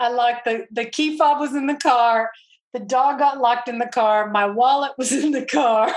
I 0.00 0.08
locked 0.08 0.46
the, 0.46 0.66
the 0.70 0.86
key 0.86 1.18
fob 1.18 1.38
was 1.38 1.54
in 1.54 1.66
the 1.66 1.76
car. 1.76 2.30
The 2.72 2.80
dog 2.80 3.18
got 3.18 3.38
locked 3.38 3.68
in 3.68 3.78
the 3.78 3.86
car. 3.86 4.30
My 4.30 4.46
wallet 4.46 4.92
was 4.96 5.12
in 5.24 5.32
the 5.32 5.44
car. 5.44 5.94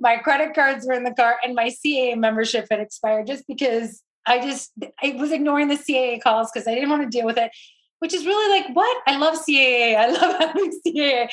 My 0.00 0.16
credit 0.16 0.54
cards 0.54 0.86
were 0.86 0.94
in 0.94 1.04
the 1.04 1.14
car, 1.14 1.36
and 1.42 1.54
my 1.54 1.70
CAA 1.84 2.16
membership 2.16 2.66
had 2.70 2.80
expired 2.80 3.26
just 3.26 3.46
because 3.46 4.02
I 4.26 4.40
just 4.40 4.72
I 5.02 5.16
was 5.18 5.32
ignoring 5.32 5.68
the 5.68 5.76
CAA 5.76 6.20
calls 6.20 6.50
because 6.52 6.66
I 6.66 6.74
didn't 6.74 6.90
want 6.90 7.02
to 7.02 7.08
deal 7.08 7.26
with 7.26 7.38
it, 7.38 7.50
which 8.00 8.14
is 8.14 8.26
really 8.26 8.60
like 8.60 8.74
what 8.74 9.02
I 9.06 9.16
love 9.16 9.34
CAA. 9.34 9.96
I 9.96 10.08
love 10.10 10.36
having 10.40 10.72
CAA. 10.86 11.28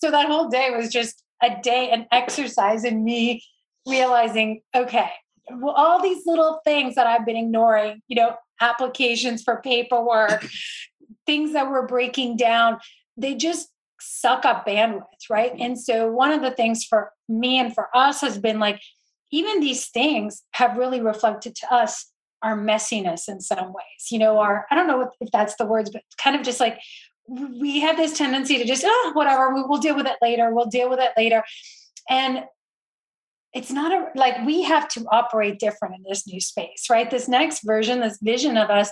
So 0.00 0.10
that 0.10 0.26
whole 0.26 0.48
day 0.48 0.70
was 0.70 0.90
just 0.90 1.22
a 1.42 1.56
day, 1.62 1.90
an 1.90 2.06
exercise 2.12 2.84
in 2.84 3.04
me 3.04 3.42
realizing, 3.86 4.60
okay, 4.74 5.10
well, 5.50 5.74
all 5.74 6.02
these 6.02 6.26
little 6.26 6.60
things 6.64 6.94
that 6.96 7.06
I've 7.06 7.24
been 7.24 7.36
ignoring, 7.36 8.02
you 8.08 8.16
know, 8.16 8.36
applications 8.60 9.42
for 9.42 9.60
paperwork, 9.62 10.46
things 11.26 11.52
that 11.52 11.70
were 11.70 11.86
breaking 11.86 12.36
down, 12.36 12.78
they 13.16 13.34
just 13.34 13.68
suck 14.00 14.44
up 14.44 14.66
bandwidth, 14.66 15.02
right? 15.30 15.52
Mm-hmm. 15.52 15.62
And 15.62 15.80
so 15.80 16.10
one 16.10 16.32
of 16.32 16.42
the 16.42 16.50
things 16.50 16.84
for 16.84 17.12
me 17.28 17.58
and 17.58 17.74
for 17.74 17.88
us 17.94 18.20
has 18.20 18.38
been 18.38 18.58
like, 18.58 18.80
even 19.30 19.60
these 19.60 19.88
things 19.88 20.42
have 20.52 20.76
really 20.76 21.00
reflected 21.00 21.54
to 21.56 21.74
us 21.74 22.10
our 22.42 22.56
messiness 22.56 23.28
in 23.28 23.40
some 23.40 23.72
ways 23.72 24.10
you 24.10 24.18
know 24.18 24.38
our 24.38 24.66
i 24.70 24.74
don't 24.74 24.86
know 24.86 25.10
if 25.20 25.30
that's 25.32 25.56
the 25.56 25.66
words 25.66 25.90
but 25.90 26.02
kind 26.22 26.36
of 26.36 26.42
just 26.42 26.60
like 26.60 26.78
we 27.28 27.80
have 27.80 27.96
this 27.96 28.16
tendency 28.16 28.58
to 28.58 28.64
just 28.64 28.84
oh 28.86 29.10
whatever 29.14 29.54
we, 29.54 29.62
will 29.62 29.78
deal 29.78 29.94
with 29.94 30.06
it 30.06 30.16
later 30.22 30.54
we'll 30.54 30.66
deal 30.66 30.88
with 30.88 30.98
it 30.98 31.12
later. 31.16 31.42
And 32.08 32.44
it's 33.54 33.70
not 33.70 33.92
a 33.92 34.08
like 34.18 34.44
we 34.46 34.62
have 34.62 34.88
to 34.88 35.04
operate 35.10 35.58
different 35.58 35.96
in 35.96 36.04
this 36.08 36.26
new 36.26 36.40
space 36.40 36.86
right? 36.90 37.10
This 37.10 37.28
next 37.28 37.60
version 37.64 38.00
this 38.00 38.18
vision 38.22 38.56
of 38.56 38.70
us 38.70 38.90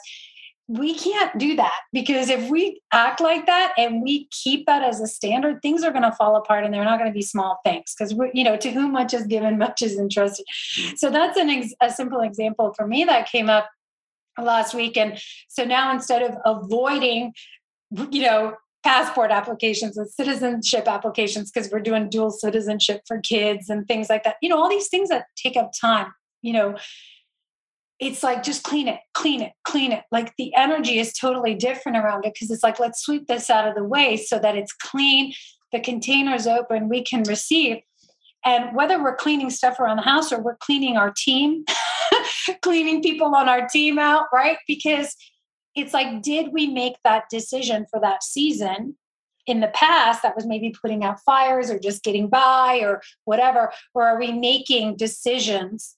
we 0.68 0.94
can't 0.94 1.36
do 1.38 1.54
that 1.54 1.80
because 1.92 2.28
if 2.28 2.50
we 2.50 2.80
act 2.92 3.20
like 3.20 3.46
that 3.46 3.72
and 3.78 4.02
we 4.02 4.26
keep 4.32 4.66
that 4.66 4.82
as 4.82 5.00
a 5.00 5.06
standard 5.06 5.62
things 5.62 5.84
are 5.84 5.92
going 5.92 6.02
to 6.02 6.12
fall 6.12 6.34
apart 6.34 6.64
and 6.64 6.74
they're 6.74 6.84
not 6.84 6.98
going 6.98 7.10
to 7.10 7.14
be 7.14 7.22
small 7.22 7.60
things 7.64 7.94
because 7.96 8.12
we're 8.14 8.30
you 8.34 8.42
know 8.42 8.56
to 8.56 8.70
whom 8.70 8.90
much 8.90 9.14
is 9.14 9.26
given 9.26 9.58
much 9.66 9.80
is 9.82 9.96
entrusted 9.98 10.44
mm. 10.78 10.98
so 10.98 11.10
that's 11.10 11.38
an 11.38 11.48
ex- 11.48 11.74
a 11.80 11.90
simple 11.90 12.20
example 12.20 12.74
for 12.76 12.86
me 12.86 13.04
that 13.04 13.30
came 13.30 13.48
up 13.48 13.68
last 14.38 14.74
week 14.74 14.96
and 14.96 15.20
so 15.48 15.64
now 15.64 15.92
instead 15.92 16.22
of 16.22 16.36
avoiding 16.44 17.32
you 18.10 18.22
know 18.22 18.54
passport 18.82 19.30
applications 19.30 19.96
and 19.96 20.10
citizenship 20.10 20.86
applications 20.88 21.50
because 21.50 21.70
we're 21.70 21.80
doing 21.80 22.08
dual 22.08 22.30
citizenship 22.30 23.02
for 23.06 23.20
kids 23.20 23.68
and 23.68 23.86
things 23.86 24.08
like 24.08 24.24
that 24.24 24.36
you 24.42 24.48
know 24.48 24.58
all 24.58 24.68
these 24.68 24.88
things 24.88 25.08
that 25.08 25.26
take 25.36 25.56
up 25.56 25.70
time 25.80 26.12
you 26.42 26.52
know 26.52 26.76
it's 27.98 28.22
like 28.22 28.42
just 28.42 28.62
clean 28.62 28.88
it, 28.88 29.00
clean 29.14 29.40
it, 29.40 29.52
clean 29.64 29.92
it. 29.92 30.04
Like 30.12 30.34
the 30.36 30.54
energy 30.54 30.98
is 30.98 31.12
totally 31.12 31.54
different 31.54 31.96
around 31.96 32.24
it 32.26 32.34
because 32.34 32.50
it's 32.50 32.62
like, 32.62 32.78
let's 32.78 33.00
sweep 33.00 33.26
this 33.26 33.48
out 33.48 33.66
of 33.66 33.74
the 33.74 33.84
way 33.84 34.16
so 34.16 34.38
that 34.38 34.56
it's 34.56 34.72
clean, 34.72 35.32
the 35.72 35.80
container's 35.80 36.46
open, 36.46 36.88
we 36.88 37.02
can 37.02 37.22
receive. 37.22 37.78
And 38.44 38.76
whether 38.76 39.02
we're 39.02 39.16
cleaning 39.16 39.50
stuff 39.50 39.80
around 39.80 39.96
the 39.96 40.02
house 40.02 40.30
or 40.30 40.40
we're 40.40 40.56
cleaning 40.56 40.96
our 40.96 41.12
team, 41.16 41.64
cleaning 42.62 43.02
people 43.02 43.34
on 43.34 43.48
our 43.48 43.66
team 43.66 43.98
out, 43.98 44.26
right? 44.32 44.58
Because 44.68 45.16
it's 45.74 45.94
like, 45.94 46.22
did 46.22 46.52
we 46.52 46.66
make 46.66 46.96
that 47.02 47.24
decision 47.30 47.86
for 47.90 48.00
that 48.00 48.22
season? 48.22 48.96
In 49.46 49.60
the 49.60 49.68
past, 49.68 50.22
that 50.22 50.34
was 50.34 50.44
maybe 50.46 50.70
putting 50.70 51.04
out 51.04 51.20
fires 51.20 51.70
or 51.70 51.78
just 51.78 52.02
getting 52.02 52.28
by 52.28 52.80
or 52.80 53.00
whatever. 53.24 53.72
Or 53.94 54.06
are 54.06 54.18
we 54.18 54.32
making 54.32 54.96
decisions 54.96 55.96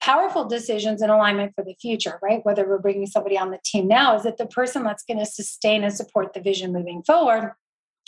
powerful 0.00 0.46
decisions 0.46 1.02
in 1.02 1.10
alignment 1.10 1.54
for 1.54 1.64
the 1.64 1.74
future, 1.80 2.18
right? 2.22 2.40
Whether 2.44 2.66
we're 2.66 2.78
bringing 2.78 3.06
somebody 3.06 3.38
on 3.38 3.50
the 3.50 3.60
team 3.64 3.86
now, 3.88 4.16
is 4.16 4.24
it 4.24 4.36
the 4.36 4.46
person 4.46 4.82
that's 4.82 5.04
going 5.04 5.18
to 5.18 5.26
sustain 5.26 5.84
and 5.84 5.94
support 5.94 6.32
the 6.32 6.40
vision 6.40 6.72
moving 6.72 7.02
forward? 7.02 7.52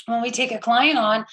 When 0.07 0.23
we 0.23 0.31
take 0.31 0.53
a 0.53 0.59
client 0.59 0.99
on, 0.99 1.27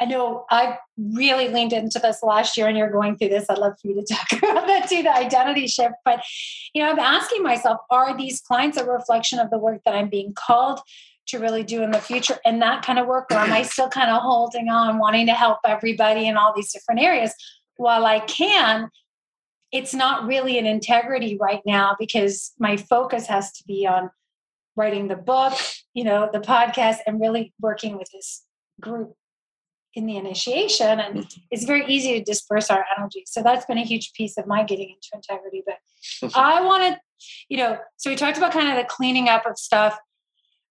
I 0.00 0.04
know 0.04 0.44
I 0.50 0.76
really 0.98 1.48
leaned 1.48 1.72
into 1.72 1.98
this 1.98 2.22
last 2.22 2.56
year, 2.56 2.66
and 2.68 2.76
you're 2.76 2.90
going 2.90 3.16
through 3.16 3.30
this. 3.30 3.46
I'd 3.48 3.58
love 3.58 3.74
for 3.80 3.88
you 3.88 3.94
to 3.94 4.14
talk 4.14 4.32
about 4.32 4.66
that 4.66 4.88
too, 4.88 5.02
the 5.02 5.14
identity 5.14 5.66
shift. 5.66 5.94
But 6.04 6.22
you 6.74 6.82
know, 6.82 6.90
I'm 6.90 6.98
asking 6.98 7.42
myself, 7.42 7.78
are 7.90 8.16
these 8.16 8.40
clients 8.40 8.76
a 8.76 8.84
reflection 8.84 9.38
of 9.38 9.50
the 9.50 9.58
work 9.58 9.80
that 9.84 9.94
I'm 9.94 10.10
being 10.10 10.34
called 10.34 10.80
to 11.28 11.38
really 11.38 11.64
do 11.64 11.82
in 11.82 11.90
the 11.90 11.98
future 11.98 12.38
and 12.44 12.62
that 12.62 12.84
kind 12.84 12.98
of 12.98 13.06
work, 13.06 13.26
or 13.30 13.38
am 13.38 13.52
I 13.52 13.62
still 13.62 13.88
kind 13.88 14.10
of 14.10 14.22
holding 14.22 14.68
on, 14.68 14.98
wanting 14.98 15.26
to 15.26 15.32
help 15.32 15.58
everybody 15.64 16.28
in 16.28 16.36
all 16.36 16.52
these 16.54 16.72
different 16.72 17.00
areas? 17.00 17.34
While 17.76 18.06
I 18.06 18.20
can, 18.20 18.90
it's 19.72 19.94
not 19.94 20.26
really 20.26 20.58
an 20.58 20.66
integrity 20.66 21.36
right 21.40 21.62
now 21.66 21.96
because 21.98 22.52
my 22.58 22.76
focus 22.76 23.26
has 23.26 23.52
to 23.52 23.64
be 23.66 23.86
on 23.86 24.10
writing 24.76 25.08
the 25.08 25.16
book, 25.16 25.54
you 25.94 26.04
know, 26.04 26.28
the 26.32 26.38
podcast, 26.38 26.98
and 27.06 27.20
really 27.20 27.52
working 27.60 27.98
with 27.98 28.08
this 28.12 28.44
group 28.80 29.14
in 29.94 30.06
the 30.06 30.16
initiation. 30.16 31.00
And 31.00 31.20
mm-hmm. 31.20 31.40
it's 31.50 31.64
very 31.64 31.86
easy 31.86 32.18
to 32.18 32.24
disperse 32.24 32.70
our 32.70 32.84
energy. 32.96 33.24
So 33.26 33.42
that's 33.42 33.64
been 33.64 33.78
a 33.78 33.84
huge 33.84 34.12
piece 34.12 34.36
of 34.36 34.46
my 34.46 34.62
getting 34.62 34.90
into 34.90 35.08
integrity. 35.14 35.62
But 35.66 36.36
I 36.36 36.60
wanted, 36.60 36.98
you 37.48 37.56
know, 37.56 37.78
so 37.96 38.10
we 38.10 38.16
talked 38.16 38.36
about 38.36 38.52
kind 38.52 38.68
of 38.68 38.76
the 38.76 38.88
cleaning 38.88 39.28
up 39.28 39.46
of 39.46 39.58
stuff. 39.58 39.98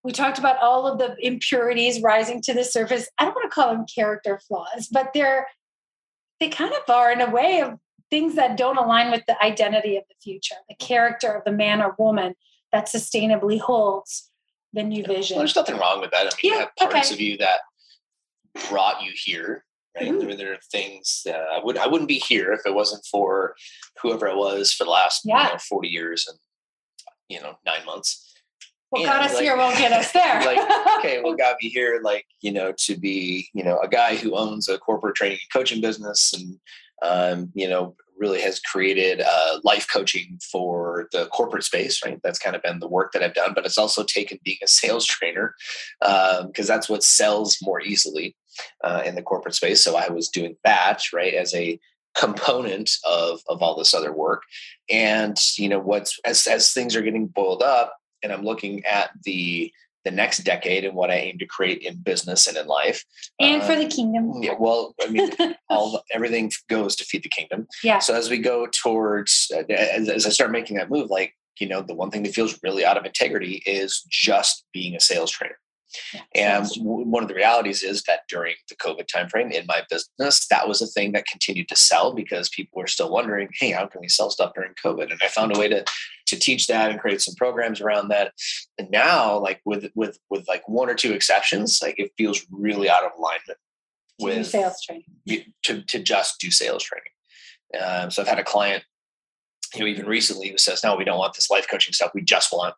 We 0.03 0.12
talked 0.12 0.38
about 0.38 0.60
all 0.62 0.86
of 0.86 0.99
the 0.99 1.15
impurities 1.19 2.01
rising 2.03 2.41
to 2.43 2.53
the 2.53 2.63
surface. 2.63 3.10
I 3.17 3.25
don't 3.25 3.34
want 3.34 3.51
to 3.51 3.55
call 3.55 3.73
them 3.73 3.86
character 3.93 4.39
flaws, 4.47 4.88
but 4.91 5.10
they're 5.13 5.47
they 6.39 6.49
kind 6.49 6.73
of 6.73 6.93
are 6.93 7.12
in 7.12 7.21
a 7.21 7.31
way 7.31 7.62
of 7.62 7.79
things 8.15 8.36
that 8.36 8.56
don't 8.56 8.78
align 8.78 9.12
with 9.12 9.23
the 9.28 9.43
identity 9.43 9.97
of 9.97 10.04
the 10.08 10.15
future, 10.23 10.56
the 10.69 10.75
character 10.75 11.34
of 11.34 11.43
the 11.43 11.51
man 11.51 11.82
or 11.82 11.93
woman 11.97 12.34
that 12.71 12.88
sustainably 12.88 13.60
holds 13.60 14.32
the 14.71 14.84
new 14.84 15.04
vision. 15.04 15.36
Well, 15.36 15.41
there's 15.41 15.56
nothing 15.56 15.78
wrong 15.78 15.99
with 15.99 16.12
that. 16.12 16.21
I 16.21 16.23
mean, 16.23 16.32
yeah, 16.43 16.51
you 16.51 16.60
have 16.60 16.91
parts 16.91 17.12
okay. 17.12 17.13
of 17.13 17.19
you 17.19 17.38
that 17.39 17.60
brought 18.69 19.04
you 19.04 19.12
here. 19.13 19.65
Right? 19.97 20.12
Mm-hmm. 20.12 20.28
There, 20.28 20.38
there, 20.38 20.54
are 20.54 20.60
things 20.71 21.23
that 21.25 21.41
I 21.41 21.60
would 21.62 21.78
I 21.78 21.88
wouldn't 21.88 22.08
be 22.08 22.19
here 22.19 22.54
if 22.54 22.62
it 22.65 22.73
wasn't 22.73 23.06
for 23.06 23.56
whoever 24.01 24.30
I 24.30 24.34
was 24.34 24.71
for 24.71 24.86
the 24.86 24.91
last 24.91 25.21
yeah. 25.25 25.47
you 25.47 25.54
know, 25.54 25.58
40 25.58 25.88
years 25.89 26.25
and 26.30 26.38
you 27.28 27.41
know 27.41 27.58
nine 27.65 27.86
months. 27.86 28.34
What 28.91 29.06
got 29.06 29.23
us 29.23 29.34
like, 29.34 29.43
here 29.43 29.58
won't 29.58 29.78
get 29.78 29.91
us 29.91 30.13
there. 30.13 30.41
like, 30.45 30.99
okay, 30.99 31.21
what 31.21 31.38
got 31.45 31.58
me 31.62 31.69
here? 31.69 31.99
Like, 32.01 32.25
you 32.41 32.54
know, 32.54 32.71
to 32.78 32.95
be, 32.95 33.49
you 33.54 33.63
know, 33.63 33.78
a 33.80 33.89
guy 33.89 34.15
who 34.15 34.38
owns 34.38 34.69
a 34.69 34.78
corporate 34.78 35.15
training 35.15 35.39
and 35.41 35.60
coaching 35.60 35.82
business 35.82 36.34
and 36.34 36.60
um, 37.01 37.51
you 37.54 37.67
know, 37.67 37.95
really 38.17 38.41
has 38.41 38.60
created 38.60 39.21
uh, 39.21 39.60
life 39.63 39.88
coaching 39.91 40.39
for 40.51 41.08
the 41.12 41.28
corporate 41.28 41.63
space, 41.63 42.04
right? 42.04 42.19
That's 42.23 42.39
kind 42.39 42.56
of 42.56 42.62
been 42.62 42.80
the 42.80 42.88
work 42.88 43.12
that 43.12 43.23
I've 43.23 43.34
done, 43.34 43.54
but 43.54 43.65
it's 43.65 43.78
also 43.78 44.04
taken 44.04 44.39
being 44.43 44.58
a 44.63 44.67
sales 44.67 45.06
trainer 45.06 45.56
because 46.01 46.41
um, 46.41 46.75
that's 46.75 46.89
what 46.89 47.04
sells 47.04 47.58
more 47.62 47.82
easily 47.82 48.36
uh, 48.84 49.04
in 49.06 49.15
the 49.15 49.21
corporate 49.21 49.56
space. 49.56 49.84
So 49.84 49.95
I 49.95 50.10
was 50.10 50.30
doing 50.30 50.56
that, 50.63 51.01
right, 51.13 51.34
as 51.34 51.54
a 51.54 51.80
component 52.15 52.91
of 53.04 53.41
of 53.49 53.62
all 53.62 53.75
this 53.78 53.93
other 53.93 54.13
work 54.13 54.43
and 54.89 55.38
you 55.58 55.67
know 55.67 55.80
what's 55.80 56.17
as 56.25 56.47
as 56.47 56.71
things 56.71 56.95
are 56.95 57.01
getting 57.01 57.28
boiled 57.28 57.62
up 57.62 57.97
and 58.23 58.32
i'm 58.32 58.43
looking 58.43 58.84
at 58.86 59.10
the 59.25 59.69
the 60.05 60.11
next 60.11 60.39
decade 60.39 60.85
and 60.85 60.95
what 60.95 61.11
I 61.11 61.15
aim 61.15 61.37
to 61.39 61.45
create 61.45 61.81
in 61.81 61.97
business 61.97 62.47
and 62.47 62.55
in 62.55 62.67
life. 62.67 63.03
And 63.39 63.61
for 63.63 63.75
the 63.75 63.87
kingdom. 63.87 64.31
Yeah, 64.41 64.53
well, 64.57 64.95
I 65.01 65.07
mean, 65.07 65.31
all 65.69 66.01
everything 66.11 66.51
goes 66.69 66.95
to 66.97 67.03
feed 67.03 67.23
the 67.23 67.29
kingdom. 67.29 67.67
Yeah. 67.83 67.99
So 67.99 68.15
as 68.15 68.29
we 68.29 68.37
go 68.37 68.67
towards, 68.67 69.51
uh, 69.53 69.63
as, 69.73 70.07
as 70.07 70.25
I 70.25 70.29
start 70.29 70.51
making 70.51 70.77
that 70.77 70.89
move, 70.89 71.09
like 71.09 71.33
you 71.59 71.67
know, 71.67 71.81
the 71.81 71.95
one 71.95 72.11
thing 72.11 72.23
that 72.23 72.35
feels 72.35 72.59
really 72.63 72.85
out 72.85 72.97
of 72.97 73.05
integrity 73.05 73.63
is 73.65 74.05
just 74.09 74.65
being 74.73 74.95
a 74.95 74.99
sales 74.99 75.31
trainer. 75.31 75.57
And 76.33 76.67
one 76.77 77.23
of 77.23 77.29
the 77.29 77.35
realities 77.35 77.81
is 77.81 78.03
that 78.03 78.21
during 78.27 78.55
the 78.69 78.75
COVID 78.75 79.05
timeframe 79.07 79.51
in 79.51 79.65
my 79.65 79.83
business, 79.89 80.45
that 80.47 80.67
was 80.67 80.81
a 80.81 80.87
thing 80.87 81.13
that 81.13 81.27
continued 81.27 81.69
to 81.69 81.75
sell 81.75 82.13
because 82.13 82.49
people 82.49 82.79
were 82.79 82.87
still 82.87 83.09
wondering, 83.09 83.47
hey, 83.59 83.71
how 83.71 83.85
can 83.85 84.01
we 84.01 84.09
sell 84.09 84.29
stuff 84.29 84.51
during 84.55 84.73
COVID? 84.83 85.11
And 85.11 85.19
I 85.23 85.27
found 85.27 85.55
a 85.55 85.59
way 85.59 85.69
to 85.69 85.85
to 86.27 86.39
teach 86.39 86.67
that 86.67 86.91
and 86.91 86.99
create 86.99 87.21
some 87.21 87.35
programs 87.35 87.81
around 87.81 88.09
that. 88.09 88.33
And 88.77 88.89
now, 88.91 89.38
like 89.38 89.61
with 89.65 89.89
with 89.95 90.19
with 90.29 90.47
like 90.47 90.67
one 90.67 90.89
or 90.89 90.95
two 90.95 91.13
exceptions, 91.13 91.79
like 91.81 91.99
it 91.99 92.11
feels 92.17 92.45
really 92.51 92.89
out 92.89 93.03
of 93.03 93.11
alignment 93.17 93.59
with 94.19 94.47
sales 94.47 94.81
training 94.81 95.43
to 95.63 95.81
to 95.83 95.99
just 95.99 96.39
do 96.39 96.51
sales 96.51 96.83
training. 96.83 97.03
Um, 97.83 98.11
so 98.11 98.21
I've 98.21 98.27
had 98.27 98.39
a 98.39 98.43
client 98.43 98.83
you 99.73 99.81
know, 99.81 99.88
even 99.88 100.05
recently 100.05 100.49
who 100.49 100.57
says, 100.57 100.83
no, 100.83 100.95
we 100.95 101.03
don't 101.03 101.17
want 101.17 101.33
this 101.33 101.49
life 101.49 101.67
coaching 101.69 101.93
stuff. 101.93 102.11
We 102.13 102.21
just 102.21 102.53
want 102.53 102.75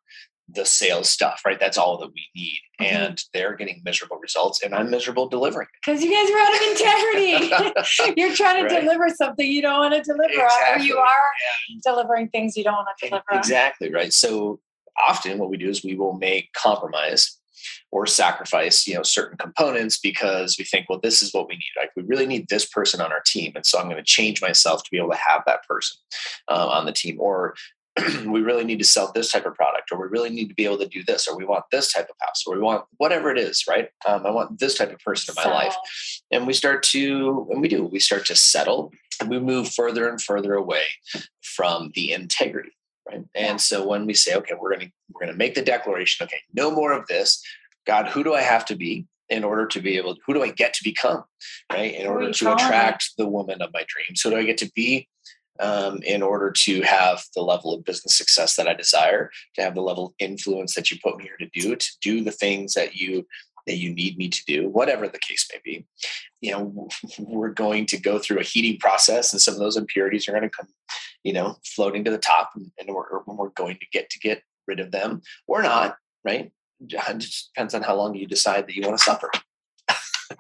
the 0.49 0.65
sales 0.65 1.09
stuff, 1.09 1.41
right? 1.45 1.59
That's 1.59 1.77
all 1.77 1.97
that 1.97 2.07
we 2.07 2.25
need. 2.35 2.59
Mm-hmm. 2.79 2.95
And 2.95 3.23
they're 3.33 3.55
getting 3.55 3.81
miserable 3.83 4.17
results, 4.17 4.63
and 4.63 4.73
I'm 4.73 4.89
miserable 4.89 5.27
delivering 5.27 5.67
Because 5.85 6.03
you 6.03 6.11
guys 6.11 6.29
are 6.31 6.39
out 6.39 6.55
of 6.55 7.71
integrity. 7.71 8.15
You're 8.21 8.35
trying 8.35 8.67
to 8.67 8.73
right? 8.73 8.81
deliver 8.81 9.09
something 9.09 9.45
you 9.49 9.61
don't 9.61 9.79
want 9.79 9.93
to 9.93 10.01
deliver, 10.01 10.33
exactly. 10.43 10.83
or 10.83 10.85
you 10.85 10.97
are 10.97 11.05
yeah. 11.69 11.79
delivering 11.83 12.29
things 12.29 12.55
you 12.55 12.63
don't 12.63 12.75
want 12.75 12.87
to 12.99 13.09
deliver. 13.09 13.25
Exactly, 13.31 13.91
right? 13.91 14.13
So 14.13 14.59
often 15.07 15.37
what 15.37 15.49
we 15.49 15.57
do 15.57 15.69
is 15.69 15.83
we 15.83 15.95
will 15.95 16.13
make 16.13 16.53
compromise 16.53 17.37
or 17.91 18.05
sacrifice 18.05 18.87
you 18.87 18.93
know 18.93 19.03
certain 19.03 19.37
components 19.37 19.97
because 19.97 20.57
we 20.57 20.65
think 20.65 20.85
well 20.89 20.99
this 21.01 21.21
is 21.21 21.33
what 21.33 21.47
we 21.47 21.55
need 21.55 21.71
like 21.79 21.89
we 21.95 22.03
really 22.03 22.25
need 22.25 22.47
this 22.49 22.65
person 22.65 23.01
on 23.01 23.11
our 23.11 23.21
team 23.25 23.51
and 23.55 23.65
so 23.65 23.79
i'm 23.79 23.85
going 23.85 23.97
to 23.97 24.03
change 24.03 24.41
myself 24.41 24.83
to 24.83 24.89
be 24.91 24.97
able 24.97 25.09
to 25.09 25.17
have 25.17 25.41
that 25.45 25.65
person 25.67 25.97
uh, 26.49 26.67
on 26.67 26.85
the 26.85 26.91
team 26.91 27.17
or 27.19 27.55
we 28.25 28.41
really 28.41 28.63
need 28.63 28.79
to 28.79 28.85
sell 28.85 29.11
this 29.13 29.31
type 29.31 29.45
of 29.45 29.55
product, 29.55 29.91
or 29.91 29.99
we 29.99 30.07
really 30.07 30.29
need 30.29 30.49
to 30.49 30.55
be 30.55 30.65
able 30.65 30.77
to 30.79 30.87
do 30.87 31.03
this, 31.03 31.27
or 31.27 31.37
we 31.37 31.45
want 31.45 31.65
this 31.71 31.91
type 31.91 32.09
of 32.09 32.15
house, 32.21 32.43
or 32.45 32.55
we 32.55 32.61
want 32.61 32.85
whatever 32.97 33.31
it 33.31 33.37
is, 33.37 33.65
right? 33.67 33.89
Um, 34.07 34.25
I 34.25 34.31
want 34.31 34.59
this 34.59 34.77
type 34.77 34.91
of 34.91 34.99
person 34.99 35.35
in 35.37 35.43
my 35.43 35.53
life. 35.53 35.75
And 36.31 36.45
we 36.45 36.53
start 36.53 36.83
to, 36.83 37.47
and 37.51 37.61
we 37.61 37.67
do, 37.67 37.85
we 37.85 37.99
start 37.99 38.25
to 38.27 38.35
settle 38.35 38.91
and 39.19 39.29
we 39.29 39.39
move 39.39 39.69
further 39.73 40.09
and 40.09 40.21
further 40.21 40.53
away 40.53 40.83
from 41.41 41.91
the 41.95 42.11
integrity. 42.11 42.71
Right. 43.09 43.23
And 43.35 43.61
so 43.61 43.87
when 43.87 44.05
we 44.05 44.13
say, 44.13 44.35
okay, 44.35 44.53
we're 44.59 44.73
gonna 44.73 44.91
we're 45.11 45.25
gonna 45.25 45.37
make 45.37 45.55
the 45.55 45.61
declaration, 45.61 46.25
okay, 46.25 46.41
no 46.53 46.69
more 46.69 46.91
of 46.91 47.07
this. 47.07 47.41
God, 47.85 48.07
who 48.07 48.21
do 48.21 48.33
I 48.33 48.41
have 48.41 48.65
to 48.65 48.75
be 48.75 49.07
in 49.29 49.45
order 49.45 49.65
to 49.65 49.79
be 49.79 49.97
able 49.97 50.17
who 50.25 50.33
do 50.33 50.43
I 50.43 50.49
get 50.49 50.73
to 50.73 50.83
become? 50.83 51.23
Right. 51.71 51.95
In 51.95 52.05
order 52.05 52.31
to 52.31 52.53
attract 52.53 53.11
the 53.17 53.27
woman 53.27 53.61
of 53.61 53.71
my 53.73 53.85
dreams. 53.87 54.21
Who 54.21 54.31
do 54.31 54.37
I 54.37 54.43
get 54.43 54.57
to 54.59 54.71
be 54.75 55.07
um, 55.59 55.99
in 56.03 56.21
order 56.21 56.51
to 56.51 56.81
have 56.81 57.23
the 57.35 57.41
level 57.41 57.73
of 57.73 57.83
business 57.83 58.17
success 58.17 58.55
that 58.55 58.67
I 58.67 58.73
desire, 58.73 59.31
to 59.55 59.61
have 59.61 59.75
the 59.75 59.81
level 59.81 60.07
of 60.07 60.13
influence 60.19 60.75
that 60.75 60.91
you 60.91 60.97
put 61.03 61.17
me 61.17 61.25
here 61.25 61.37
to 61.39 61.49
do, 61.59 61.75
to 61.75 61.91
do 62.01 62.23
the 62.23 62.31
things 62.31 62.73
that 62.73 62.95
you 62.95 63.25
that 63.65 63.77
you 63.77 63.93
need 63.93 64.17
me 64.17 64.29
to 64.29 64.43
do, 64.47 64.69
whatever 64.69 65.09
the 65.09 65.19
case 65.19 65.45
may 65.53 65.59
be. 65.63 65.85
You 66.39 66.51
know, 66.51 66.87
we're 67.19 67.49
going 67.49 67.85
to 67.87 67.97
go 67.97 68.17
through 68.17 68.39
a 68.39 68.43
heating 68.43 68.79
process, 68.79 69.33
and 69.33 69.41
some 69.41 69.53
of 69.53 69.59
those 69.59 69.75
impurities 69.75 70.27
are 70.27 70.31
going 70.31 70.43
to 70.43 70.49
come, 70.49 70.67
you 71.23 71.33
know, 71.33 71.57
floating 71.65 72.05
to 72.05 72.11
the 72.11 72.17
top, 72.17 72.51
and 72.55 72.71
we're, 72.87 73.23
we're 73.25 73.49
going 73.49 73.75
to 73.75 73.85
get 73.91 74.09
to 74.09 74.19
get 74.19 74.41
rid 74.67 74.79
of 74.79 74.91
them 74.91 75.21
or 75.47 75.61
not. 75.61 75.97
Right? 76.23 76.51
It 76.79 77.17
just 77.17 77.51
depends 77.53 77.73
on 77.73 77.83
how 77.83 77.95
long 77.95 78.15
you 78.15 78.27
decide 78.27 78.67
that 78.67 78.75
you 78.75 78.83
want 78.83 78.97
to 78.97 79.03
suffer. 79.03 79.29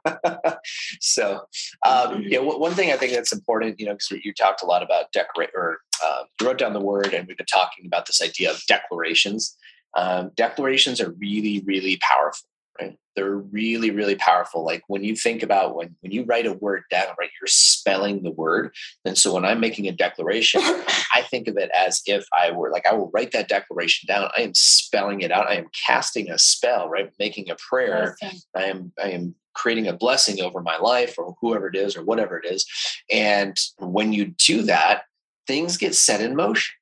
so, 0.99 1.41
um, 1.85 2.23
yeah, 2.25 2.39
one 2.39 2.73
thing 2.73 2.91
I 2.91 2.97
think 2.97 3.13
that's 3.13 3.33
important, 3.33 3.79
you 3.79 3.85
know, 3.85 3.93
because 3.93 4.11
you 4.23 4.33
talked 4.33 4.61
a 4.61 4.65
lot 4.65 4.83
about 4.83 5.11
decorate 5.11 5.49
or 5.55 5.79
uh, 6.03 6.23
you 6.39 6.47
wrote 6.47 6.57
down 6.57 6.73
the 6.73 6.79
word, 6.79 7.13
and 7.13 7.27
we've 7.27 7.37
been 7.37 7.45
talking 7.45 7.85
about 7.85 8.05
this 8.05 8.21
idea 8.21 8.51
of 8.51 8.61
declarations. 8.67 9.57
Um, 9.95 10.31
declarations 10.35 11.01
are 11.01 11.11
really, 11.11 11.63
really 11.65 11.97
powerful. 11.97 12.47
Right? 12.79 12.97
They're 13.15 13.37
really, 13.37 13.89
really 13.89 14.15
powerful. 14.15 14.63
Like 14.63 14.83
when 14.87 15.03
you 15.03 15.15
think 15.15 15.41
about 15.43 15.75
when 15.75 15.95
when 16.01 16.11
you 16.11 16.23
write 16.23 16.45
a 16.45 16.53
word 16.53 16.83
down, 16.91 17.07
right, 17.19 17.31
you're 17.41 17.47
spelling 17.47 18.23
the 18.23 18.31
word. 18.31 18.75
And 19.05 19.17
so 19.17 19.33
when 19.33 19.45
I'm 19.45 19.59
making 19.59 19.87
a 19.87 19.91
declaration, 19.91 20.61
I 20.63 21.23
think 21.29 21.47
of 21.47 21.57
it 21.57 21.71
as 21.71 22.01
if 22.05 22.25
I 22.37 22.51
were 22.51 22.71
like 22.71 22.85
I 22.85 22.93
will 22.93 23.09
write 23.13 23.31
that 23.31 23.49
declaration 23.49 24.07
down. 24.07 24.29
I 24.37 24.41
am 24.41 24.53
spelling 24.53 25.21
it 25.21 25.31
out. 25.31 25.47
I 25.47 25.55
am 25.55 25.67
casting 25.87 26.29
a 26.29 26.37
spell, 26.37 26.89
right? 26.89 27.11
Making 27.19 27.49
a 27.49 27.55
prayer. 27.55 28.15
I 28.55 28.63
am 28.65 28.93
I 29.03 29.09
am 29.09 29.35
creating 29.55 29.87
a 29.87 29.93
blessing 29.93 30.39
over 30.41 30.61
my 30.61 30.77
life 30.77 31.15
or 31.17 31.35
whoever 31.41 31.67
it 31.67 31.75
is 31.75 31.97
or 31.97 32.03
whatever 32.03 32.37
it 32.37 32.45
is. 32.45 32.65
And 33.11 33.57
when 33.79 34.13
you 34.13 34.25
do 34.25 34.61
that, 34.63 35.03
things 35.47 35.77
get 35.77 35.95
set 35.95 36.21
in 36.21 36.35
motion. 36.35 36.75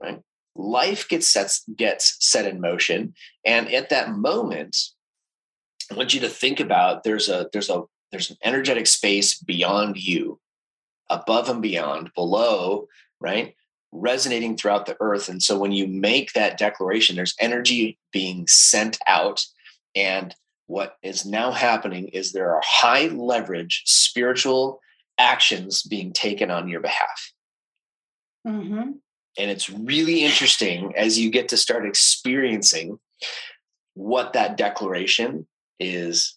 right? 0.00 0.22
Life 0.56 1.08
gets 1.08 1.26
set, 1.26 1.58
gets 1.76 2.16
set 2.20 2.46
in 2.46 2.60
motion. 2.60 3.14
And 3.44 3.72
at 3.72 3.90
that 3.90 4.12
moment, 4.12 4.76
I 5.90 5.94
want 5.94 6.14
you 6.14 6.20
to 6.20 6.28
think 6.28 6.60
about 6.60 7.04
there's 7.04 7.28
a 7.28 7.48
there's 7.52 7.70
a 7.70 7.82
there's 8.10 8.30
an 8.30 8.36
energetic 8.44 8.86
space 8.86 9.38
beyond 9.38 9.96
you, 9.96 10.38
above 11.10 11.48
and 11.48 11.60
beyond, 11.60 12.12
below, 12.14 12.86
right? 13.20 13.54
Resonating 13.90 14.56
throughout 14.56 14.86
the 14.86 14.96
earth. 15.00 15.28
And 15.28 15.42
so 15.42 15.58
when 15.58 15.72
you 15.72 15.88
make 15.88 16.32
that 16.32 16.56
declaration, 16.56 17.16
there's 17.16 17.34
energy 17.40 17.98
being 18.12 18.46
sent 18.46 18.98
out. 19.08 19.44
And 19.96 20.34
what 20.66 20.96
is 21.02 21.26
now 21.26 21.50
happening 21.50 22.08
is 22.08 22.32
there 22.32 22.54
are 22.54 22.62
high 22.64 23.08
leverage 23.08 23.82
spiritual 23.84 24.80
actions 25.18 25.82
being 25.82 26.12
taken 26.12 26.50
on 26.50 26.68
your 26.68 26.80
behalf. 26.80 27.32
Mm-hmm. 28.46 28.90
And 29.38 29.50
it's 29.50 29.70
really 29.70 30.24
interesting 30.24 30.94
as 30.96 31.18
you 31.18 31.30
get 31.30 31.48
to 31.48 31.56
start 31.56 31.86
experiencing 31.86 32.98
what 33.94 34.32
that 34.32 34.56
declaration 34.56 35.46
is 35.80 36.36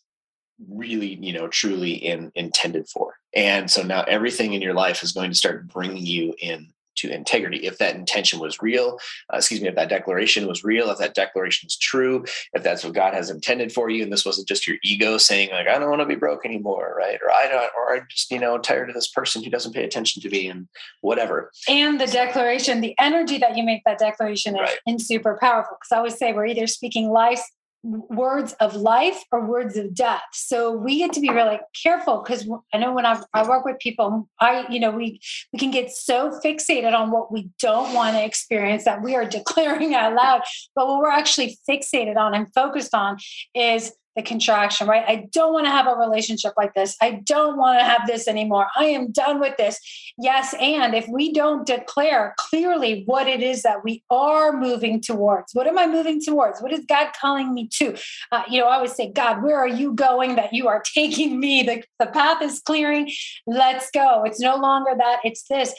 really, 0.69 1.15
you 1.21 1.33
know, 1.33 1.47
truly 1.47 1.93
in, 1.93 2.31
intended 2.35 2.87
for. 2.89 3.15
And 3.35 3.69
so 3.69 3.83
now 3.83 4.03
everything 4.03 4.53
in 4.53 4.61
your 4.61 4.73
life 4.73 5.03
is 5.03 5.11
going 5.11 5.31
to 5.31 5.37
start 5.37 5.67
bringing 5.67 6.05
you 6.05 6.33
in 6.41 6.73
to 6.97 7.11
integrity. 7.11 7.65
If 7.65 7.77
that 7.77 7.95
intention 7.95 8.39
was 8.39 8.61
real, 8.61 8.99
uh, 9.33 9.37
excuse 9.37 9.61
me, 9.61 9.67
if 9.67 9.75
that 9.75 9.89
declaration 9.89 10.47
was 10.47 10.63
real, 10.63 10.89
if 10.89 10.97
that 10.99 11.15
declaration 11.15 11.67
is 11.67 11.77
true, 11.77 12.25
if 12.53 12.63
that's 12.63 12.83
what 12.83 12.93
God 12.93 13.13
has 13.13 13.29
intended 13.29 13.71
for 13.71 13.89
you, 13.89 14.03
and 14.03 14.11
this 14.11 14.25
wasn't 14.25 14.47
just 14.47 14.67
your 14.67 14.77
ego 14.83 15.17
saying 15.17 15.51
like, 15.51 15.67
I 15.67 15.79
don't 15.79 15.89
want 15.89 16.01
to 16.01 16.05
be 16.05 16.15
broke 16.15 16.45
anymore, 16.45 16.95
right? 16.97 17.19
Or 17.23 17.31
I 17.31 17.47
don't, 17.47 17.71
or 17.77 17.95
I 17.95 18.01
just, 18.09 18.31
you 18.31 18.39
know, 18.39 18.57
tired 18.57 18.89
of 18.89 18.95
this 18.95 19.07
person 19.07 19.43
who 19.43 19.49
doesn't 19.49 19.73
pay 19.73 19.83
attention 19.83 20.21
to 20.21 20.29
me 20.29 20.47
and 20.47 20.67
whatever. 21.01 21.51
And 21.67 21.99
the 21.99 22.07
declaration, 22.07 22.81
the 22.81 22.95
energy 22.99 23.37
that 23.37 23.55
you 23.55 23.63
make 23.63 23.83
that 23.85 23.99
declaration 23.99 24.55
is, 24.55 24.61
right. 24.61 25.01
super 25.01 25.37
powerful. 25.39 25.77
Because 25.79 25.91
I 25.91 25.97
always 25.97 26.17
say 26.17 26.33
we're 26.33 26.47
either 26.47 26.67
speaking 26.67 27.09
life 27.09 27.41
words 27.83 28.53
of 28.53 28.75
life 28.75 29.23
or 29.31 29.45
words 29.45 29.77
of 29.77 29.93
death. 29.93 30.23
So 30.33 30.71
we 30.71 30.97
get 30.97 31.13
to 31.13 31.21
be 31.21 31.29
really 31.29 31.59
careful 31.81 32.21
because 32.21 32.47
I 32.73 32.77
know 32.77 32.93
when 32.93 33.05
I, 33.05 33.21
I 33.33 33.47
work 33.47 33.65
with 33.65 33.79
people, 33.79 34.27
I 34.39 34.65
you 34.69 34.79
know 34.79 34.91
we 34.91 35.19
we 35.53 35.59
can 35.59 35.71
get 35.71 35.91
so 35.91 36.39
fixated 36.43 36.93
on 36.93 37.11
what 37.11 37.31
we 37.31 37.49
don't 37.59 37.93
want 37.93 38.15
to 38.15 38.23
experience 38.23 38.85
that 38.85 39.01
we 39.01 39.15
are 39.15 39.25
declaring 39.37 39.93
out 39.93 40.13
loud. 40.13 40.41
But 40.75 40.87
what 40.87 40.99
we're 40.99 41.09
actually 41.09 41.57
fixated 41.69 42.17
on 42.17 42.33
and 42.33 42.51
focused 42.53 42.93
on 42.93 43.17
is 43.53 43.93
the 44.17 44.23
contraction, 44.23 44.87
right? 44.87 45.03
I 45.07 45.27
don't 45.31 45.53
want 45.53 45.67
to 45.67 45.71
have 45.71 45.85
a 45.85 45.93
relationship 45.93 46.53
like 46.57 46.73
this. 46.73 46.97
I 46.99 47.21
don't 47.23 47.55
want 47.55 47.79
to 47.79 47.85
have 47.85 48.01
this 48.07 48.27
anymore. 48.27 48.67
I 48.75 48.85
am 48.85 49.11
done 49.11 49.39
with 49.39 49.55
this. 49.57 49.79
Yes. 50.17 50.55
And 50.59 50.95
if 50.95 51.07
we 51.07 51.31
don't 51.31 51.67
declare 51.67 52.33
clearly 52.39 53.03
what 53.05 53.27
it 53.27 53.43
is 53.43 53.61
that 53.61 53.83
we 53.83 54.03
are 54.09 54.51
moving 54.51 54.99
towards, 55.01 55.53
what 55.53 55.67
am 55.67 55.77
I 55.77 55.85
moving 55.85 56.19
towards? 56.19 56.61
What 56.61 56.73
is 56.73 56.83
God 56.89 57.11
calling 57.21 57.53
me 57.53 57.69
to? 57.73 57.95
Uh, 58.31 58.41
you 58.49 58.59
know, 58.59 58.67
I 58.67 58.77
always 58.77 58.95
say, 58.95 59.11
God, 59.11 59.43
where 59.43 59.59
are 59.59 59.67
you 59.67 59.93
going 59.93 60.35
that 60.35 60.51
you 60.51 60.67
are 60.67 60.81
taking 60.93 61.39
me? 61.39 61.61
The, 61.61 61.83
the 61.99 62.07
path 62.07 62.41
is 62.41 62.59
clearing. 62.59 63.11
Let's 63.45 63.91
go. 63.91 64.23
It's 64.23 64.39
no 64.39 64.57
longer 64.57 64.91
that, 64.97 65.19
it's 65.23 65.43
this. 65.43 65.75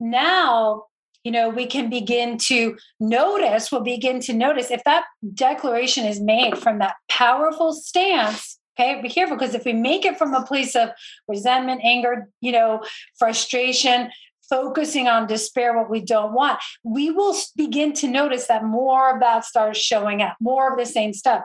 Now 0.00 0.86
you 1.26 1.32
know, 1.32 1.48
we 1.48 1.66
can 1.66 1.90
begin 1.90 2.38
to 2.38 2.76
notice, 3.00 3.72
we'll 3.72 3.80
begin 3.80 4.20
to 4.20 4.32
notice 4.32 4.70
if 4.70 4.84
that 4.84 5.02
declaration 5.34 6.04
is 6.04 6.20
made 6.20 6.56
from 6.56 6.78
that 6.78 6.94
powerful 7.08 7.72
stance. 7.72 8.60
Okay, 8.78 9.02
be 9.02 9.08
careful 9.08 9.36
because 9.36 9.52
if 9.52 9.64
we 9.64 9.72
make 9.72 10.04
it 10.04 10.18
from 10.18 10.34
a 10.34 10.46
place 10.46 10.76
of 10.76 10.90
resentment, 11.26 11.80
anger, 11.82 12.28
you 12.40 12.52
know, 12.52 12.84
frustration, 13.18 14.12
focusing 14.48 15.08
on 15.08 15.26
despair, 15.26 15.76
what 15.76 15.90
we 15.90 16.00
don't 16.00 16.32
want, 16.32 16.60
we 16.84 17.10
will 17.10 17.34
begin 17.56 17.92
to 17.94 18.06
notice 18.06 18.46
that 18.46 18.62
more 18.62 19.12
of 19.12 19.18
that 19.18 19.44
starts 19.44 19.80
showing 19.80 20.22
up, 20.22 20.36
more 20.38 20.70
of 20.70 20.78
the 20.78 20.86
same 20.86 21.12
stuff 21.12 21.42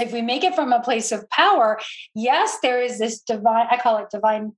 if 0.00 0.10
we 0.10 0.22
make 0.22 0.42
it 0.42 0.54
from 0.54 0.72
a 0.72 0.80
place 0.80 1.12
of 1.12 1.28
power, 1.28 1.78
yes, 2.14 2.56
there 2.62 2.82
is 2.82 2.98
this 2.98 3.20
divine, 3.20 3.66
I 3.70 3.76
call 3.76 3.98
it 3.98 4.08
divine 4.10 4.56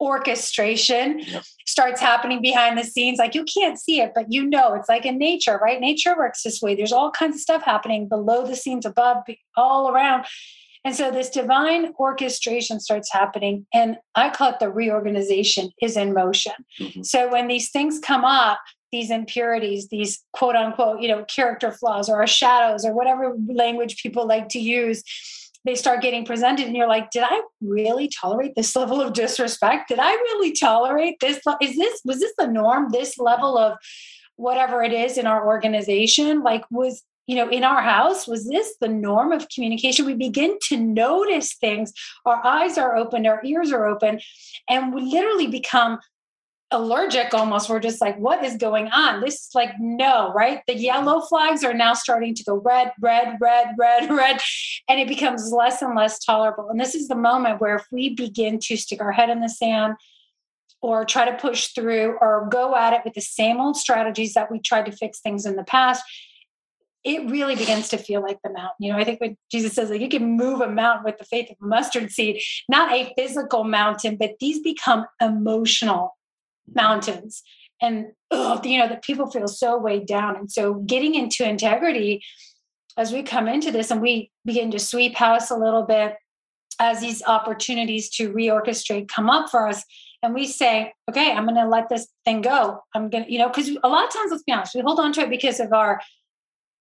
orchestration 0.00 1.20
yep. 1.20 1.42
starts 1.66 2.00
happening 2.00 2.42
behind 2.42 2.78
the 2.78 2.84
scenes. 2.84 3.18
Like 3.18 3.34
you 3.34 3.44
can't 3.44 3.78
see 3.78 4.00
it, 4.00 4.12
but 4.14 4.26
you 4.32 4.44
know 4.44 4.74
it's 4.74 4.88
like 4.88 5.06
in 5.06 5.18
nature, 5.18 5.58
right? 5.62 5.80
Nature 5.80 6.16
works 6.16 6.42
this 6.42 6.60
way. 6.60 6.74
There's 6.74 6.92
all 6.92 7.10
kinds 7.10 7.36
of 7.36 7.40
stuff 7.40 7.62
happening 7.62 8.08
below 8.08 8.46
the 8.46 8.56
scenes, 8.56 8.84
above, 8.84 9.18
all 9.56 9.90
around. 9.90 10.26
And 10.84 10.94
so 10.94 11.10
this 11.10 11.30
divine 11.30 11.94
orchestration 11.98 12.78
starts 12.78 13.10
happening. 13.10 13.66
And 13.72 13.96
I 14.14 14.28
call 14.28 14.50
it 14.50 14.58
the 14.60 14.70
reorganization 14.70 15.70
is 15.80 15.96
in 15.96 16.12
motion. 16.12 16.52
Mm-hmm. 16.78 17.02
So 17.02 17.30
when 17.30 17.48
these 17.48 17.70
things 17.70 17.98
come 17.98 18.24
up, 18.24 18.58
these 18.92 19.10
impurities, 19.10 19.88
these 19.88 20.22
quote 20.34 20.54
unquote, 20.54 21.00
you 21.00 21.08
know, 21.08 21.24
character 21.24 21.72
flaws 21.72 22.08
or 22.08 22.16
our 22.16 22.26
shadows 22.26 22.84
or 22.84 22.94
whatever 22.94 23.34
language 23.48 24.00
people 24.02 24.26
like 24.26 24.48
to 24.50 24.60
use, 24.60 25.02
they 25.64 25.74
start 25.74 26.02
getting 26.02 26.24
presented 26.24 26.66
and 26.66 26.76
you're 26.76 26.88
like 26.88 27.10
did 27.10 27.22
i 27.24 27.42
really 27.60 28.08
tolerate 28.08 28.54
this 28.54 28.74
level 28.76 29.00
of 29.00 29.12
disrespect? 29.12 29.88
Did 29.88 29.98
i 29.98 30.12
really 30.12 30.52
tolerate 30.52 31.16
this 31.20 31.40
is 31.60 31.76
this 31.76 32.00
was 32.04 32.20
this 32.20 32.32
the 32.38 32.46
norm? 32.46 32.90
This 32.90 33.18
level 33.18 33.58
of 33.58 33.78
whatever 34.36 34.82
it 34.82 34.92
is 34.92 35.18
in 35.18 35.26
our 35.26 35.46
organization? 35.46 36.42
Like 36.42 36.64
was 36.70 37.02
you 37.26 37.36
know 37.36 37.48
in 37.48 37.64
our 37.64 37.80
house 37.80 38.26
was 38.26 38.46
this 38.46 38.76
the 38.80 38.88
norm 38.88 39.32
of 39.32 39.48
communication? 39.48 40.06
We 40.06 40.14
begin 40.14 40.58
to 40.68 40.76
notice 40.76 41.54
things. 41.54 41.92
Our 42.26 42.44
eyes 42.44 42.78
are 42.78 42.96
open 42.96 43.26
our 43.26 43.42
ears 43.44 43.72
are 43.72 43.86
open 43.86 44.20
and 44.68 44.94
we 44.94 45.02
literally 45.02 45.46
become 45.46 45.98
allergic 46.74 47.32
almost. 47.32 47.70
We're 47.70 47.80
just 47.80 48.00
like, 48.00 48.18
what 48.18 48.44
is 48.44 48.56
going 48.56 48.88
on? 48.88 49.20
This 49.20 49.34
is 49.34 49.50
like, 49.54 49.70
no, 49.78 50.32
right? 50.34 50.60
The 50.66 50.76
yellow 50.76 51.20
flags 51.20 51.64
are 51.64 51.72
now 51.72 51.94
starting 51.94 52.34
to 52.34 52.44
go 52.44 52.56
red, 52.56 52.92
red, 53.00 53.38
red, 53.40 53.68
red, 53.78 54.10
red, 54.10 54.40
and 54.88 55.00
it 55.00 55.08
becomes 55.08 55.50
less 55.52 55.80
and 55.80 55.94
less 55.94 56.18
tolerable. 56.18 56.68
And 56.68 56.78
this 56.78 56.94
is 56.94 57.08
the 57.08 57.14
moment 57.14 57.60
where 57.60 57.76
if 57.76 57.86
we 57.90 58.14
begin 58.14 58.58
to 58.64 58.76
stick 58.76 59.00
our 59.00 59.12
head 59.12 59.30
in 59.30 59.40
the 59.40 59.48
sand 59.48 59.94
or 60.82 61.04
try 61.04 61.24
to 61.24 61.36
push 61.36 61.68
through 61.68 62.18
or 62.20 62.48
go 62.50 62.76
at 62.76 62.92
it 62.92 63.00
with 63.04 63.14
the 63.14 63.22
same 63.22 63.60
old 63.60 63.76
strategies 63.76 64.34
that 64.34 64.50
we 64.50 64.60
tried 64.60 64.84
to 64.86 64.92
fix 64.92 65.20
things 65.20 65.46
in 65.46 65.56
the 65.56 65.64
past, 65.64 66.02
it 67.04 67.30
really 67.30 67.54
begins 67.54 67.88
to 67.90 67.98
feel 67.98 68.22
like 68.22 68.38
the 68.42 68.50
mountain. 68.50 68.76
You 68.80 68.92
know, 68.92 68.98
I 68.98 69.04
think 69.04 69.20
when 69.20 69.36
Jesus 69.50 69.74
says 69.74 69.90
like 69.90 70.00
you 70.00 70.08
can 70.08 70.36
move 70.36 70.60
a 70.60 70.70
mountain 70.70 71.04
with 71.04 71.18
the 71.18 71.24
faith 71.24 71.50
of 71.50 71.56
a 71.62 71.66
mustard 71.66 72.10
seed, 72.10 72.42
not 72.68 72.92
a 72.92 73.12
physical 73.16 73.64
mountain, 73.64 74.16
but 74.16 74.32
these 74.40 74.60
become 74.60 75.06
emotional 75.20 76.16
mountains. 76.72 77.42
And 77.82 78.06
ugh, 78.30 78.64
you 78.64 78.78
know 78.78 78.88
that 78.88 79.02
people 79.02 79.30
feel 79.30 79.48
so 79.48 79.76
weighed 79.76 80.06
down. 80.06 80.36
And 80.36 80.50
so 80.50 80.74
getting 80.74 81.14
into 81.14 81.48
integrity 81.48 82.22
as 82.96 83.12
we 83.12 83.22
come 83.22 83.48
into 83.48 83.70
this 83.70 83.90
and 83.90 84.00
we 84.00 84.30
begin 84.44 84.70
to 84.70 84.78
sweep 84.78 85.14
house 85.14 85.50
a 85.50 85.56
little 85.56 85.82
bit 85.82 86.14
as 86.80 87.00
these 87.00 87.22
opportunities 87.24 88.08
to 88.10 88.32
reorchestrate 88.32 89.08
come 89.08 89.30
up 89.30 89.48
for 89.50 89.68
us 89.68 89.84
and 90.22 90.34
we 90.34 90.46
say 90.46 90.92
okay 91.08 91.32
i'm 91.32 91.44
going 91.44 91.54
to 91.54 91.68
let 91.68 91.88
this 91.88 92.08
thing 92.24 92.40
go. 92.40 92.80
I'm 92.94 93.10
going 93.10 93.24
to 93.24 93.32
you 93.32 93.38
know 93.38 93.48
because 93.48 93.68
a 93.68 93.88
lot 93.88 94.06
of 94.06 94.12
times 94.12 94.30
let's 94.30 94.42
be 94.42 94.52
honest 94.52 94.74
we 94.74 94.80
hold 94.80 94.98
on 94.98 95.12
to 95.14 95.20
it 95.20 95.30
because 95.30 95.60
of 95.60 95.72
our 95.72 96.00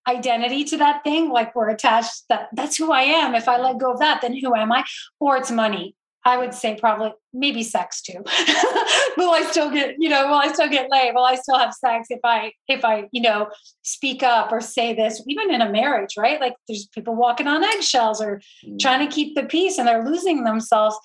identity 0.08 0.64
to 0.66 0.78
that 0.78 1.04
thing 1.04 1.30
like 1.30 1.56
we're 1.56 1.70
attached 1.70 2.24
that 2.30 2.50
that's 2.54 2.76
who 2.76 2.92
i 2.92 3.02
am. 3.02 3.36
If 3.36 3.48
i 3.48 3.58
let 3.58 3.78
go 3.78 3.94
of 3.94 4.00
that 4.00 4.22
then 4.22 4.36
who 4.36 4.56
am 4.56 4.72
i? 4.72 4.84
Or 5.20 5.38
it's 5.38 5.52
money 5.52 5.96
I 6.26 6.38
would 6.38 6.54
say 6.54 6.78
probably 6.80 7.12
maybe 7.34 7.64
sex 7.64 8.02
too. 8.02 8.14
will 9.18 9.32
I 9.32 9.46
still 9.50 9.70
get, 9.70 9.96
you 10.00 10.10
know, 10.10 10.28
will 10.28 10.36
I 10.36 10.52
still 10.54 10.70
get 10.70 10.90
laid? 10.90 11.14
Will 11.14 11.26
I 11.26 11.36
still 11.36 11.58
have 11.58 11.74
sex 11.74 12.08
if 12.10 12.20
I 12.24 12.54
if 12.68 12.86
I, 12.86 13.10
you 13.12 13.22
know, 13.22 13.50
speak 13.82 14.24
up 14.24 14.52
or 14.52 14.62
say 14.62 14.94
this, 14.94 15.22
even 15.28 15.54
in 15.54 15.62
a 15.62 15.70
marriage, 15.70 16.16
right? 16.18 16.40
Like 16.40 16.56
there's 16.68 16.88
people 16.88 17.16
walking 17.16 17.48
on 17.48 17.64
eggshells 17.64 18.22
or 18.22 18.42
mm. 18.66 18.80
trying 18.80 19.06
to 19.08 19.14
keep 19.14 19.36
the 19.36 19.44
peace 19.44 19.78
and 19.78 19.88
they're 19.88 20.06
losing 20.06 20.44
themselves 20.44 20.98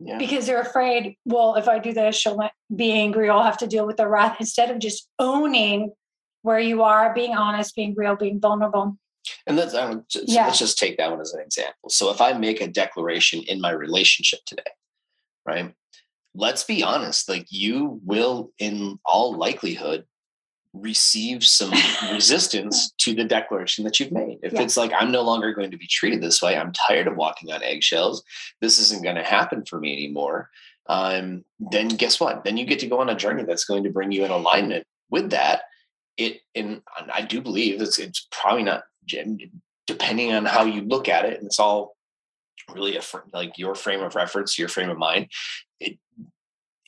yeah. 0.00 0.18
because 0.18 0.46
they're 0.46 0.60
afraid, 0.60 1.16
well, 1.24 1.54
if 1.56 1.68
I 1.68 1.78
do 1.78 1.92
this, 1.92 2.16
she'll 2.16 2.38
be 2.74 2.92
angry, 2.92 3.28
I'll 3.28 3.42
have 3.42 3.58
to 3.58 3.66
deal 3.66 3.86
with 3.86 3.96
the 3.96 4.08
wrath 4.08 4.36
instead 4.40 4.70
of 4.70 4.78
just 4.78 5.08
owning 5.18 5.92
where 6.42 6.60
you 6.60 6.82
are, 6.82 7.12
being 7.14 7.34
honest, 7.34 7.74
being 7.74 7.94
real, 7.96 8.16
being 8.16 8.40
vulnerable. 8.40 8.96
And 9.46 9.56
let's, 9.56 9.74
um, 9.74 10.04
just, 10.08 10.28
yeah. 10.28 10.46
let's 10.46 10.58
just 10.58 10.78
take 10.78 10.96
that 10.98 11.10
one 11.10 11.20
as 11.20 11.32
an 11.32 11.40
example. 11.40 11.90
So 11.90 12.10
if 12.10 12.20
I 12.20 12.32
make 12.32 12.60
a 12.60 12.68
declaration 12.68 13.42
in 13.42 13.60
my 13.60 13.70
relationship 13.70 14.40
today, 14.46 14.62
right? 15.46 15.74
Let's 16.34 16.64
be 16.64 16.82
honest, 16.82 17.28
like 17.28 17.46
you 17.50 18.00
will, 18.04 18.52
in 18.58 18.98
all 19.04 19.36
likelihood, 19.36 20.04
receive 20.72 21.44
some 21.44 21.72
resistance 22.12 22.92
to 22.98 23.14
the 23.14 23.24
declaration 23.24 23.84
that 23.84 23.98
you've 23.98 24.12
made. 24.12 24.38
If 24.42 24.52
yeah. 24.52 24.62
it's 24.62 24.76
like, 24.76 24.92
I'm 24.96 25.10
no 25.10 25.22
longer 25.22 25.52
going 25.52 25.70
to 25.70 25.78
be 25.78 25.86
treated 25.86 26.22
this 26.22 26.42
way, 26.42 26.56
I'm 26.56 26.72
tired 26.72 27.06
of 27.06 27.16
walking 27.16 27.52
on 27.52 27.62
eggshells, 27.62 28.22
this 28.60 28.78
isn't 28.78 29.02
going 29.02 29.16
to 29.16 29.24
happen 29.24 29.64
for 29.64 29.78
me 29.78 29.92
anymore. 29.94 30.50
Um, 30.88 31.44
then 31.58 31.88
guess 31.88 32.18
what? 32.18 32.44
Then 32.44 32.56
you 32.56 32.64
get 32.64 32.78
to 32.80 32.86
go 32.86 33.00
on 33.00 33.10
a 33.10 33.16
journey 33.16 33.44
that's 33.44 33.64
going 33.64 33.84
to 33.84 33.90
bring 33.90 34.12
you 34.12 34.24
in 34.24 34.30
alignment 34.30 34.86
with 35.10 35.30
that. 35.30 35.62
It, 36.16 36.40
and 36.54 36.82
I 37.12 37.22
do 37.22 37.40
believe 37.40 37.80
it's, 37.80 37.98
it's 37.98 38.26
probably 38.30 38.64
not 38.64 38.84
depending 39.86 40.32
on 40.32 40.44
how 40.44 40.64
you 40.64 40.82
look 40.82 41.08
at 41.08 41.24
it, 41.24 41.38
and 41.38 41.46
it's 41.46 41.58
all 41.58 41.96
really 42.74 42.96
a 42.96 43.02
like 43.32 43.58
your 43.58 43.74
frame 43.74 44.02
of 44.02 44.14
reference, 44.14 44.58
your 44.58 44.68
frame 44.68 44.90
of 44.90 44.98
mind. 44.98 45.28
It 45.80 45.98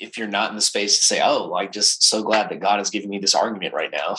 if 0.00 0.16
you're 0.16 0.26
not 0.26 0.48
in 0.48 0.56
the 0.56 0.62
space 0.62 0.96
to 0.96 1.04
say, 1.04 1.20
"Oh, 1.22 1.54
I'm 1.54 1.70
just 1.70 2.02
so 2.02 2.22
glad 2.22 2.48
that 2.48 2.58
God 2.58 2.80
is 2.80 2.90
giving 2.90 3.10
me 3.10 3.18
this 3.18 3.34
argument 3.34 3.74
right 3.74 3.90
now," 3.92 4.16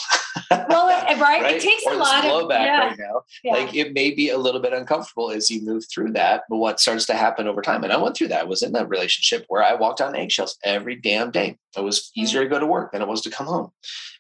well, 0.52 0.88
right? 0.88 1.20
right? 1.20 1.56
It 1.56 1.62
takes 1.62 1.84
or 1.86 1.94
a 1.94 1.98
lot 1.98 2.24
of 2.24 2.32
blowback 2.32 2.66
yeah. 2.66 2.88
right 2.88 3.00
now. 3.00 3.24
Yeah. 3.44 3.54
Like 3.54 3.76
it 3.76 3.94
may 3.94 4.12
be 4.12 4.30
a 4.30 4.38
little 4.38 4.62
bit 4.62 4.74
uncomfortable 4.74 5.32
as 5.32 5.50
you 5.50 5.64
move 5.64 5.84
through 5.92 6.14
that, 6.14 6.44
but 6.50 6.58
what 6.58 6.80
starts 6.80 7.06
to 7.08 7.16
happen 7.16 7.48
over 7.48 7.62
time, 7.62 7.84
and 7.84 7.92
I 7.92 7.98
went 7.98 8.16
through 8.16 8.30
that. 8.30 8.42
I 8.42 8.46
was 8.46 8.62
in 8.62 8.72
that 8.74 8.90
relationship 8.90 9.46
where 9.48 9.64
I 9.64 9.74
walked 9.74 10.02
on 10.02 10.16
eggshells 10.16 10.58
every 10.64 10.96
damn 10.96 11.32
day. 11.32 11.58
It 11.76 11.82
was 11.82 12.12
easier 12.16 12.44
to 12.44 12.50
go 12.50 12.60
to 12.60 12.68
work 12.68 12.92
than 12.92 13.02
it 13.02 13.08
was 13.08 13.22
to 13.22 13.32
come 13.32 13.48
home, 13.48 13.72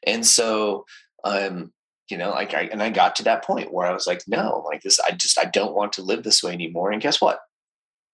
and 0.03 0.25
so 0.25 0.85
um, 1.23 1.71
you 2.11 2.17
know, 2.17 2.31
like 2.31 2.53
I 2.53 2.63
and 2.63 2.83
I 2.83 2.89
got 2.89 3.15
to 3.17 3.23
that 3.23 3.43
point 3.43 3.73
where 3.73 3.87
I 3.87 3.93
was 3.93 4.05
like, 4.05 4.21
no, 4.27 4.63
like 4.65 4.81
this, 4.81 4.99
I 4.99 5.11
just 5.11 5.39
I 5.39 5.45
don't 5.45 5.73
want 5.73 5.93
to 5.93 6.01
live 6.01 6.23
this 6.23 6.43
way 6.43 6.53
anymore. 6.53 6.91
And 6.91 7.01
guess 7.01 7.21
what? 7.21 7.39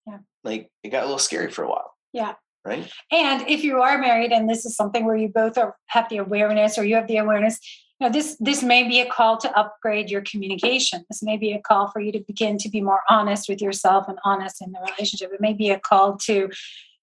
Yeah. 0.05 0.19
Like 0.43 0.69
it 0.83 0.89
got 0.89 1.03
a 1.03 1.07
little 1.07 1.19
scary 1.19 1.51
for 1.51 1.63
a 1.63 1.69
while. 1.69 1.93
Yeah. 2.13 2.35
Right. 2.63 2.89
And 3.11 3.47
if 3.47 3.63
you 3.63 3.81
are 3.81 3.97
married 3.97 4.31
and 4.31 4.49
this 4.49 4.65
is 4.65 4.75
something 4.75 5.05
where 5.05 5.15
you 5.15 5.29
both 5.29 5.57
are 5.57 5.75
have 5.87 6.09
the 6.09 6.17
awareness 6.17 6.77
or 6.77 6.83
you 6.83 6.95
have 6.95 7.07
the 7.07 7.17
awareness, 7.17 7.59
you 7.99 8.07
know, 8.07 8.13
this 8.13 8.35
this 8.39 8.61
may 8.61 8.87
be 8.87 8.99
a 8.99 9.09
call 9.09 9.37
to 9.37 9.57
upgrade 9.57 10.09
your 10.09 10.21
communication. 10.21 11.05
This 11.09 11.23
may 11.23 11.37
be 11.37 11.53
a 11.53 11.61
call 11.61 11.89
for 11.89 12.01
you 12.01 12.11
to 12.11 12.19
begin 12.19 12.57
to 12.59 12.69
be 12.69 12.81
more 12.81 13.01
honest 13.09 13.49
with 13.49 13.61
yourself 13.61 14.07
and 14.07 14.19
honest 14.23 14.61
in 14.61 14.71
the 14.71 14.79
relationship. 14.79 15.31
It 15.33 15.41
may 15.41 15.53
be 15.53 15.69
a 15.69 15.79
call 15.79 16.17
to 16.25 16.49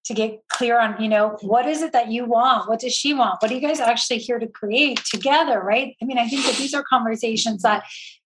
to 0.05 0.13
get 0.13 0.39
clear 0.49 0.79
on, 0.79 1.01
you 1.01 1.09
know, 1.09 1.31
mm-hmm. 1.31 1.47
what 1.47 1.67
is 1.67 1.81
it 1.81 1.91
that 1.93 2.11
you 2.11 2.25
want? 2.25 2.69
What 2.69 2.79
does 2.79 2.93
she 2.93 3.13
want? 3.13 3.41
What 3.41 3.51
are 3.51 3.55
you 3.55 3.61
guys 3.61 3.79
actually 3.79 4.19
here 4.19 4.39
to 4.39 4.47
create 4.47 5.03
together? 5.05 5.59
Right. 5.59 5.95
I 6.01 6.05
mean, 6.05 6.17
I 6.17 6.27
think 6.27 6.45
that 6.45 6.55
these 6.55 6.73
are 6.73 6.83
conversations 6.83 7.63
that 7.63 7.83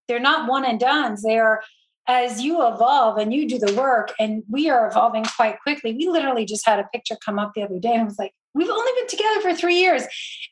they're 0.07 0.19
not 0.19 0.49
one 0.49 0.65
and 0.65 0.79
done's. 0.79 1.23
They 1.23 1.37
are 1.37 1.61
as 2.07 2.41
you 2.41 2.65
evolve 2.65 3.19
and 3.19 3.31
you 3.31 3.47
do 3.47 3.59
the 3.59 3.73
work, 3.75 4.13
and 4.19 4.43
we 4.49 4.67
are 4.67 4.87
evolving 4.87 5.23
quite 5.23 5.61
quickly. 5.61 5.93
We 5.93 6.09
literally 6.09 6.43
just 6.43 6.65
had 6.65 6.79
a 6.79 6.89
picture 6.91 7.15
come 7.23 7.37
up 7.37 7.51
the 7.53 7.61
other 7.61 7.79
day 7.79 7.93
and 7.93 8.05
was 8.05 8.17
like, 8.17 8.33
we've 8.55 8.69
only 8.69 8.91
been 8.99 9.07
together 9.07 9.41
for 9.41 9.53
three 9.53 9.75
years. 9.75 10.03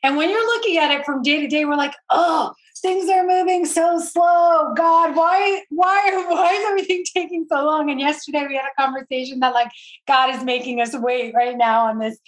And 0.04 0.16
when 0.16 0.30
you're 0.30 0.46
looking 0.46 0.76
at 0.76 0.92
it 0.92 1.04
from 1.04 1.20
day 1.20 1.40
to 1.40 1.48
day, 1.48 1.64
we're 1.64 1.74
like, 1.74 1.94
oh, 2.10 2.52
things 2.78 3.08
are 3.08 3.26
moving 3.26 3.64
so 3.64 3.98
slow. 3.98 4.72
God, 4.74 5.16
why, 5.16 5.62
why, 5.70 6.24
why 6.28 6.52
is 6.52 6.64
everything 6.66 7.04
taking 7.14 7.46
so 7.48 7.64
long? 7.64 7.90
And 7.90 8.00
yesterday 8.00 8.46
we 8.48 8.56
had 8.56 8.66
a 8.66 8.80
conversation 8.80 9.40
that 9.40 9.54
like 9.54 9.70
God 10.06 10.34
is 10.34 10.44
making 10.44 10.80
us 10.80 10.96
wait 10.96 11.34
right 11.34 11.56
now 11.56 11.86
on 11.86 11.98
this 11.98 12.18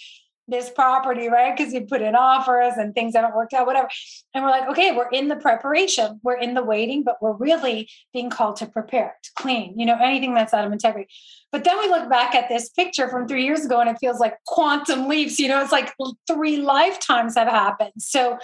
this 0.51 0.69
property, 0.69 1.29
right? 1.29 1.55
Because 1.55 1.71
he 1.71 1.79
put 1.79 2.01
in 2.01 2.15
offers 2.15 2.73
and 2.77 2.93
things 2.93 3.15
haven't 3.15 3.35
worked 3.35 3.53
out, 3.53 3.65
whatever. 3.65 3.87
And 4.33 4.43
we're 4.43 4.51
like, 4.51 4.67
okay, 4.69 4.91
we're 4.91 5.09
in 5.09 5.27
the 5.29 5.37
preparation, 5.37 6.19
we're 6.23 6.37
in 6.37 6.53
the 6.53 6.63
waiting, 6.63 7.03
but 7.03 7.15
we're 7.21 7.35
really 7.35 7.89
being 8.13 8.29
called 8.29 8.57
to 8.57 8.65
prepare, 8.65 9.15
to 9.23 9.29
clean, 9.35 9.79
you 9.79 9.85
know, 9.85 9.97
anything 9.99 10.33
that's 10.33 10.53
out 10.53 10.65
of 10.65 10.73
integrity. 10.73 11.07
But 11.51 11.63
then 11.63 11.79
we 11.79 11.87
look 11.87 12.09
back 12.09 12.35
at 12.35 12.49
this 12.49 12.69
picture 12.69 13.07
from 13.07 13.27
three 13.27 13.45
years 13.45 13.65
ago 13.65 13.79
and 13.79 13.89
it 13.89 13.97
feels 13.99 14.19
like 14.19 14.35
quantum 14.45 15.07
leaps, 15.07 15.39
you 15.39 15.47
know, 15.47 15.61
it's 15.61 15.71
like 15.71 15.93
three 16.27 16.57
lifetimes 16.57 17.35
have 17.35 17.47
happened. 17.47 17.93
So, 17.97 18.37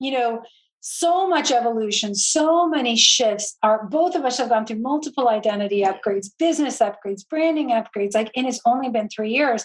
you 0.00 0.12
know, 0.12 0.42
so 0.86 1.26
much 1.26 1.50
evolution, 1.50 2.14
so 2.14 2.68
many 2.68 2.94
shifts. 2.94 3.56
Our 3.62 3.86
both 3.86 4.14
of 4.14 4.26
us 4.26 4.36
have 4.36 4.50
gone 4.50 4.66
through 4.66 4.80
multiple 4.80 5.30
identity 5.30 5.82
upgrades, 5.82 6.28
business 6.38 6.80
upgrades, 6.80 7.26
branding 7.26 7.70
upgrades. 7.70 8.14
Like, 8.14 8.30
and 8.36 8.46
it's 8.46 8.60
only 8.66 8.90
been 8.90 9.08
three 9.08 9.30
years. 9.30 9.64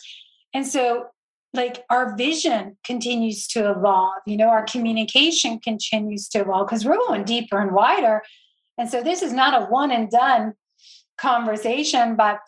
And 0.54 0.66
so, 0.66 1.08
like, 1.54 1.84
our 1.90 2.16
vision 2.16 2.78
continues 2.86 3.48
to 3.50 3.70
evolve. 3.70 4.22
You 4.26 4.38
know, 4.38 4.48
our 4.48 4.64
communication 4.64 5.60
continues 5.60 6.30
to 6.30 6.40
evolve 6.40 6.68
because 6.68 6.86
we're 6.86 6.96
going 6.96 7.26
deeper 7.26 7.60
and 7.60 7.74
wider. 7.74 8.22
And 8.78 8.90
so, 8.90 9.04
this 9.04 9.22
is 9.22 9.34
not 9.34 9.62
a 9.62 9.66
one 9.66 9.92
and 9.92 10.10
done 10.10 10.54
conversation, 11.20 12.16
but 12.16 12.40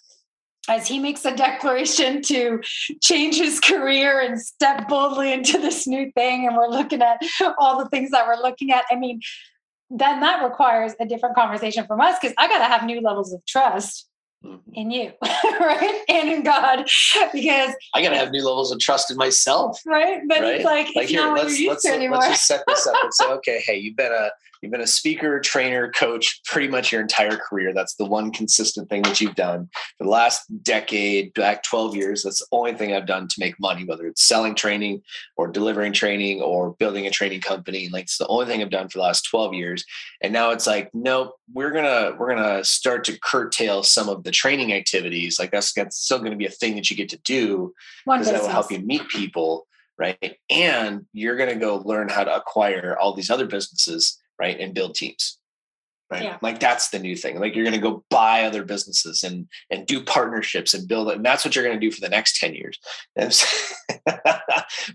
as 0.70 0.88
he 0.88 1.00
makes 1.00 1.26
a 1.26 1.36
declaration 1.36 2.22
to 2.22 2.62
change 3.02 3.38
his 3.38 3.60
career 3.60 4.20
and 4.20 4.40
step 4.40 4.88
boldly 4.88 5.34
into 5.34 5.58
this 5.58 5.88
new 5.88 6.12
thing. 6.12 6.46
And 6.48 6.56
we're 6.56 6.70
looking 6.70 7.02
at 7.02 7.20
all 7.58 7.80
the 7.84 7.90
things 7.90 8.12
that 8.12 8.28
we're 8.28 8.42
looking 8.42 8.72
at. 8.72 8.86
I 8.92 8.96
mean 8.96 9.22
then 9.92 10.22
that 10.22 10.44
requires 10.44 10.94
a 11.00 11.06
different 11.06 11.36
conversation 11.36 11.86
from 11.86 12.00
us 12.00 12.18
because 12.20 12.34
i 12.38 12.48
got 12.48 12.60
to 12.60 12.66
have 12.66 12.86
new 12.86 13.02
levels 13.02 13.34
of 13.34 13.46
trust 13.46 14.08
mm-hmm. 14.44 14.58
in 14.74 14.90
you 14.90 15.12
right? 15.60 16.04
And 16.08 16.30
in 16.30 16.44
god 16.44 16.90
because 17.34 17.76
i 17.94 18.02
gotta 18.02 18.16
have 18.16 18.32
new 18.32 18.44
levels 18.44 18.72
of 18.72 18.80
trust 18.80 19.12
in 19.12 19.18
myself. 19.18 19.80
Right? 19.86 20.22
But 20.28 20.42
right? 20.42 20.56
it's 20.56 20.66
like, 20.66 20.88
like 20.96 21.04
it's 21.04 21.12
here, 21.12 21.22
not 21.22 21.38
let's, 21.38 21.60
let's, 21.60 21.86
let's 21.86 22.28
just 22.28 22.48
set 22.48 22.64
this 22.68 22.88
up 22.88 22.96
and 23.04 23.14
say 23.14 23.26
okay 23.34 23.64
hey 23.66 23.78
you've 23.78 23.98
been 23.98 24.12
a 24.12 24.30
You've 24.62 24.72
been 24.72 24.82
a 24.82 24.88
speaker, 24.88 25.40
trainer, 25.40 25.90
coach 25.90 26.42
pretty 26.46 26.68
much 26.68 26.92
your 26.92 27.02
entire 27.02 27.36
career. 27.36 27.74
That's 27.74 27.96
the 27.96 28.06
one 28.06 28.32
consistent 28.32 28.90
thing 28.90 29.02
that 29.02 29.20
you've 29.20 29.34
done 29.34 29.70
for 29.98 30.04
the 30.04 30.10
last 30.10 30.44
decade, 30.62 31.34
back 31.34 31.64
12 31.64 31.96
years. 31.96 32.22
That's 32.22 32.40
the 32.40 32.46
only 32.52 32.76
thing 32.76 32.94
I've 32.94 33.08
done 33.08 33.28
to 33.28 33.40
make 33.40 33.60
money, 33.60 33.86
whether 33.86 34.06
it's 34.06 34.24
selling 34.24 34.54
training 34.54 35.02
or 35.36 35.48
delivering 35.48 35.94
training 35.94 36.42
or 36.42 36.74
building 36.74 37.08
a 37.08 37.10
training 37.10 37.42
company. 37.42 37.90
Like 37.90 38.04
it's 38.04 38.20
the 38.20 38.28
only 38.28 38.46
thing 38.46 38.62
I've 38.62 38.70
done 38.70 38.88
for 38.88 39.00
the 39.00 39.04
last 39.04 39.24
12 39.32 39.56
years. 39.56 39.84
And 40.22 40.32
now 40.32 40.52
it's 40.52 40.68
like, 40.68 40.92
nope, 40.94 41.36
we're 41.52 41.72
gonna 41.72 42.16
we're 42.20 42.36
gonna 42.36 42.64
start 42.64 43.04
to 43.06 43.20
curtail 43.20 43.82
some 43.82 44.10
of 44.10 44.24
the 44.24 44.32
training 44.32 44.74
activities. 44.74 45.40
Like 45.40 45.50
that's, 45.50 45.74
that's 45.74 45.98
still 45.98 46.20
gonna 46.20 46.36
be 46.36 46.46
a 46.46 46.52
thing 46.52 46.76
that 46.76 46.92
you 46.92 46.96
get 46.96 47.10
to 47.10 47.20
do 47.20 47.74
because 48.06 48.28
that 48.28 48.42
will 48.42 48.50
help 48.50 48.72
you 48.72 48.80
meet 48.80 49.08
people 49.10 49.66
right? 49.98 50.38
And 50.50 51.06
you're 51.14 51.38
going 51.38 51.54
to 51.54 51.60
go 51.64 51.78
learn 51.86 52.10
how 52.10 52.24
to 52.24 52.36
acquire 52.36 52.98
all 53.00 53.14
these 53.14 53.30
other 53.30 53.46
businesses 53.46 54.21
right? 54.42 54.60
And 54.60 54.74
build 54.74 54.96
teams. 54.96 55.38
Right. 56.10 56.24
Yeah. 56.24 56.38
Like 56.42 56.60
that's 56.60 56.90
the 56.90 57.00
new 57.00 57.16
thing. 57.16 57.40
Like 57.40 57.56
you're 57.56 57.64
going 57.64 57.80
to 57.80 57.80
go 57.80 58.04
buy 58.10 58.44
other 58.44 58.66
businesses 58.66 59.24
and 59.24 59.48
and 59.70 59.86
do 59.88 60.04
partnerships 60.04 60.74
and 60.74 60.86
build 60.86 61.08
it. 61.10 61.16
And 61.16 61.26
that's 61.26 61.46
what 61.46 61.56
you're 61.56 61.64
going 61.64 61.80
to 61.80 61.88
do 61.88 61.90
for 61.90 62.02
the 62.02 62.10
next 62.10 62.38
10 62.38 62.54
years. 62.54 62.78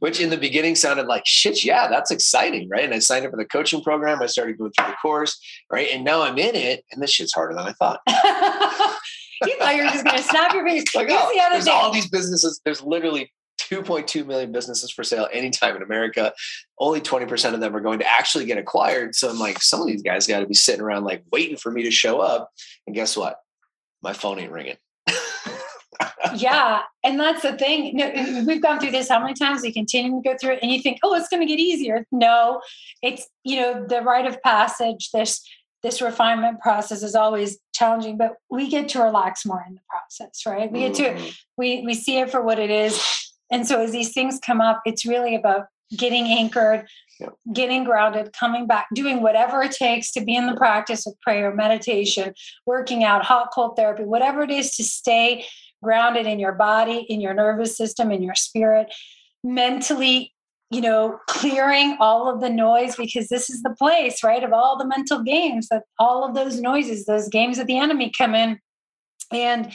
Which 0.01 0.21
in 0.21 0.29
the 0.29 0.37
beginning 0.37 0.75
sounded 0.75 1.07
like 1.07 1.23
shit. 1.25 1.65
Yeah, 1.65 1.89
that's 1.89 2.11
exciting. 2.11 2.69
Right. 2.69 2.85
And 2.85 2.93
I 2.93 2.99
signed 2.99 3.25
up 3.25 3.31
for 3.31 3.39
the 3.39 3.47
coaching 3.47 3.83
program. 3.83 4.21
I 4.21 4.27
started 4.27 4.59
going 4.59 4.73
through 4.73 4.89
the 4.89 4.97
course. 5.01 5.41
Right. 5.73 5.89
And 5.91 6.05
now 6.05 6.21
I'm 6.21 6.37
in 6.37 6.55
it. 6.55 6.85
And 6.93 7.01
this 7.01 7.13
shit's 7.13 7.33
harder 7.33 7.55
than 7.55 7.67
I 7.67 7.73
thought. 7.73 8.01
you 9.47 9.57
thought 9.59 9.75
you 9.75 9.85
were 9.85 9.91
just 9.91 10.05
going 10.05 10.19
to 10.19 10.23
snap 10.23 10.53
your 10.53 10.67
fingers. 10.67 10.85
Like, 10.95 11.09
oh, 11.11 11.31
the 11.33 11.49
there's 11.51 11.69
all 11.69 11.93
these 11.93 12.11
businesses. 12.11 12.61
There's 12.63 12.83
literally 12.83 13.33
2.2 13.68 14.26
million 14.26 14.52
businesses 14.52 14.90
for 14.90 15.02
sale 15.02 15.29
anytime 15.33 15.76
in 15.76 15.83
America. 15.83 16.33
Only 16.79 17.00
20% 17.00 17.55
of 17.55 17.61
them 17.61 17.74
are 17.74 17.81
going 17.81 17.98
to 17.98 18.11
actually 18.11 18.46
get 18.46 18.59
acquired. 18.59 19.14
So 19.14 19.29
I'm 19.29 19.38
like, 19.38 19.62
some 19.62 19.81
of 19.81 19.87
these 19.87 20.02
guys 20.02 20.26
got 20.26 20.40
to 20.40 20.46
be 20.46 20.55
sitting 20.55 20.81
around 20.81 21.05
like 21.05 21.24
waiting 21.33 21.57
for 21.57 21.70
me 21.70 21.83
to 21.83 21.90
show 21.90 22.20
up. 22.20 22.50
And 22.87 22.94
guess 22.94 23.16
what? 23.16 23.40
My 24.02 24.12
phone 24.12 24.38
ain't 24.38 24.52
ringing. 24.52 24.76
yeah. 26.37 26.83
And 27.02 27.18
that's 27.18 27.42
the 27.42 27.57
thing. 27.57 28.46
we've 28.46 28.62
gone 28.62 28.79
through 28.79 28.92
this 28.92 29.09
how 29.09 29.20
many 29.20 29.35
times? 29.35 29.62
We 29.62 29.72
continue 29.72 30.22
to 30.22 30.29
go 30.29 30.37
through 30.40 30.55
it 30.55 30.59
and 30.62 30.70
you 30.70 30.81
think, 30.81 30.98
oh, 31.02 31.14
it's 31.14 31.29
going 31.29 31.40
to 31.40 31.46
get 31.46 31.59
easier. 31.59 32.07
No, 32.12 32.61
it's, 33.02 33.26
you 33.44 33.61
know, 33.61 33.87
the 33.87 34.02
rite 34.02 34.26
of 34.26 34.40
passage, 34.42 35.11
this 35.12 35.42
this 35.83 36.02
refinement 36.02 36.61
process 36.61 37.05
is 37.05 37.14
always 37.14 37.59
challenging 37.72 38.16
but 38.16 38.33
we 38.50 38.68
get 38.68 38.88
to 38.88 39.00
relax 39.00 39.46
more 39.46 39.64
in 39.68 39.74
the 39.74 39.81
process 39.88 40.42
right 40.44 40.72
we 40.72 40.81
get 40.81 40.94
to 40.94 41.02
mm-hmm. 41.02 41.29
we 41.57 41.83
we 41.83 41.94
see 41.94 42.18
it 42.18 42.29
for 42.29 42.42
what 42.42 42.59
it 42.59 42.70
is 42.70 43.00
and 43.51 43.67
so 43.67 43.83
as 43.83 43.93
these 43.93 44.13
things 44.13 44.39
come 44.45 44.61
up, 44.61 44.83
it's 44.85 45.07
really 45.07 45.35
about 45.35 45.67
getting 45.97 46.27
anchored, 46.27 46.87
yep. 47.21 47.35
getting 47.53 47.85
grounded, 47.85 48.33
coming 48.33 48.67
back, 48.67 48.87
doing 48.95 49.23
whatever 49.23 49.63
it 49.63 49.73
takes 49.73 50.11
to 50.13 50.21
be 50.21 50.35
in 50.35 50.47
the 50.47 50.57
practice 50.57 51.07
of 51.07 51.15
prayer, 51.21 51.55
meditation, 51.55 52.35
working 52.67 53.05
out, 53.05 53.25
hot 53.25 53.51
cold 53.55 53.77
therapy, 53.77 54.05
whatever 54.05 54.43
it 54.43 54.51
is 54.51 54.75
to 54.77 54.85
stay 54.85 55.45
grounded 55.83 56.27
in 56.27 56.39
your 56.39 56.53
body, 56.53 57.07
in 57.09 57.21
your 57.21 57.35
nervous 57.35 57.77
system, 57.77 58.11
in 58.11 58.23
your 58.23 58.35
spirit, 58.35 58.93
mentally, 59.45 60.33
you 60.71 60.81
know, 60.81 61.19
clearing 61.29 61.97
all 62.01 62.29
of 62.29 62.41
the 62.41 62.51
noise 62.51 62.97
because 62.97 63.29
this 63.29 63.49
is 63.49 63.63
the 63.63 63.75
place, 63.79 64.25
right, 64.25 64.43
of 64.43 64.53
all 64.53 64.77
the 64.77 64.87
mental 64.87 65.23
games 65.23 65.69
that 65.69 65.85
all 65.99 66.25
of 66.25 66.35
those 66.35 66.61
noises, 66.61 67.07
those 67.07 67.29
games 67.29 67.59
of 67.59 67.69
the 67.69 67.79
enemy 67.79 68.11
come 68.17 68.35
in. 68.35 68.59
And 69.33 69.73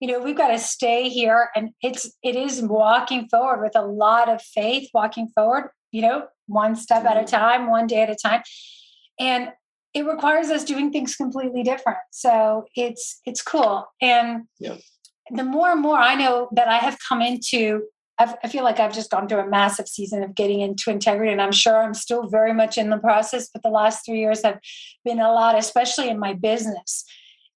you 0.00 0.08
know 0.08 0.20
we've 0.20 0.36
got 0.36 0.48
to 0.48 0.58
stay 0.58 1.08
here 1.08 1.50
and 1.56 1.70
it's 1.82 2.10
it 2.22 2.36
is 2.36 2.62
walking 2.62 3.28
forward 3.28 3.62
with 3.62 3.76
a 3.76 3.84
lot 3.84 4.28
of 4.28 4.40
faith 4.40 4.88
walking 4.94 5.28
forward 5.34 5.70
you 5.92 6.02
know 6.02 6.26
one 6.48 6.74
step 6.74 7.04
at 7.04 7.22
a 7.22 7.24
time 7.24 7.70
one 7.70 7.86
day 7.86 8.02
at 8.02 8.10
a 8.10 8.16
time. 8.16 8.42
And 9.20 9.50
it 9.94 10.06
requires 10.06 10.48
us 10.48 10.64
doing 10.64 10.90
things 10.90 11.14
completely 11.14 11.62
different. 11.62 11.98
So 12.10 12.64
it's 12.74 13.20
it's 13.24 13.42
cool. 13.42 13.86
And 14.00 14.44
yeah. 14.58 14.76
the 15.30 15.44
more 15.44 15.70
and 15.70 15.82
more 15.82 15.98
i 15.98 16.14
know 16.14 16.48
that 16.52 16.68
i 16.68 16.78
have 16.78 16.96
come 17.06 17.20
into 17.20 17.82
I've, 18.18 18.34
i 18.42 18.48
feel 18.48 18.64
like 18.64 18.80
i've 18.80 18.94
just 18.94 19.10
gone 19.10 19.28
through 19.28 19.40
a 19.40 19.46
massive 19.46 19.86
season 19.86 20.22
of 20.22 20.34
getting 20.34 20.60
into 20.60 20.90
integrity 20.90 21.30
and 21.30 21.42
i'm 21.42 21.52
sure 21.52 21.82
i'm 21.82 21.92
still 21.92 22.28
very 22.28 22.54
much 22.54 22.78
in 22.78 22.88
the 22.88 22.96
process 22.96 23.50
but 23.52 23.62
the 23.62 23.68
last 23.68 24.06
three 24.06 24.20
years 24.20 24.42
have 24.42 24.58
been 25.04 25.20
a 25.20 25.30
lot 25.30 25.58
especially 25.58 26.08
in 26.08 26.18
my 26.18 26.32
business 26.32 27.04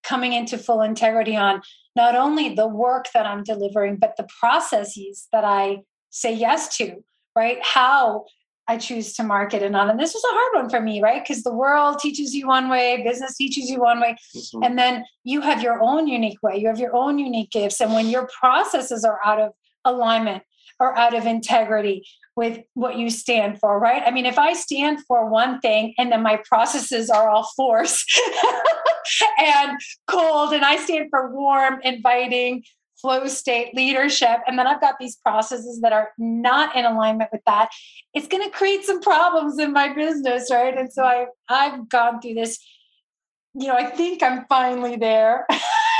coming 0.03 0.33
into 0.33 0.59
full 0.59 0.83
integrity 0.83 1.37
on 1.37 1.63
not 1.95 2.15
only 2.15 2.55
the 2.55 2.67
work 2.67 3.07
that 3.15 3.27
I'm 3.27 3.45
delivering, 3.45 3.97
but 3.97 4.17
the 4.17 4.27
processes 4.41 5.29
that 5.33 5.45
I 5.45 5.79
say 6.11 6.35
yes 6.35 6.77
to, 6.79 7.03
right? 7.37 7.59
How 7.63 8.25
I 8.69 8.79
choose 8.79 9.15
to 9.15 9.25
market 9.25 9.63
and 9.63 9.77
on. 9.77 9.91
And 9.91 9.99
this 9.99 10.15
was 10.15 10.23
a 10.25 10.35
hard 10.35 10.63
one 10.63 10.71
for 10.71 10.81
me, 10.81 11.03
right? 11.03 11.23
Because 11.23 11.43
the 11.43 11.53
world 11.53 11.99
teaches 11.99 12.35
you 12.35 12.47
one 12.47 12.69
way, 12.69 13.03
business 13.03 13.37
teaches 13.37 13.69
you 13.69 13.81
one 13.81 14.01
way, 14.01 14.17
mm-hmm. 14.35 14.63
and 14.63 14.79
then 14.79 15.05
you 15.25 15.41
have 15.41 15.63
your 15.63 15.83
own 15.83 16.07
unique 16.07 16.43
way, 16.43 16.57
you 16.57 16.69
have 16.69 16.79
your 16.79 16.95
own 16.95 17.19
unique 17.19 17.51
gifts. 17.51 17.81
And 17.81 17.93
when 17.93 18.09
your 18.09 18.29
processes 18.39 19.05
are 19.05 19.19
out 19.25 19.41
of 19.41 19.53
alignment 19.85 20.45
or 20.83 20.99
out 20.99 21.14
of 21.14 21.26
integrity 21.26 22.05
with 22.35 22.59
what 22.74 22.97
you 22.99 23.09
stand 23.09 23.61
for, 23.61 23.78
right? 23.78 24.03
I 24.05 24.11
mean, 24.11 24.26
if 24.26 24.37
I 24.37 24.53
stand 24.55 24.99
for 25.07 25.30
one 25.30 25.61
thing 25.61 25.95
and 25.97 26.11
then 26.11 26.24
my 26.24 26.43
processes 26.45 27.09
are 27.09 27.30
all 27.30 27.49
force 27.57 28.05
and 29.39 29.78
cold, 30.09 30.53
and 30.53 30.64
I 30.64 30.76
stand 30.76 31.07
for 31.11 31.30
warm, 31.33 31.78
inviting, 31.85 32.64
flow 33.01 33.26
state 33.26 33.74
leadership, 33.74 34.41
and 34.49 34.59
then 34.59 34.66
I've 34.66 34.80
got 34.80 34.99
these 34.99 35.16
processes 35.16 35.80
that 35.83 35.93
are 35.93 36.11
not 36.18 36.74
in 36.74 36.85
alignment 36.85 37.30
with 37.33 37.43
that, 37.47 37.70
it's 38.12 38.26
going 38.26 38.43
to 38.43 38.51
create 38.51 38.85
some 38.85 39.01
problems 39.01 39.61
in 39.61 39.72
my 39.72 39.93
business, 39.93 40.51
right? 40.51 40.76
And 40.76 40.93
so 40.93 41.05
I 41.05 41.26
I've 41.49 41.89
gone 41.89 42.20
through 42.20 42.35
this. 42.35 42.59
You 43.55 43.68
know, 43.68 43.76
I 43.76 43.87
think 43.91 44.22
I'm 44.22 44.47
finally 44.49 44.97
there 44.97 45.47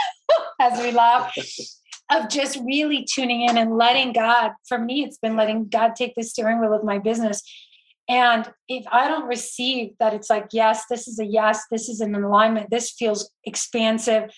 as 0.61 0.80
we 0.80 0.91
laugh 0.91 1.35
of 2.11 2.29
just 2.29 2.59
really 2.65 3.07
tuning 3.11 3.43
in 3.43 3.57
and 3.57 3.77
letting 3.77 4.13
God, 4.13 4.53
for 4.67 4.79
me, 4.79 5.05
it's 5.05 5.19
been 5.19 5.37
letting 5.37 5.69
God 5.69 5.97
take 5.97 6.15
the 6.15 6.23
steering 6.23 6.61
wheel 6.61 6.75
of 6.75 6.85
my 6.85 6.99
business. 6.99 7.43
And 8.09 8.51
if 8.69 8.85
I 8.91 9.09
don't 9.09 9.29
receive 9.29 9.93
that, 9.99 10.13
it's 10.13 10.29
like, 10.29 10.49
yes, 10.53 10.85
this 10.91 11.09
is 11.09 11.19
a 11.19 11.25
yes, 11.25 11.63
this 11.71 11.89
is 11.89 12.01
an 12.01 12.15
alignment, 12.15 12.71
this 12.71 12.91
feels 12.91 13.31
expansive, 13.45 14.31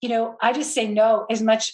you 0.00 0.08
know, 0.08 0.36
I 0.42 0.52
just 0.52 0.74
say 0.74 0.88
no 0.88 1.26
as 1.30 1.40
much 1.40 1.72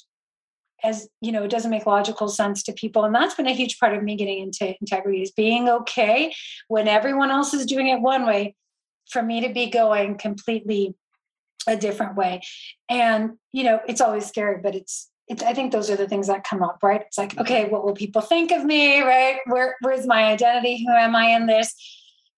as, 0.85 1.09
you 1.21 1.33
know, 1.33 1.45
it 1.45 1.51
doesn't 1.51 1.71
make 1.71 1.87
logical 1.87 2.29
sense 2.29 2.63
to 2.65 2.73
people. 2.73 3.05
And 3.05 3.15
that's 3.15 3.35
been 3.35 3.49
a 3.49 3.55
huge 3.55 3.79
part 3.79 3.97
of 3.97 4.03
me 4.03 4.17
getting 4.17 4.39
into 4.39 4.75
integrity 4.81 5.23
is 5.23 5.33
being 5.33 5.69
okay 5.69 6.33
when 6.69 6.87
everyone 6.87 7.31
else 7.31 7.55
is 7.55 7.67
doing 7.67 7.89
it 7.89 8.01
one 8.01 8.27
way, 8.27 8.55
for 9.11 9.23
me 9.23 9.41
to 9.41 9.53
be 9.53 9.71
going 9.71 10.19
completely 10.19 10.95
a 11.67 11.77
different 11.77 12.17
way. 12.17 12.43
And, 12.89 13.39
you 13.53 13.65
know, 13.65 13.81
it's 13.89 14.01
always 14.01 14.27
scary, 14.27 14.61
but 14.63 14.75
it's 14.75 15.11
it, 15.29 15.43
I 15.43 15.55
think 15.55 15.73
those 15.73 15.91
are 15.91 15.97
the 15.97 16.09
things 16.09 16.27
that 16.29 16.45
come 16.45 16.63
up, 16.63 16.79
right? 16.83 17.03
It's 17.03 17.19
like, 17.19 17.39
okay, 17.39 17.67
what 17.69 17.85
will 17.85 17.95
people 17.95 18.23
think 18.23 18.51
of 18.51 18.65
me, 18.65 19.01
right? 19.01 19.39
Where, 19.47 19.77
where's 19.81 20.07
my 20.07 20.25
identity? 20.25 20.85
Who 20.87 20.93
am 20.93 21.15
I 21.15 21.27
in 21.31 21.47
this? 21.47 21.75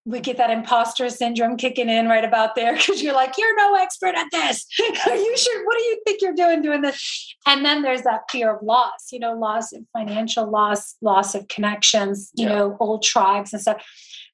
We 0.07 0.21
get 0.21 0.39
that 0.39 0.51
imposter 0.51 1.09
syndrome 1.11 1.57
kicking 1.57 1.89
in 1.89 2.09
right 2.09 2.25
about 2.25 2.55
there 2.55 2.73
because 2.77 3.03
you're 3.03 3.15
like, 3.15 3.37
you're 3.39 3.57
no 3.57 3.75
expert 3.75 4.15
at 4.15 4.27
this. 4.33 4.67
Are 5.07 5.17
you 5.17 5.37
sure? 5.37 5.65
What 5.67 5.77
do 5.79 5.85
you 5.85 6.03
think 6.05 6.23
you're 6.23 6.35
doing 6.35 6.63
doing 6.63 6.81
this? 6.81 7.37
And 7.47 7.65
then 7.65 7.83
there's 7.83 8.03
that 8.03 8.23
fear 8.31 8.57
of 8.57 8.63
loss, 8.63 9.09
you 9.13 9.19
know, 9.19 9.35
loss 9.35 9.73
of 9.73 9.83
financial 9.93 10.51
loss, 10.51 10.97
loss 11.01 11.35
of 11.35 11.49
connections, 11.49 12.31
you 12.35 12.47
yeah. 12.47 12.55
know, 12.55 12.77
old 12.81 13.03
tribes 13.03 13.53
and 13.53 13.63
stuff 13.63 13.85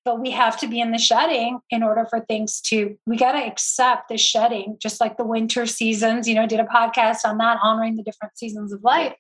but 0.07 0.21
we 0.21 0.31
have 0.31 0.57
to 0.57 0.69
be 0.69 0.81
in 0.81 0.93
the 0.93 0.99
shedding 0.99 1.59
in 1.69 1.83
order 1.83 2.07
for 2.09 2.21
things 2.21 2.61
to 2.61 2.97
we 3.07 3.17
got 3.17 3.33
to 3.33 3.45
accept 3.45 4.09
the 4.09 4.17
shedding 4.17 4.79
just 4.81 5.01
like 5.01 5.19
the 5.19 5.25
winter 5.25 5.67
seasons 5.67 6.27
you 6.27 6.35
know 6.35 6.47
did 6.47 6.61
a 6.61 6.65
podcast 6.65 7.19
on 7.27 7.37
that 7.37 7.59
honoring 7.63 7.97
the 7.97 8.03
different 8.03 8.39
seasons 8.39 8.73
of 8.73 8.83
life 8.83 9.13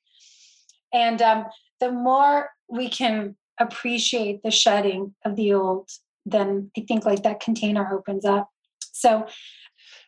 and 0.94 1.20
um, 1.20 1.44
the 1.80 1.90
more 1.90 2.50
we 2.68 2.88
can 2.88 3.36
appreciate 3.58 4.42
the 4.42 4.50
shedding 4.50 5.14
of 5.24 5.36
the 5.36 5.52
old 5.52 5.90
then 6.24 6.70
i 6.78 6.80
think 6.86 7.04
like 7.04 7.24
that 7.24 7.40
container 7.40 7.92
opens 7.92 8.24
up 8.24 8.48
so 8.80 9.26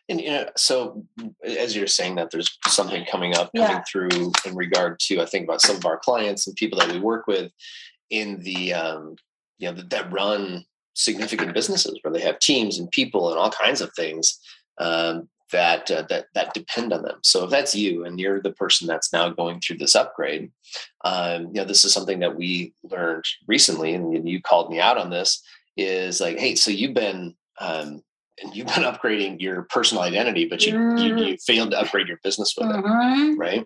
and 0.07 0.21
you 0.21 0.29
know 0.29 0.49
so 0.55 1.05
as 1.45 1.75
you're 1.75 1.87
saying 1.87 2.15
that 2.15 2.31
there's 2.31 2.57
something 2.67 3.05
coming 3.05 3.35
up 3.35 3.51
coming 3.53 3.69
yeah. 3.69 3.83
through 3.91 4.31
in 4.45 4.55
regard 4.55 4.97
to 4.99 5.19
i 5.19 5.25
think 5.25 5.43
about 5.43 5.61
some 5.61 5.75
of 5.75 5.85
our 5.85 5.99
clients 5.99 6.47
and 6.47 6.55
people 6.55 6.79
that 6.79 6.91
we 6.91 6.99
work 6.99 7.27
with 7.27 7.51
in 8.09 8.39
the 8.39 8.73
um, 8.73 9.15
you 9.59 9.69
know 9.69 9.75
that, 9.75 9.89
that 9.89 10.11
run 10.11 10.65
significant 10.93 11.53
businesses 11.53 11.97
where 12.01 12.13
they 12.13 12.21
have 12.21 12.39
teams 12.39 12.77
and 12.77 12.91
people 12.91 13.29
and 13.29 13.39
all 13.39 13.51
kinds 13.51 13.79
of 13.81 13.93
things 13.93 14.39
um, 14.79 15.29
that 15.51 15.89
uh, 15.91 16.03
that 16.09 16.25
that 16.33 16.53
depend 16.53 16.93
on 16.93 17.03
them. 17.03 17.19
So 17.23 17.43
if 17.43 17.49
that's 17.49 17.75
you 17.75 18.05
and 18.05 18.19
you're 18.19 18.41
the 18.41 18.51
person 18.51 18.87
that's 18.87 19.13
now 19.13 19.29
going 19.29 19.59
through 19.59 19.77
this 19.77 19.95
upgrade, 19.95 20.51
um, 21.05 21.47
you 21.47 21.53
know 21.53 21.65
this 21.65 21.85
is 21.85 21.93
something 21.93 22.19
that 22.19 22.35
we 22.35 22.73
learned 22.83 23.25
recently, 23.47 23.93
and 23.93 24.27
you 24.27 24.41
called 24.41 24.71
me 24.71 24.79
out 24.79 24.97
on 24.97 25.09
this. 25.09 25.41
Is 25.77 26.19
like, 26.19 26.37
hey, 26.37 26.55
so 26.55 26.71
you've 26.71 26.93
been 26.93 27.35
um, 27.59 28.01
and 28.41 28.55
you've 28.55 28.67
been 28.67 28.83
upgrading 28.83 29.41
your 29.41 29.63
personal 29.63 30.03
identity, 30.03 30.45
but 30.45 30.65
you, 30.65 30.73
mm. 30.73 31.01
you, 31.01 31.25
you 31.25 31.37
failed 31.37 31.71
to 31.71 31.79
upgrade 31.79 32.07
your 32.07 32.19
business 32.23 32.55
with 32.57 32.67
mm-hmm. 32.67 33.33
it, 33.33 33.37
right? 33.37 33.65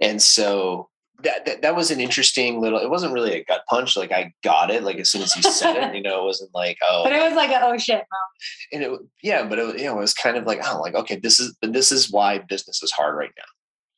And 0.00 0.20
so 0.20 0.88
that, 1.22 1.44
that, 1.46 1.62
that 1.62 1.76
was 1.76 1.90
an 1.90 2.00
interesting 2.00 2.60
little 2.60 2.78
it 2.78 2.90
wasn't 2.90 3.12
really 3.12 3.34
a 3.34 3.44
gut 3.44 3.62
punch 3.68 3.96
like 3.96 4.12
i 4.12 4.32
got 4.42 4.70
it 4.70 4.82
like 4.82 4.98
as 4.98 5.10
soon 5.10 5.22
as 5.22 5.34
you 5.36 5.42
said 5.42 5.76
it 5.76 5.94
you 5.94 6.02
know 6.02 6.22
it 6.22 6.24
wasn't 6.24 6.50
like 6.54 6.78
oh 6.88 7.02
but 7.04 7.12
it 7.12 7.22
was 7.22 7.34
like 7.34 7.50
a, 7.50 7.64
oh 7.64 7.76
shit 7.76 8.04
mom 8.10 8.72
and 8.72 8.82
it 8.82 9.00
yeah 9.22 9.44
but 9.44 9.58
it, 9.58 9.78
you 9.78 9.84
know 9.84 9.96
it 9.96 10.00
was 10.00 10.14
kind 10.14 10.36
of 10.36 10.44
like 10.44 10.60
oh 10.64 10.80
like 10.80 10.94
okay 10.94 11.16
this 11.16 11.40
is 11.40 11.56
this 11.62 11.92
is 11.92 12.10
why 12.10 12.38
business 12.38 12.82
is 12.82 12.92
hard 12.92 13.16
right 13.16 13.32
now 13.36 13.44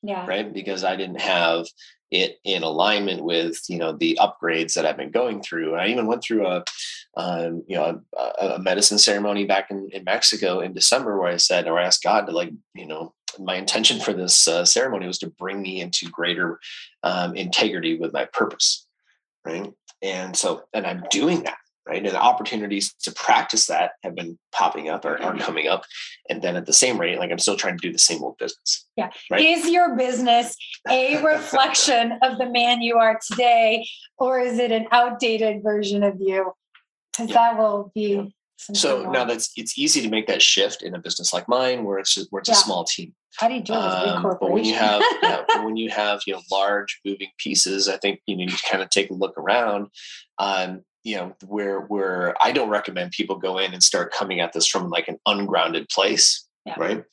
yeah. 0.06 0.26
right? 0.26 0.52
Because 0.52 0.84
i 0.84 0.96
didn't 0.96 1.20
have 1.20 1.64
it 2.14 2.38
in 2.44 2.62
alignment 2.62 3.24
with 3.24 3.60
you 3.68 3.76
know 3.76 3.92
the 3.92 4.18
upgrades 4.20 4.74
that 4.74 4.86
I've 4.86 4.96
been 4.96 5.10
going 5.10 5.42
through. 5.42 5.72
And 5.72 5.82
I 5.82 5.88
even 5.88 6.06
went 6.06 6.22
through 6.22 6.46
a 6.46 6.64
um, 7.16 7.64
you 7.66 7.76
know 7.76 8.00
a, 8.16 8.46
a, 8.46 8.58
medicine 8.58 8.98
ceremony 8.98 9.44
back 9.44 9.70
in, 9.70 9.88
in 9.92 10.04
Mexico 10.04 10.60
in 10.60 10.72
December 10.72 11.18
where 11.18 11.32
I 11.32 11.36
said 11.36 11.66
or 11.66 11.78
I 11.78 11.84
asked 11.84 12.02
God 12.02 12.26
to 12.26 12.32
like 12.32 12.52
you 12.74 12.86
know 12.86 13.14
my 13.38 13.56
intention 13.56 14.00
for 14.00 14.12
this 14.12 14.46
uh, 14.48 14.64
ceremony 14.64 15.06
was 15.06 15.18
to 15.18 15.30
bring 15.30 15.62
me 15.62 15.80
into 15.80 16.08
greater 16.10 16.60
um, 17.02 17.36
integrity 17.36 17.98
with 17.98 18.12
my 18.12 18.26
purpose, 18.26 18.86
right? 19.44 19.72
And 20.02 20.36
so 20.36 20.64
and 20.72 20.86
I'm 20.86 21.04
doing 21.10 21.44
that 21.44 21.58
right? 21.86 22.04
And 22.04 22.14
the 22.14 22.20
opportunities 22.20 22.94
to 23.02 23.12
practice 23.12 23.66
that 23.66 23.92
have 24.02 24.14
been 24.14 24.38
popping 24.52 24.88
up 24.88 25.04
or 25.04 25.20
are 25.22 25.32
mm-hmm. 25.32 25.38
coming 25.38 25.68
up. 25.68 25.84
And 26.30 26.40
then 26.40 26.56
at 26.56 26.66
the 26.66 26.72
same 26.72 26.98
rate, 26.98 27.18
like 27.18 27.30
I'm 27.30 27.38
still 27.38 27.56
trying 27.56 27.78
to 27.78 27.86
do 27.86 27.92
the 27.92 27.98
same 27.98 28.22
old 28.22 28.38
business. 28.38 28.86
Yeah. 28.96 29.10
Right? 29.30 29.44
Is 29.44 29.68
your 29.68 29.96
business 29.96 30.56
a 30.88 31.22
reflection 31.22 32.18
of 32.22 32.38
the 32.38 32.48
man 32.48 32.80
you 32.80 32.96
are 32.96 33.20
today, 33.30 33.86
or 34.18 34.40
is 34.40 34.58
it 34.58 34.72
an 34.72 34.86
outdated 34.92 35.62
version 35.62 36.02
of 36.02 36.16
you? 36.20 36.52
Because 37.12 37.30
yeah. 37.30 37.34
that 37.34 37.58
will 37.58 37.92
be. 37.94 38.34
So 38.72 39.10
now 39.10 39.24
that's 39.24 39.52
it's 39.56 39.78
easy 39.78 40.00
to 40.02 40.08
make 40.08 40.26
that 40.26 40.40
shift 40.40 40.82
in 40.82 40.94
a 40.94 40.98
business 40.98 41.32
like 41.32 41.48
mine, 41.48 41.84
where 41.84 41.98
it's 41.98 42.16
where 42.30 42.40
it's 42.40 42.48
yeah. 42.48 42.54
a 42.54 42.58
small 42.58 42.84
team. 42.84 43.14
How 43.36 43.48
do 43.48 43.54
you 43.54 43.62
do 43.62 43.72
it? 43.72 43.76
Um, 43.76 44.22
but 44.22 44.50
when 44.50 44.64
you 44.64 44.74
have 44.74 45.02
yeah, 45.22 45.42
when 45.64 45.76
you 45.76 45.90
have 45.90 46.20
you 46.26 46.34
know 46.34 46.40
large 46.50 47.00
moving 47.04 47.28
pieces, 47.38 47.88
I 47.88 47.96
think 47.98 48.20
you 48.26 48.36
need 48.36 48.50
to 48.50 48.62
kind 48.70 48.82
of 48.82 48.90
take 48.90 49.10
a 49.10 49.14
look 49.14 49.36
around. 49.36 49.88
Um, 50.38 50.82
you 51.04 51.16
know 51.16 51.36
where 51.46 51.80
where 51.80 52.34
i 52.42 52.50
don't 52.50 52.70
recommend 52.70 53.12
people 53.12 53.36
go 53.36 53.58
in 53.58 53.72
and 53.72 53.82
start 53.82 54.12
coming 54.12 54.40
at 54.40 54.52
this 54.52 54.66
from 54.66 54.88
like 54.88 55.06
an 55.06 55.18
ungrounded 55.26 55.88
place 55.90 56.46
yeah. 56.66 56.74
right 56.78 57.04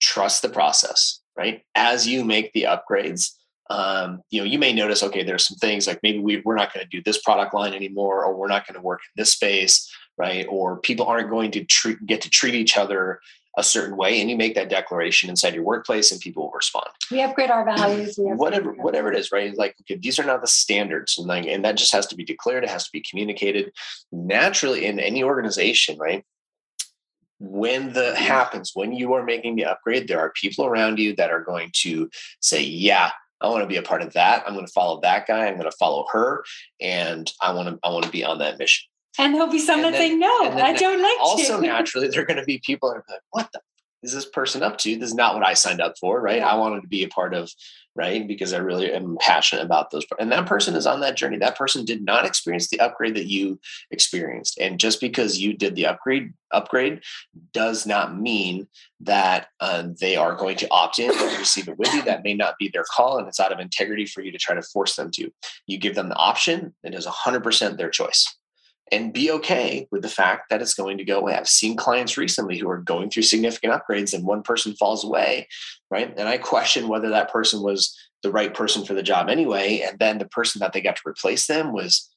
trust 0.00 0.42
the 0.42 0.48
process 0.48 1.20
right 1.36 1.62
as 1.74 2.06
you 2.06 2.24
make 2.24 2.52
the 2.52 2.62
upgrades 2.62 3.32
um, 3.70 4.20
you 4.30 4.40
know 4.40 4.44
you 4.44 4.58
may 4.58 4.72
notice 4.72 5.02
okay 5.02 5.22
there's 5.22 5.46
some 5.46 5.56
things 5.56 5.86
like 5.86 5.98
maybe 6.02 6.18
we, 6.18 6.42
we're 6.44 6.56
not 6.56 6.72
going 6.74 6.84
to 6.84 6.90
do 6.96 7.02
this 7.04 7.22
product 7.22 7.54
line 7.54 7.72
anymore 7.72 8.24
or 8.24 8.36
we're 8.36 8.48
not 8.48 8.66
going 8.66 8.74
to 8.74 8.82
work 8.82 9.00
in 9.00 9.20
this 9.20 9.32
space 9.32 9.90
right 10.18 10.46
or 10.48 10.78
people 10.78 11.06
aren't 11.06 11.30
going 11.30 11.50
to 11.50 11.64
treat, 11.64 12.04
get 12.06 12.20
to 12.22 12.30
treat 12.30 12.54
each 12.54 12.76
other 12.76 13.20
a 13.58 13.62
certain 13.62 13.96
way 13.96 14.20
and 14.20 14.30
you 14.30 14.36
make 14.36 14.54
that 14.54 14.70
declaration 14.70 15.28
inside 15.28 15.54
your 15.54 15.62
workplace 15.62 16.10
and 16.10 16.20
people 16.20 16.44
will 16.44 16.52
respond 16.52 16.86
we 17.10 17.20
upgrade 17.20 17.50
our 17.50 17.64
values 17.64 18.14
whatever 18.16 18.72
whatever 18.72 19.12
it 19.12 19.18
is 19.18 19.30
right 19.30 19.56
like 19.58 19.74
okay 19.82 19.96
these 19.96 20.18
are 20.18 20.24
not 20.24 20.40
the 20.40 20.46
standards 20.46 21.18
and 21.18 21.26
like 21.26 21.46
and 21.46 21.64
that 21.64 21.76
just 21.76 21.92
has 21.92 22.06
to 22.06 22.16
be 22.16 22.24
declared 22.24 22.64
it 22.64 22.70
has 22.70 22.84
to 22.84 22.92
be 22.92 23.04
communicated 23.08 23.70
naturally 24.10 24.86
in 24.86 24.98
any 24.98 25.22
organization 25.22 25.98
right 25.98 26.24
when 27.38 27.92
the 27.92 28.14
happens 28.16 28.70
when 28.74 28.92
you 28.92 29.12
are 29.12 29.24
making 29.24 29.56
the 29.56 29.64
upgrade 29.64 30.08
there 30.08 30.20
are 30.20 30.32
people 30.40 30.64
around 30.64 30.98
you 30.98 31.14
that 31.14 31.30
are 31.30 31.42
going 31.42 31.70
to 31.72 32.08
say 32.40 32.62
yeah 32.62 33.10
I 33.42 33.48
want 33.48 33.62
to 33.62 33.66
be 33.66 33.76
a 33.76 33.82
part 33.82 34.02
of 34.02 34.12
that. 34.12 34.44
I'm 34.46 34.54
going 34.54 34.66
to 34.66 34.72
follow 34.72 35.00
that 35.00 35.26
guy. 35.26 35.46
I'm 35.46 35.58
going 35.58 35.68
to 35.68 35.76
follow 35.76 36.06
her, 36.12 36.44
and 36.80 37.28
I 37.40 37.52
want 37.52 37.68
to. 37.68 37.78
I 37.82 37.90
want 37.90 38.04
to 38.04 38.10
be 38.10 38.24
on 38.24 38.38
that 38.38 38.56
mission. 38.56 38.88
And 39.18 39.34
there'll 39.34 39.48
be 39.48 39.58
some 39.58 39.82
that 39.82 39.94
say, 39.94 40.14
no, 40.14 40.28
I 40.28 40.72
don't 40.72 41.02
like 41.02 41.20
also, 41.20 41.60
naturally, 41.60 42.08
there 42.08 42.22
are 42.22 42.26
going 42.26 42.38
to 42.38 42.44
be 42.44 42.60
people 42.64 42.90
that 42.90 42.96
are 42.96 43.04
like, 43.08 43.20
what 43.30 43.52
the 43.52 43.60
is 44.02 44.12
this 44.12 44.26
person 44.26 44.62
up 44.62 44.78
to? 44.78 44.96
This 44.96 45.10
is 45.10 45.14
not 45.14 45.34
what 45.34 45.46
I 45.46 45.54
signed 45.54 45.80
up 45.80 45.94
for, 45.98 46.20
right? 46.20 46.42
I 46.42 46.56
wanted 46.56 46.82
to 46.82 46.88
be 46.88 47.04
a 47.04 47.08
part 47.08 47.34
of, 47.34 47.50
right? 47.94 48.26
Because 48.26 48.52
I 48.52 48.58
really 48.58 48.92
am 48.92 49.16
passionate 49.20 49.62
about 49.62 49.90
those. 49.90 50.04
And 50.18 50.32
that 50.32 50.46
person 50.46 50.74
is 50.74 50.86
on 50.86 51.00
that 51.00 51.16
journey. 51.16 51.38
That 51.38 51.56
person 51.56 51.84
did 51.84 52.04
not 52.04 52.26
experience 52.26 52.68
the 52.68 52.80
upgrade 52.80 53.14
that 53.14 53.26
you 53.26 53.60
experienced. 53.92 54.58
And 54.58 54.80
just 54.80 55.00
because 55.00 55.38
you 55.38 55.54
did 55.54 55.76
the 55.76 55.86
upgrade, 55.86 56.32
upgrade 56.50 57.02
does 57.52 57.86
not 57.86 58.18
mean 58.18 58.66
that 59.00 59.48
uh, 59.60 59.84
they 60.00 60.16
are 60.16 60.34
going 60.34 60.56
to 60.56 60.70
opt 60.70 60.98
in 60.98 61.10
and 61.10 61.38
receive 61.38 61.68
it 61.68 61.78
with 61.78 61.94
you. 61.94 62.02
That 62.02 62.24
may 62.24 62.34
not 62.34 62.58
be 62.58 62.68
their 62.68 62.84
call, 62.84 63.18
and 63.18 63.28
it's 63.28 63.40
out 63.40 63.52
of 63.52 63.60
integrity 63.60 64.06
for 64.06 64.20
you 64.22 64.32
to 64.32 64.38
try 64.38 64.56
to 64.56 64.62
force 64.62 64.96
them 64.96 65.10
to. 65.12 65.30
You 65.66 65.78
give 65.78 65.94
them 65.94 66.08
the 66.08 66.16
option. 66.16 66.74
It 66.82 66.94
is 66.94 67.06
100% 67.06 67.76
their 67.76 67.90
choice 67.90 68.26
and 68.92 69.12
be 69.12 69.30
okay 69.32 69.88
with 69.90 70.02
the 70.02 70.08
fact 70.08 70.50
that 70.50 70.60
it's 70.60 70.74
going 70.74 70.98
to 70.98 71.04
go 71.04 71.18
away. 71.18 71.34
I've 71.34 71.48
seen 71.48 71.76
clients 71.76 72.18
recently 72.18 72.58
who 72.58 72.68
are 72.68 72.78
going 72.78 73.08
through 73.08 73.22
significant 73.22 73.72
upgrades 73.72 74.12
and 74.12 74.24
one 74.24 74.42
person 74.42 74.74
falls 74.74 75.02
away, 75.02 75.48
right? 75.90 76.12
And 76.16 76.28
I 76.28 76.36
question 76.36 76.88
whether 76.88 77.08
that 77.08 77.32
person 77.32 77.62
was 77.62 77.98
the 78.22 78.30
right 78.30 78.52
person 78.52 78.84
for 78.84 78.94
the 78.94 79.02
job 79.02 79.28
anyway. 79.28 79.80
And 79.80 79.98
then 79.98 80.18
the 80.18 80.28
person 80.28 80.60
that 80.60 80.72
they 80.72 80.82
got 80.82 80.96
to 80.96 81.08
replace 81.08 81.46
them 81.46 81.72
was 81.72 82.10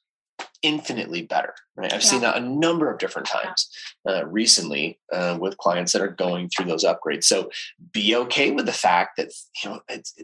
infinitely 0.61 1.21
better, 1.21 1.53
right? 1.77 1.93
I've 1.93 2.01
yeah. 2.01 2.07
seen 2.07 2.21
that 2.21 2.37
a 2.37 2.41
number 2.41 2.91
of 2.91 2.99
different 2.99 3.27
times 3.27 3.69
uh, 4.07 4.25
recently 4.27 4.99
uh, 5.13 5.37
with 5.39 5.57
clients 5.57 5.93
that 5.93 6.01
are 6.01 6.09
going 6.09 6.49
through 6.49 6.65
those 6.65 6.83
upgrades. 6.83 7.23
So 7.23 7.49
be 7.93 8.15
okay 8.15 8.51
with 8.51 8.65
the 8.65 8.73
fact 8.73 9.17
that, 9.17 9.31
you 9.63 9.69
know, 9.69 9.79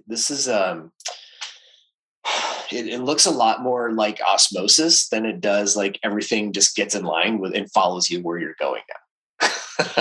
this 0.06 0.30
is, 0.30 0.50
um, 0.50 0.92
it, 2.74 2.88
it, 2.88 3.02
looks 3.02 3.26
a 3.26 3.32
lot 3.32 3.62
more 3.62 3.92
like 3.92 4.20
osmosis 4.22 5.10
than 5.10 5.26
it 5.26 5.42
does 5.42 5.76
like 5.76 6.00
everything 6.04 6.54
just 6.54 6.76
gets 6.76 6.96
in 6.96 7.04
line 7.04 7.40
with 7.40 7.56
and 7.56 7.72
follows 7.72 8.10
you 8.10 8.22
where 8.22 8.38
you're 8.38 8.56
going 8.60 8.82
now. 8.90 9.50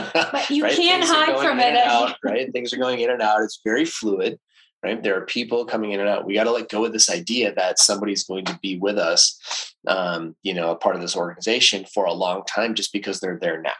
but 0.04 0.50
you 0.50 0.64
right? 0.64 0.76
can't 0.76 1.02
Things 1.02 1.14
hide 1.14 1.38
from 1.38 1.60
it. 1.60 1.76
Out, 1.76 2.16
right? 2.22 2.52
Things 2.52 2.72
are 2.72 2.78
going 2.78 3.00
in 3.00 3.10
and 3.10 3.22
out. 3.22 3.42
It's 3.42 3.60
very 3.64 3.84
fluid, 3.84 4.38
right? 4.82 5.02
There 5.02 5.16
are 5.16 5.26
people 5.26 5.64
coming 5.64 5.92
in 5.92 6.00
and 6.00 6.08
out. 6.08 6.24
We 6.24 6.34
got 6.34 6.44
to 6.44 6.52
let 6.52 6.68
go 6.68 6.84
of 6.84 6.92
this 6.92 7.10
idea 7.10 7.54
that 7.54 7.78
somebody's 7.78 8.24
going 8.24 8.44
to 8.46 8.58
be 8.62 8.78
with 8.78 8.98
us, 8.98 9.74
um, 9.86 10.36
you 10.42 10.54
know, 10.54 10.70
a 10.70 10.76
part 10.76 10.96
of 10.96 11.02
this 11.02 11.16
organization 11.16 11.86
for 11.92 12.04
a 12.04 12.12
long 12.12 12.44
time 12.44 12.74
just 12.74 12.92
because 12.92 13.20
they're 13.20 13.38
there 13.40 13.60
now. 13.60 13.72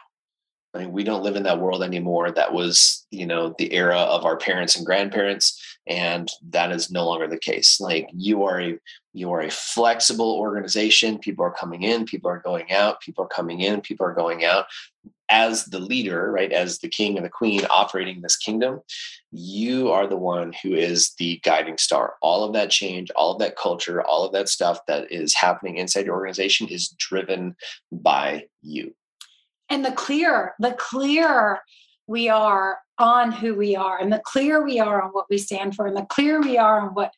I 0.73 0.79
mean, 0.79 0.91
we 0.91 1.03
don't 1.03 1.23
live 1.23 1.35
in 1.35 1.43
that 1.43 1.59
world 1.59 1.83
anymore. 1.83 2.31
That 2.31 2.53
was, 2.53 3.05
you 3.11 3.25
know, 3.25 3.53
the 3.57 3.73
era 3.73 3.97
of 3.97 4.23
our 4.25 4.37
parents 4.37 4.75
and 4.75 4.85
grandparents, 4.85 5.70
and 5.87 6.29
that 6.49 6.71
is 6.71 6.91
no 6.91 7.05
longer 7.05 7.27
the 7.27 7.37
case. 7.37 7.79
Like 7.79 8.07
you 8.13 8.43
are 8.43 8.61
a 8.61 8.79
you 9.13 9.31
are 9.31 9.41
a 9.41 9.51
flexible 9.51 10.37
organization. 10.37 11.17
People 11.17 11.43
are 11.43 11.53
coming 11.53 11.83
in, 11.83 12.05
people 12.05 12.29
are 12.31 12.39
going 12.39 12.71
out, 12.71 13.01
people 13.01 13.25
are 13.25 13.29
coming 13.35 13.61
in, 13.61 13.81
people 13.81 14.05
are 14.05 14.13
going 14.13 14.45
out. 14.45 14.65
As 15.29 15.65
the 15.65 15.79
leader, 15.79 16.29
right, 16.31 16.51
as 16.51 16.79
the 16.79 16.89
king 16.89 17.15
and 17.15 17.25
the 17.25 17.29
queen 17.29 17.65
operating 17.69 18.21
this 18.21 18.35
kingdom, 18.35 18.81
you 19.31 19.89
are 19.89 20.05
the 20.05 20.17
one 20.17 20.53
who 20.61 20.73
is 20.73 21.13
the 21.19 21.39
guiding 21.43 21.77
star. 21.77 22.15
All 22.21 22.43
of 22.43 22.53
that 22.53 22.69
change, 22.69 23.09
all 23.11 23.33
of 23.33 23.39
that 23.39 23.55
culture, 23.55 24.01
all 24.01 24.25
of 24.25 24.33
that 24.33 24.49
stuff 24.49 24.79
that 24.87 25.09
is 25.11 25.33
happening 25.33 25.77
inside 25.77 26.05
your 26.05 26.15
organization 26.15 26.67
is 26.67 26.89
driven 26.99 27.55
by 27.91 28.45
you 28.61 28.93
and 29.71 29.85
the 29.85 29.91
clear 29.91 30.53
the 30.59 30.73
clearer 30.73 31.61
we 32.11 32.29
are 32.29 32.79
on 32.97 33.31
who 33.31 33.55
we 33.55 33.75
are 33.75 33.97
and 33.97 34.11
the 34.11 34.21
clearer 34.25 34.63
we 34.63 34.79
are 34.79 35.01
on 35.01 35.09
what 35.11 35.25
we 35.29 35.37
stand 35.37 35.75
for 35.75 35.87
and 35.87 35.97
the 35.97 36.05
clearer 36.05 36.41
we 36.41 36.57
are 36.57 36.81
on 36.81 36.89
what 36.89 37.11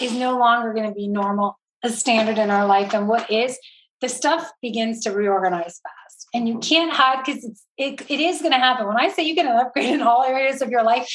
is 0.00 0.12
no 0.12 0.36
longer 0.38 0.72
going 0.72 0.88
to 0.88 0.94
be 0.94 1.06
normal 1.06 1.58
a 1.82 1.90
standard 1.90 2.38
in 2.38 2.50
our 2.50 2.66
life 2.66 2.94
and 2.94 3.06
what 3.06 3.30
is 3.30 3.58
the 4.00 4.08
stuff 4.08 4.50
begins 4.60 5.00
to 5.00 5.12
reorganize 5.12 5.80
fast 5.82 6.26
and 6.34 6.48
you 6.48 6.58
can't 6.58 6.92
hide 6.92 7.22
because 7.24 7.44
it, 7.76 8.00
it 8.10 8.20
is 8.20 8.40
going 8.40 8.52
to 8.52 8.58
happen 8.58 8.86
when 8.86 8.98
i 8.98 9.08
say 9.08 9.22
you 9.22 9.34
get 9.34 9.46
an 9.46 9.58
upgrade 9.58 9.90
in 9.90 10.02
all 10.02 10.24
areas 10.24 10.62
of 10.62 10.70
your 10.70 10.82
life 10.82 11.08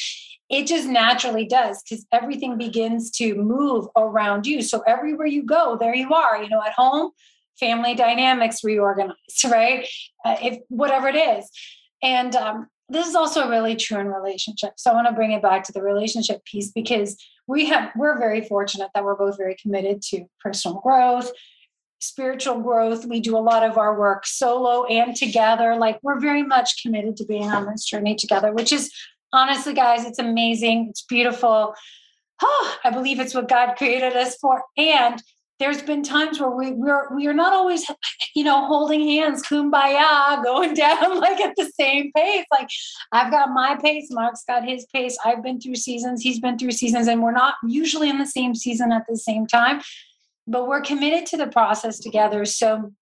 it 0.49 0.65
just 0.65 0.87
naturally 0.87 1.45
does 1.45 1.83
because 1.83 2.05
everything 2.13 2.57
begins 2.57 3.11
to 3.11 3.35
move 3.35 3.87
around 3.97 4.45
you 4.45 4.61
so 4.61 4.81
everywhere 4.87 5.27
you 5.27 5.43
go 5.43 5.75
there 5.77 5.95
you 5.95 6.13
are 6.13 6.41
you 6.41 6.49
know 6.49 6.61
at 6.61 6.73
home 6.73 7.11
family 7.59 7.95
dynamics 7.95 8.63
reorganized, 8.63 9.45
right? 9.45 9.87
Uh, 10.23 10.37
if 10.41 10.59
whatever 10.69 11.07
it 11.07 11.15
is. 11.15 11.49
And 12.01 12.35
um, 12.35 12.67
this 12.89 13.07
is 13.07 13.15
also 13.15 13.49
really 13.49 13.75
true 13.75 13.99
in 13.99 14.07
relationships. 14.07 14.83
So 14.83 14.91
I 14.91 14.93
want 14.93 15.07
to 15.07 15.13
bring 15.13 15.31
it 15.31 15.41
back 15.41 15.63
to 15.65 15.71
the 15.73 15.81
relationship 15.81 16.43
piece 16.45 16.71
because 16.71 17.17
we 17.45 17.65
have 17.65 17.91
we're 17.95 18.17
very 18.17 18.41
fortunate 18.41 18.89
that 18.93 19.03
we're 19.03 19.15
both 19.15 19.37
very 19.37 19.55
committed 19.55 20.01
to 20.03 20.25
personal 20.39 20.79
growth, 20.79 21.31
spiritual 21.99 22.61
growth. 22.61 23.05
We 23.05 23.19
do 23.19 23.37
a 23.37 23.39
lot 23.39 23.63
of 23.63 23.77
our 23.77 23.97
work 23.99 24.25
solo 24.25 24.85
and 24.85 25.15
together. 25.15 25.75
Like 25.75 25.99
we're 26.01 26.19
very 26.19 26.43
much 26.43 26.81
committed 26.81 27.17
to 27.17 27.25
being 27.25 27.51
on 27.51 27.65
this 27.65 27.85
journey 27.85 28.15
together, 28.15 28.53
which 28.53 28.71
is 28.71 28.91
honestly, 29.33 29.73
guys, 29.73 30.05
it's 30.05 30.19
amazing. 30.19 30.87
It's 30.89 31.03
beautiful. 31.03 31.75
Oh, 32.41 32.77
I 32.83 32.89
believe 32.89 33.19
it's 33.19 33.33
what 33.33 33.49
God 33.49 33.75
created 33.75 34.13
us 34.15 34.37
for. 34.37 34.63
And 34.77 35.21
there's 35.59 35.81
been 35.81 36.03
times 36.03 36.39
where 36.39 36.49
we 36.49 36.71
we're 36.71 37.13
we 37.15 37.27
are 37.27 37.33
not 37.33 37.53
always 37.53 37.89
you 38.35 38.43
know 38.43 38.65
holding 38.65 39.01
hands 39.07 39.43
kumbaya 39.43 40.43
going 40.43 40.73
down 40.73 41.19
like 41.19 41.39
at 41.39 41.55
the 41.55 41.71
same 41.79 42.11
pace. 42.15 42.45
Like 42.51 42.69
i've 43.11 43.31
got 43.31 43.49
my 43.49 43.77
pace 43.81 44.09
mark's 44.11 44.43
got 44.47 44.67
his 44.67 44.85
pace. 44.93 45.17
I've 45.23 45.43
been 45.43 45.59
through 45.59 45.75
seasons 45.75 46.21
he's 46.21 46.39
been 46.39 46.57
through 46.57 46.71
seasons 46.71 47.07
and 47.07 47.21
we're 47.21 47.31
not 47.31 47.55
usually 47.65 48.09
in 48.09 48.17
the 48.17 48.25
same 48.25 48.55
season 48.55 48.91
at 48.91 49.03
the 49.07 49.17
same 49.17 49.47
time 49.47 49.81
but 50.49 50.67
we're 50.67 50.81
committed 50.81 51.25
to 51.27 51.37
the 51.37 51.47
process 51.47 51.99
together. 51.99 52.45
So 52.45 52.93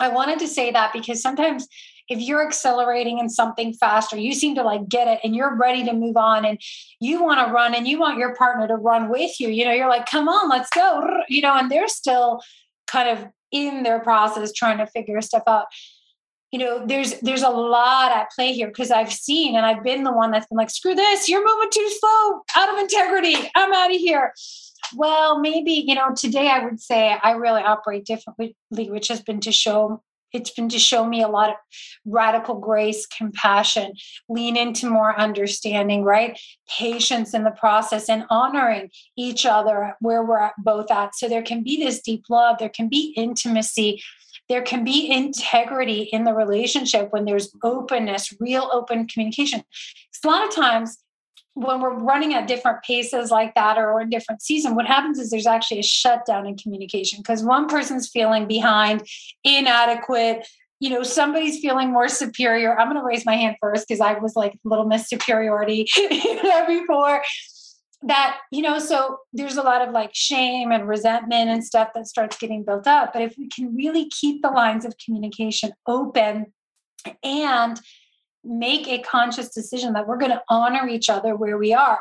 i 0.00 0.08
wanted 0.08 0.38
to 0.38 0.48
say 0.48 0.70
that 0.70 0.92
because 0.92 1.20
sometimes 1.20 1.66
if 2.08 2.20
you're 2.20 2.46
accelerating 2.46 3.18
in 3.18 3.28
something 3.28 3.72
faster, 3.72 4.16
you 4.16 4.32
seem 4.32 4.54
to 4.54 4.62
like 4.62 4.88
get 4.88 5.08
it 5.08 5.20
and 5.22 5.36
you're 5.36 5.54
ready 5.56 5.84
to 5.84 5.92
move 5.92 6.16
on 6.16 6.44
and 6.44 6.60
you 7.00 7.22
want 7.22 7.46
to 7.46 7.52
run 7.52 7.74
and 7.74 7.86
you 7.86 7.98
want 7.98 8.18
your 8.18 8.34
partner 8.34 8.66
to 8.68 8.76
run 8.76 9.08
with 9.08 9.38
you. 9.38 9.48
You 9.48 9.64
know, 9.64 9.72
you're 9.72 9.88
like, 9.88 10.06
come 10.06 10.28
on, 10.28 10.48
let's 10.48 10.70
go. 10.70 11.06
You 11.28 11.42
know, 11.42 11.54
and 11.54 11.70
they're 11.70 11.88
still 11.88 12.40
kind 12.86 13.08
of 13.08 13.26
in 13.52 13.82
their 13.82 14.00
process 14.00 14.52
trying 14.52 14.78
to 14.78 14.86
figure 14.86 15.20
stuff 15.20 15.42
out. 15.46 15.66
You 16.50 16.58
know, 16.58 16.86
there's 16.86 17.20
there's 17.20 17.42
a 17.42 17.50
lot 17.50 18.10
at 18.10 18.30
play 18.34 18.52
here 18.52 18.68
because 18.68 18.90
I've 18.90 19.12
seen 19.12 19.54
and 19.54 19.66
I've 19.66 19.84
been 19.84 20.04
the 20.04 20.12
one 20.12 20.30
that's 20.30 20.46
been 20.46 20.56
like, 20.56 20.70
screw 20.70 20.94
this, 20.94 21.28
you're 21.28 21.46
moving 21.46 21.68
too 21.70 21.90
slow, 21.98 22.42
out 22.56 22.72
of 22.72 22.78
integrity, 22.78 23.36
I'm 23.54 23.72
out 23.72 23.94
of 23.94 23.96
here 23.96 24.32
well 24.96 25.38
maybe 25.38 25.72
you 25.72 25.94
know 25.94 26.14
today 26.16 26.48
i 26.48 26.64
would 26.64 26.80
say 26.80 27.16
i 27.22 27.32
really 27.32 27.60
operate 27.60 28.04
differently 28.06 28.56
which 28.70 29.08
has 29.08 29.20
been 29.20 29.40
to 29.40 29.52
show 29.52 30.02
it's 30.32 30.50
been 30.50 30.68
to 30.70 30.78
show 30.78 31.06
me 31.06 31.22
a 31.22 31.28
lot 31.28 31.50
of 31.50 31.56
radical 32.04 32.58
grace, 32.58 33.06
compassion, 33.06 33.92
lean 34.28 34.56
into 34.56 34.88
more 34.88 35.18
understanding, 35.18 36.02
right? 36.02 36.38
Patience 36.68 37.34
in 37.34 37.44
the 37.44 37.50
process 37.50 38.08
and 38.08 38.24
honoring 38.30 38.90
each 39.16 39.46
other 39.46 39.94
where 40.00 40.24
we're 40.24 40.50
both 40.58 40.90
at. 40.90 41.14
So 41.14 41.28
there 41.28 41.42
can 41.42 41.62
be 41.62 41.82
this 41.82 42.00
deep 42.00 42.24
love, 42.28 42.58
there 42.58 42.68
can 42.68 42.88
be 42.88 43.14
intimacy, 43.16 44.02
there 44.48 44.62
can 44.62 44.84
be 44.84 45.10
integrity 45.10 46.02
in 46.12 46.24
the 46.24 46.34
relationship 46.34 47.12
when 47.12 47.24
there's 47.24 47.54
openness, 47.62 48.34
real 48.40 48.70
open 48.72 49.06
communication. 49.06 49.60
Because 49.60 50.24
a 50.24 50.28
lot 50.28 50.48
of 50.48 50.54
times 50.54 50.98
when 51.58 51.80
we're 51.80 51.94
running 51.94 52.34
at 52.34 52.46
different 52.46 52.82
paces 52.82 53.30
like 53.30 53.54
that 53.54 53.78
or 53.78 54.00
in 54.00 54.08
different 54.08 54.40
season 54.40 54.74
what 54.74 54.86
happens 54.86 55.18
is 55.18 55.30
there's 55.30 55.46
actually 55.46 55.80
a 55.80 55.82
shutdown 55.82 56.46
in 56.46 56.56
communication 56.56 57.18
because 57.18 57.42
one 57.42 57.66
person's 57.66 58.08
feeling 58.08 58.46
behind 58.46 59.06
inadequate 59.44 60.46
you 60.80 60.90
know 60.90 61.02
somebody's 61.02 61.58
feeling 61.60 61.92
more 61.92 62.08
superior. 62.08 62.78
I'm 62.78 62.88
going 62.88 63.00
to 63.00 63.04
raise 63.04 63.26
my 63.26 63.34
hand 63.34 63.56
first 63.60 63.88
because 63.88 64.00
i 64.00 64.14
was 64.14 64.36
like 64.36 64.58
little 64.64 64.86
miss 64.86 65.08
superiority 65.08 65.86
before 66.66 67.22
that 68.02 68.38
you 68.52 68.62
know 68.62 68.78
so 68.78 69.18
there's 69.32 69.56
a 69.56 69.62
lot 69.62 69.82
of 69.82 69.92
like 69.92 70.10
shame 70.14 70.70
and 70.70 70.86
resentment 70.86 71.50
and 71.50 71.64
stuff 71.64 71.88
that 71.94 72.06
starts 72.06 72.38
getting 72.38 72.62
built 72.62 72.86
up. 72.86 73.12
But 73.12 73.22
if 73.22 73.34
we 73.36 73.48
can 73.48 73.74
really 73.74 74.08
keep 74.08 74.42
the 74.42 74.50
lines 74.50 74.84
of 74.84 74.94
communication 75.04 75.72
open 75.86 76.52
and 77.24 77.80
make 78.44 78.88
a 78.88 78.98
conscious 79.02 79.48
decision 79.50 79.92
that 79.92 80.06
we're 80.06 80.18
going 80.18 80.30
to 80.30 80.42
honor 80.48 80.88
each 80.88 81.08
other 81.08 81.36
where 81.36 81.58
we 81.58 81.74
are 81.74 82.00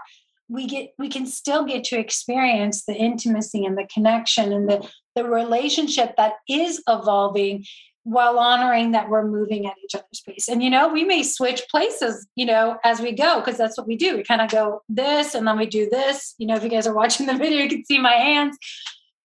we 0.50 0.66
get 0.66 0.94
we 0.98 1.10
can 1.10 1.26
still 1.26 1.66
get 1.66 1.84
to 1.84 2.00
experience 2.00 2.86
the 2.86 2.96
intimacy 2.96 3.66
and 3.66 3.78
the 3.78 3.88
connection 3.94 4.54
and 4.54 4.70
the 4.70 4.88
the 5.16 5.24
relationship 5.24 6.16
that 6.18 6.34
is 6.48 6.82
evolving 6.88 7.66
while 8.04 8.40
honoring 8.40 8.92
that 8.92 9.10
we're 9.10 9.28
moving 9.28 9.66
at 9.66 9.74
each 9.84 9.94
other's 9.94 10.22
pace. 10.26 10.48
And 10.48 10.64
you 10.64 10.70
know 10.70 10.88
we 10.88 11.04
may 11.04 11.24
switch 11.24 11.64
places 11.70 12.26
you 12.36 12.46
know 12.46 12.78
as 12.84 13.02
we 13.02 13.12
go 13.12 13.40
because 13.40 13.58
that's 13.58 13.78
what 13.78 13.88
we 13.88 13.98
do. 13.98 14.16
We 14.16 14.24
kind 14.24 14.42
of 14.42 14.50
go 14.50 14.82
this 14.88 15.36
and 15.36 15.46
then 15.48 15.58
we 15.58 15.66
do 15.66 15.90
this. 15.90 16.34
You 16.38 16.48
know 16.48 16.56
if 16.56 16.64
you 16.64 16.70
guys 16.70 16.88
are 16.88 16.96
watching 16.96 17.26
the 17.26 17.38
video 17.38 17.64
you 17.64 17.70
can 17.70 17.86
see 17.86 18.00
my 18.00 18.14
hands. 18.14 18.58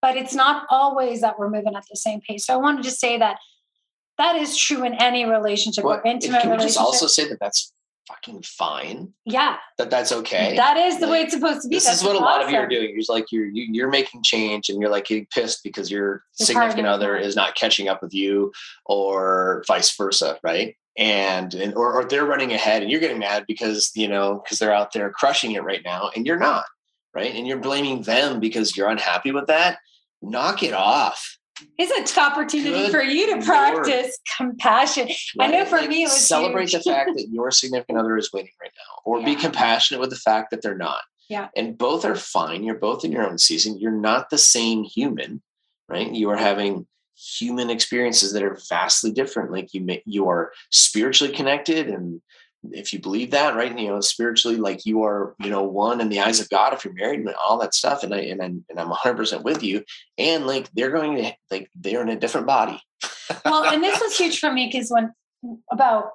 But 0.01 0.17
it's 0.17 0.35
not 0.35 0.65
always 0.69 1.21
that 1.21 1.39
we're 1.39 1.49
moving 1.49 1.75
at 1.75 1.85
the 1.89 1.95
same 1.95 2.19
pace. 2.19 2.45
So 2.45 2.53
i 2.53 2.57
wanted 2.57 2.83
to 2.83 2.91
say 2.91 3.17
that 3.19 3.37
that 4.23 4.37
is 4.37 4.57
true 4.57 4.83
in 4.85 4.93
any 4.95 5.25
relationship 5.25 5.83
well, 5.83 5.97
or 5.97 6.07
intimate 6.07 6.41
can 6.41 6.51
relationship. 6.51 6.75
just 6.75 6.79
also 6.79 7.07
say 7.07 7.27
that 7.27 7.39
that's 7.39 7.73
fucking 8.07 8.41
fine. 8.41 9.13
Yeah. 9.25 9.57
That 9.77 9.89
that's 9.89 10.11
okay. 10.11 10.55
That 10.55 10.77
is 10.77 10.99
the 10.99 11.07
like, 11.07 11.11
way 11.11 11.21
it's 11.23 11.33
supposed 11.33 11.61
to 11.63 11.67
be. 11.67 11.75
This 11.75 11.85
that's 11.85 11.97
is 11.97 12.03
what 12.03 12.15
awesome. 12.15 12.23
a 12.23 12.25
lot 12.25 12.43
of 12.43 12.49
you 12.49 12.57
are 12.57 12.67
doing. 12.67 12.91
You're 12.91 13.03
like 13.09 13.31
you're 13.31 13.45
you, 13.45 13.63
are 13.63 13.73
you 13.73 13.85
are 13.85 13.91
making 13.91 14.23
change 14.23 14.69
and 14.69 14.81
you're 14.81 14.89
like 14.89 15.05
getting 15.05 15.27
pissed 15.33 15.63
because 15.63 15.91
your 15.91 16.23
it's 16.37 16.47
significant 16.47 16.87
other 16.87 17.15
is 17.15 17.35
not 17.35 17.55
catching 17.55 17.87
up 17.89 18.01
with 18.01 18.13
you 18.13 18.51
or 18.85 19.63
vice 19.67 19.95
versa, 19.95 20.39
right? 20.43 20.75
And, 20.95 21.55
and 21.55 21.73
or, 21.73 21.91
or 21.91 22.05
they're 22.05 22.25
running 22.25 22.53
ahead 22.53 22.83
and 22.83 22.91
you're 22.91 22.99
getting 22.99 23.19
mad 23.19 23.45
because 23.47 23.91
you 23.95 24.07
know 24.07 24.41
because 24.43 24.59
they're 24.59 24.73
out 24.73 24.93
there 24.93 25.09
crushing 25.09 25.53
it 25.53 25.63
right 25.63 25.81
now 25.83 26.11
and 26.15 26.25
you're 26.25 26.39
not, 26.39 26.65
right? 27.13 27.33
And 27.33 27.47
you're 27.47 27.57
blaming 27.57 28.03
them 28.03 28.39
because 28.39 28.77
you're 28.77 28.89
unhappy 28.89 29.31
with 29.31 29.47
that. 29.47 29.79
Knock 30.21 30.63
it 30.63 30.73
off 30.73 31.37
it's 31.77 32.15
an 32.17 32.23
opportunity 32.23 32.71
Good 32.71 32.91
for 32.91 33.01
you 33.01 33.35
to 33.35 33.45
practice 33.45 34.17
Lord. 34.39 34.49
compassion. 34.57 35.07
Right? 35.37 35.49
I 35.49 35.51
know 35.51 35.65
for 35.65 35.77
like, 35.77 35.89
me, 35.89 36.03
it 36.03 36.05
was 36.05 36.27
celebrate 36.27 36.69
huge. 36.69 36.83
the 36.83 36.91
fact 36.91 37.11
that 37.15 37.27
your 37.29 37.51
significant 37.51 37.99
other 37.99 38.17
is 38.17 38.31
waiting 38.33 38.51
right 38.61 38.71
now, 38.75 39.01
or 39.05 39.19
yeah. 39.19 39.25
be 39.25 39.35
compassionate 39.35 40.01
with 40.01 40.09
the 40.09 40.15
fact 40.15 40.51
that 40.51 40.61
they're 40.61 40.77
not. 40.77 41.01
Yeah. 41.29 41.49
And 41.55 41.77
both 41.77 42.05
are 42.05 42.15
fine. 42.15 42.63
You're 42.63 42.75
both 42.75 43.05
in 43.05 43.11
your 43.11 43.27
own 43.27 43.37
season. 43.37 43.79
You're 43.79 43.91
not 43.91 44.29
the 44.29 44.37
same 44.37 44.83
human, 44.83 45.41
right? 45.87 46.11
You 46.11 46.29
are 46.29 46.37
having 46.37 46.85
human 47.15 47.69
experiences 47.69 48.33
that 48.33 48.43
are 48.43 48.59
vastly 48.69 49.11
different. 49.11 49.51
Like 49.51 49.73
you, 49.73 49.81
may, 49.81 50.03
you 50.05 50.27
are 50.27 50.51
spiritually 50.71 51.33
connected 51.33 51.87
and 51.87 52.21
if 52.71 52.93
you 52.93 52.99
believe 52.99 53.31
that, 53.31 53.55
right, 53.55 53.77
you 53.77 53.87
know, 53.87 53.99
spiritually, 54.01 54.57
like 54.57 54.85
you 54.85 55.03
are, 55.03 55.35
you 55.39 55.49
know, 55.49 55.63
one 55.63 56.01
in 56.01 56.09
the 56.09 56.19
eyes 56.19 56.39
of 56.39 56.49
God 56.49 56.73
if 56.73 56.85
you're 56.85 56.93
married 56.93 57.19
and 57.19 57.33
all 57.43 57.57
that 57.59 57.73
stuff, 57.73 58.03
and 58.03 58.13
I 58.13 58.19
and 58.19 58.41
I'm 58.41 58.65
and 58.69 58.79
I'm 58.79 58.89
100 58.89 59.15
percent 59.15 59.43
with 59.43 59.63
you, 59.63 59.83
and 60.17 60.47
like 60.47 60.69
they're 60.73 60.91
going 60.91 61.17
to 61.17 61.33
like 61.51 61.69
they're 61.75 62.01
in 62.01 62.09
a 62.09 62.19
different 62.19 62.47
body. 62.47 62.81
well, 63.45 63.65
and 63.65 63.83
this 63.83 63.99
was 64.01 64.17
huge 64.17 64.39
for 64.39 64.51
me 64.51 64.69
because 64.71 64.89
when 64.89 65.13
about 65.71 66.11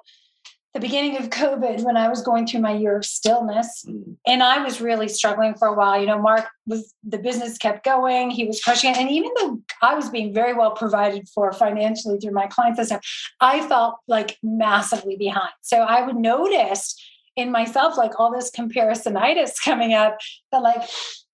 the 0.73 0.79
beginning 0.79 1.17
of 1.17 1.29
COVID 1.29 1.83
when 1.83 1.97
I 1.97 2.07
was 2.09 2.21
going 2.21 2.45
through 2.45 2.61
my 2.61 2.73
year 2.73 2.97
of 2.97 3.05
stillness. 3.05 3.83
Mm. 3.87 4.17
And 4.27 4.43
I 4.43 4.63
was 4.63 4.79
really 4.79 5.07
struggling 5.07 5.55
for 5.55 5.67
a 5.67 5.73
while. 5.73 5.99
You 5.99 6.05
know, 6.05 6.21
Mark 6.21 6.45
was 6.67 6.93
the 7.03 7.17
business 7.17 7.57
kept 7.57 7.83
going, 7.83 8.29
he 8.29 8.45
was 8.45 8.61
crushing 8.61 8.91
it. 8.91 8.97
And 8.97 9.09
even 9.09 9.31
though 9.39 9.59
I 9.81 9.95
was 9.95 10.09
being 10.09 10.33
very 10.33 10.53
well 10.53 10.71
provided 10.71 11.27
for 11.29 11.51
financially 11.51 12.19
through 12.19 12.33
my 12.33 12.47
clients 12.47 12.77
and 12.77 12.87
stuff, 12.87 13.01
I 13.41 13.67
felt 13.67 13.97
like 14.07 14.37
massively 14.43 15.15
behind. 15.15 15.53
So 15.61 15.79
I 15.79 16.05
would 16.05 16.17
notice 16.17 16.95
in 17.35 17.51
myself 17.51 17.97
like 17.97 18.19
all 18.19 18.31
this 18.31 18.51
comparisonitis 18.51 19.53
coming 19.65 19.93
up 19.93 20.17
that 20.51 20.61
like 20.61 20.87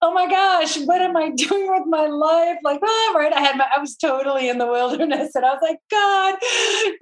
oh 0.05 0.13
my 0.13 0.29
gosh 0.29 0.77
what 0.85 1.01
am 1.01 1.17
i 1.17 1.29
doing 1.35 1.67
with 1.67 1.87
my 1.87 2.05
life? 2.05 2.57
Like 2.63 2.79
oh 2.83 3.13
right 3.17 3.33
i 3.33 3.39
had 3.39 3.57
my 3.57 3.65
i 3.75 3.79
was 3.79 3.95
totally 3.95 4.49
in 4.49 4.59
the 4.59 4.67
wilderness 4.67 5.33
and 5.35 5.45
i 5.45 5.49
was 5.49 5.61
like 5.63 5.79
god 5.89 6.35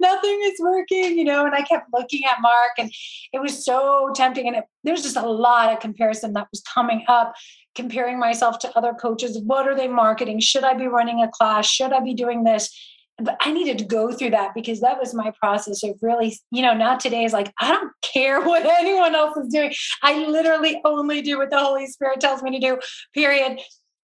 nothing 0.00 0.40
is 0.44 0.58
working 0.58 1.18
you 1.18 1.24
know 1.24 1.44
and 1.44 1.54
i 1.54 1.62
kept 1.62 1.88
looking 1.92 2.22
at 2.24 2.40
mark 2.40 2.72
and 2.78 2.90
it 3.32 3.40
was 3.40 3.64
so 3.64 4.10
tempting 4.14 4.46
and 4.46 4.56
it, 4.56 4.64
there 4.84 4.94
was 4.94 5.02
just 5.02 5.16
a 5.16 5.28
lot 5.28 5.72
of 5.72 5.80
comparison 5.80 6.32
that 6.32 6.48
was 6.50 6.62
coming 6.62 7.04
up 7.08 7.34
comparing 7.74 8.20
myself 8.20 8.60
to 8.60 8.78
other 8.78 8.92
coaches. 8.92 9.36
What 9.44 9.66
are 9.66 9.74
they 9.74 9.88
marketing? 9.88 10.38
Should 10.38 10.62
i 10.62 10.74
be 10.74 10.86
running 10.86 11.20
a 11.20 11.28
class? 11.28 11.66
Should 11.66 11.92
i 11.92 11.98
be 11.98 12.14
doing 12.14 12.44
this 12.44 12.70
but 13.18 13.36
I 13.40 13.52
needed 13.52 13.78
to 13.78 13.84
go 13.84 14.12
through 14.12 14.30
that 14.30 14.54
because 14.54 14.80
that 14.80 14.98
was 14.98 15.14
my 15.14 15.32
process 15.38 15.84
of 15.84 15.96
really, 16.02 16.38
you 16.50 16.62
know, 16.62 16.74
not 16.74 16.98
today 16.98 17.24
is 17.24 17.32
like, 17.32 17.52
I 17.60 17.70
don't 17.70 17.92
care 18.02 18.40
what 18.44 18.66
anyone 18.66 19.14
else 19.14 19.36
is 19.36 19.52
doing. 19.52 19.72
I 20.02 20.26
literally 20.26 20.80
only 20.84 21.22
do 21.22 21.38
what 21.38 21.50
the 21.50 21.58
Holy 21.58 21.86
Spirit 21.86 22.20
tells 22.20 22.42
me 22.42 22.58
to 22.58 22.66
do, 22.66 22.78
period. 23.12 23.60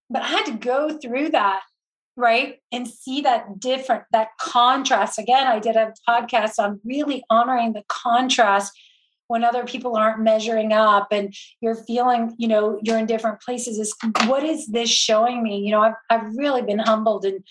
But 0.09 0.23
I 0.23 0.29
had 0.29 0.47
to 0.47 0.53
go 0.53 0.99
through 0.99 1.31
that, 1.31 1.61
right? 2.17 2.57
And 2.73 2.87
see 2.87 3.21
that 3.23 3.59
different, 3.59 4.05
that 4.13 4.29
contrast. 4.41 5.19
Again, 5.19 5.47
I 5.47 5.59
did 5.59 5.77
a 5.77 5.93
podcast 6.09 6.59
on 6.59 6.81
really 6.85 7.25
honoring 7.31 7.73
the 7.73 7.85
contrast 7.89 8.73
when 9.29 9.45
other 9.45 9.65
people 9.65 9.97
aren't 9.97 10.21
measuring 10.21 10.73
up 10.73 11.09
and 11.13 11.33
you're 11.61 11.77
feeling, 11.77 12.35
you 12.37 12.49
know, 12.49 12.81
you're 12.83 12.99
in 12.99 13.07
different 13.07 13.41
places. 13.41 13.79
Is 13.79 13.95
what 14.27 14.43
is 14.43 14.67
this 14.67 14.91
showing 14.91 15.45
me? 15.45 15.59
You 15.59 15.71
know, 15.71 15.83
I've, 15.83 15.95
I've 16.11 16.37
really 16.37 16.63
been 16.63 16.81
humbled 16.81 17.25
and 17.25 17.45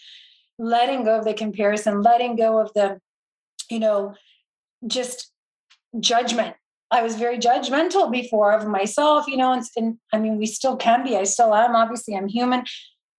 letting 0.59 1.03
go 1.05 1.17
of 1.17 1.25
the 1.25 1.33
comparison, 1.33 2.03
letting 2.03 2.35
go 2.35 2.59
of 2.59 2.71
the, 2.75 2.99
you 3.69 3.79
know, 3.79 4.13
just 4.85 5.31
judgment. 5.99 6.55
I 6.91 7.01
was 7.01 7.15
very 7.15 7.37
judgmental 7.37 8.11
before 8.11 8.51
of 8.51 8.67
myself, 8.67 9.27
you 9.27 9.37
know, 9.37 9.53
and, 9.53 9.63
and 9.77 9.97
I 10.11 10.19
mean, 10.19 10.37
we 10.37 10.45
still 10.45 10.75
can 10.75 11.03
be. 11.03 11.15
I 11.15 11.23
still 11.23 11.53
am. 11.53 11.75
Obviously, 11.75 12.15
I'm 12.15 12.27
human, 12.27 12.63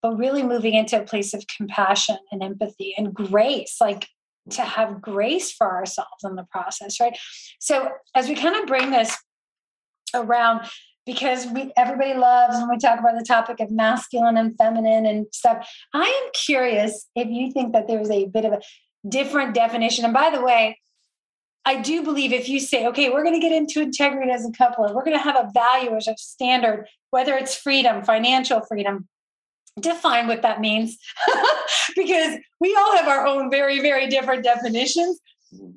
but 0.03 0.17
really 0.17 0.43
moving 0.43 0.75
into 0.75 1.01
a 1.01 1.05
place 1.05 1.35
of 1.35 1.45
compassion 1.57 2.19
and 2.31 2.43
empathy 2.43 2.95
and 2.97 3.15
grace, 3.15 3.77
like 3.81 4.09
to 4.51 4.63
have 4.63 5.01
grace 5.01 5.53
for 5.53 5.69
ourselves 5.69 6.25
in 6.25 6.35
the 6.35 6.47
process, 6.51 7.01
right? 7.01 7.17
So, 7.61 7.91
as 8.15 8.29
we 8.29 8.35
kind 8.35 8.57
of 8.57 8.67
bring 8.67 8.91
this 8.91 9.17
around, 10.15 10.69
because 11.11 11.45
we 11.49 11.73
everybody 11.77 12.15
loves 12.15 12.57
when 12.57 12.71
we 12.71 12.79
talk 12.79 13.01
about 13.01 13.19
the 13.19 13.25
topic 13.25 13.59
of 13.59 13.69
masculine 13.69 14.37
and 14.37 14.57
feminine 14.57 15.05
and 15.07 15.27
stuff. 15.33 15.69
I 15.93 16.05
am 16.05 16.31
curious 16.33 17.09
if 17.17 17.29
you 17.29 17.51
think 17.51 17.73
that 17.73 17.89
there's 17.89 18.11
a 18.11 18.27
bit 18.27 18.45
of 18.45 18.53
a 18.53 18.61
different 19.09 19.53
definition. 19.53 20.05
And 20.05 20.15
by 20.15 20.31
the 20.31 20.41
way, 20.41 20.79
I 21.65 21.81
do 21.81 22.05
believe 22.05 22.33
if 22.33 22.49
you 22.49 22.61
say, 22.61 22.87
okay, 22.87 23.11
we're 23.11 23.25
going 23.25 23.35
to 23.35 23.41
get 23.41 23.51
into 23.51 23.81
integrity 23.81 24.31
as 24.31 24.47
a 24.47 24.53
couple, 24.53 24.85
and 24.85 24.95
we're 24.95 25.05
going 25.05 25.17
to 25.17 25.23
have 25.23 25.37
a 25.37 25.51
value 25.53 25.97
as 25.97 26.07
a 26.07 26.15
standard, 26.17 26.87
whether 27.11 27.35
it's 27.35 27.57
freedom, 27.57 28.05
financial 28.05 28.61
freedom, 28.61 29.09
define 29.81 30.29
what 30.29 30.43
that 30.43 30.61
means 30.61 30.97
because 31.97 32.39
we 32.61 32.77
all 32.77 32.97
have 32.97 33.09
our 33.09 33.27
own 33.27 33.51
very, 33.51 33.81
very 33.81 34.07
different 34.07 34.45
definitions 34.45 35.21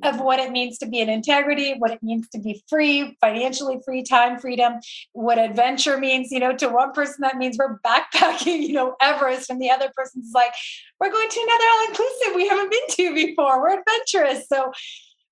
of 0.03 0.19
what 0.19 0.39
it 0.39 0.51
means 0.51 0.77
to 0.77 0.85
be 0.85 0.99
in 0.99 1.09
integrity, 1.09 1.73
what 1.77 1.91
it 1.91 2.03
means 2.03 2.29
to 2.29 2.39
be 2.39 2.63
free, 2.67 3.17
financially 3.19 3.79
free, 3.83 4.03
time 4.03 4.39
freedom, 4.39 4.73
what 5.13 5.39
adventure 5.39 5.97
means. 5.97 6.31
You 6.31 6.39
know, 6.39 6.55
to 6.57 6.69
one 6.69 6.91
person 6.91 7.17
that 7.21 7.37
means 7.37 7.57
we're 7.57 7.79
backpacking, 7.79 8.61
you 8.67 8.73
know, 8.73 8.95
Everest, 9.01 9.49
and 9.49 9.61
the 9.61 9.71
other 9.71 9.91
person's 9.95 10.31
like, 10.33 10.53
we're 10.99 11.11
going 11.11 11.29
to 11.29 11.39
another 11.39 11.65
all 11.71 11.87
inclusive 11.87 12.35
we 12.35 12.47
haven't 12.47 12.71
been 12.71 12.87
to 12.89 13.13
before. 13.13 13.61
We're 13.61 13.79
adventurous. 13.79 14.47
So 14.47 14.71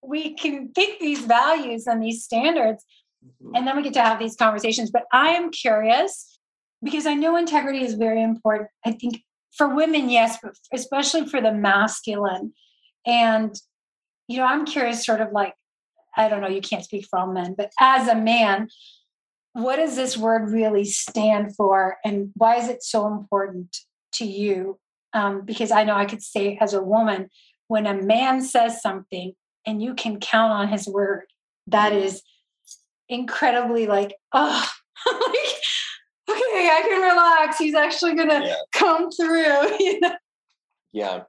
we 0.04 0.34
can 0.34 0.70
pick 0.70 1.00
these 1.00 1.20
values 1.20 1.86
and 1.88 2.02
these 2.02 2.24
standards, 2.24 2.84
mm-hmm. 3.24 3.56
and 3.56 3.68
then 3.68 3.76
we 3.76 3.84
get 3.84 3.94
to 3.94 4.02
have 4.02 4.20
these 4.20 4.36
conversations. 4.36 4.92
But 4.92 5.04
I 5.12 5.30
am 5.30 5.52
curious 5.52 6.39
because 6.84 7.06
I 7.06 7.14
know 7.14 7.36
integrity 7.36 7.84
is 7.84 7.94
very 7.94 8.24
important. 8.24 8.70
I 8.86 8.92
think 8.92 9.22
for 9.56 9.68
women, 9.68 10.10
yes, 10.10 10.38
but 10.42 10.56
especially 10.74 11.28
for 11.28 11.42
the 11.42 11.52
masculine. 11.52 12.54
And 13.06 13.56
you 14.32 14.38
know, 14.38 14.46
I'm 14.46 14.66
curious, 14.66 15.06
sort 15.06 15.20
of 15.20 15.34
like, 15.34 15.54
I 16.16 16.30
don't 16.30 16.42
know, 16.42 16.48
you 16.48 16.62
can't 16.62 16.86
speak 16.86 17.06
for 17.10 17.20
all 17.20 17.28
men, 17.28 17.54
but 17.58 17.72
as 17.80 18.08
a 18.08 18.16
man, 18.16 18.70
what 19.54 19.76
does 19.76 19.98
this 19.98 20.18
word 20.18 20.52
really 20.52 20.86
stand 20.86 21.56
for 21.56 21.98
and 22.06 22.32
why 22.36 22.56
is 22.56 22.70
it 22.70 22.82
so 22.82 23.08
important 23.08 23.76
to 24.14 24.26
you? 24.26 24.80
Um, 25.14 25.42
because 25.42 25.72
I 25.72 25.84
know 25.84 25.96
I 25.96 26.06
could 26.06 26.24
say 26.24 26.58
as 26.62 26.74
a 26.74 26.82
woman, 26.82 27.30
when 27.68 27.86
a 27.86 28.02
man 28.02 28.42
says 28.42 28.82
something 28.82 29.34
and 29.66 29.82
you 29.82 29.94
can 29.94 30.22
count 30.22 30.54
on 30.54 30.70
his 30.70 30.88
word, 30.88 31.26
that 31.68 31.92
is 31.92 32.22
incredibly 33.10 33.88
like, 33.88 34.16
oh, 34.32 34.70
like, 35.06 36.38
okay, 36.38 36.70
I 36.72 36.82
can 36.84 37.02
relax. 37.02 37.58
He's 37.58 37.76
actually 37.76 38.16
gonna 38.16 38.46
yeah. 38.46 38.56
come 38.72 39.12
through, 39.12 39.78
you 39.80 40.00
know. 40.00 40.16
Yeah. 40.94 41.24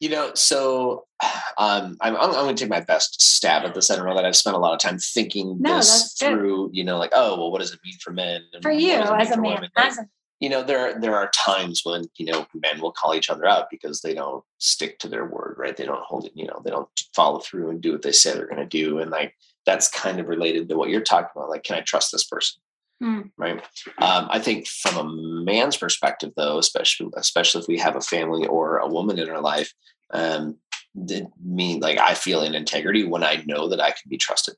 You 0.00 0.10
know, 0.10 0.32
so 0.34 1.06
um, 1.58 1.96
I'm, 2.00 2.16
I'm, 2.16 2.32
going 2.32 2.54
to 2.54 2.62
take 2.62 2.70
my 2.70 2.80
best 2.80 3.20
stab 3.22 3.64
at 3.64 3.74
this. 3.74 3.90
I 3.90 3.96
don't 3.96 4.06
know 4.06 4.14
that 4.14 4.24
I've 4.24 4.36
spent 4.36 4.56
a 4.56 4.60
lot 4.60 4.74
of 4.74 4.80
time 4.80 4.98
thinking 4.98 5.56
no, 5.60 5.76
this 5.76 6.14
through, 6.18 6.70
you 6.72 6.84
know, 6.84 6.98
like, 6.98 7.12
oh, 7.14 7.36
well, 7.38 7.50
what 7.50 7.60
does 7.60 7.72
it 7.72 7.80
mean 7.84 7.94
for 8.00 8.12
men? 8.12 8.42
for 8.62 8.72
you 8.72 8.94
as 8.94 9.30
a 9.30 9.40
man, 9.40 9.68
as 9.76 9.98
a- 9.98 10.08
you 10.40 10.48
know, 10.50 10.62
there, 10.62 11.00
there 11.00 11.16
are 11.16 11.30
times 11.30 11.82
when, 11.84 12.04
you 12.16 12.26
know, 12.26 12.46
men 12.54 12.80
will 12.80 12.92
call 12.92 13.14
each 13.14 13.30
other 13.30 13.46
out 13.46 13.70
because 13.70 14.02
they 14.02 14.12
don't 14.12 14.44
stick 14.58 14.98
to 14.98 15.08
their 15.08 15.24
word, 15.24 15.54
right? 15.58 15.76
They 15.76 15.86
don't 15.86 16.02
hold 16.02 16.26
it, 16.26 16.32
you 16.34 16.46
know, 16.46 16.60
they 16.64 16.70
don't 16.70 16.88
follow 17.14 17.38
through 17.38 17.70
and 17.70 17.80
do 17.80 17.92
what 17.92 18.02
they 18.02 18.12
say 18.12 18.32
they're 18.32 18.46
going 18.46 18.58
to 18.58 18.66
do. 18.66 18.98
And 18.98 19.10
like, 19.10 19.34
that's 19.64 19.88
kind 19.88 20.20
of 20.20 20.28
related 20.28 20.68
to 20.68 20.76
what 20.76 20.90
you're 20.90 21.00
talking 21.00 21.30
about. 21.34 21.48
Like, 21.48 21.62
can 21.62 21.76
I 21.76 21.80
trust 21.80 22.12
this 22.12 22.24
person? 22.24 22.60
Mm. 23.02 23.30
Right. 23.36 23.60
Um, 23.98 24.28
I 24.30 24.38
think 24.38 24.66
from 24.66 24.96
a 24.96 25.04
man's 25.44 25.76
perspective, 25.76 26.32
though, 26.36 26.58
especially 26.58 27.10
especially 27.16 27.62
if 27.62 27.68
we 27.68 27.78
have 27.78 27.96
a 27.96 28.00
family 28.00 28.46
or 28.46 28.78
a 28.78 28.88
woman 28.88 29.18
in 29.18 29.28
our 29.28 29.40
life, 29.40 29.72
um, 30.12 30.56
did 31.04 31.26
mean 31.44 31.80
like 31.80 31.98
I 31.98 32.14
feel 32.14 32.42
in 32.42 32.54
integrity 32.54 33.04
when 33.04 33.24
I 33.24 33.42
know 33.46 33.68
that 33.68 33.80
I 33.80 33.90
can 33.90 34.08
be 34.08 34.16
trusted. 34.16 34.54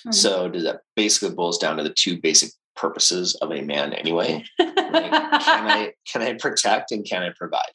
Mm-hmm. 0.00 0.12
So 0.12 0.48
does 0.48 0.62
that 0.64 0.80
basically 0.94 1.34
boils 1.34 1.58
down 1.58 1.76
to 1.76 1.82
the 1.82 1.92
two 1.92 2.20
basic 2.20 2.50
purposes 2.76 3.34
of 3.36 3.50
a 3.50 3.62
man 3.62 3.92
anyway? 3.92 4.44
like, 4.58 5.10
can 5.10 5.66
I 5.66 5.92
can 6.10 6.22
I 6.22 6.34
protect 6.34 6.92
and 6.92 7.04
can 7.04 7.22
I 7.22 7.30
provide? 7.36 7.72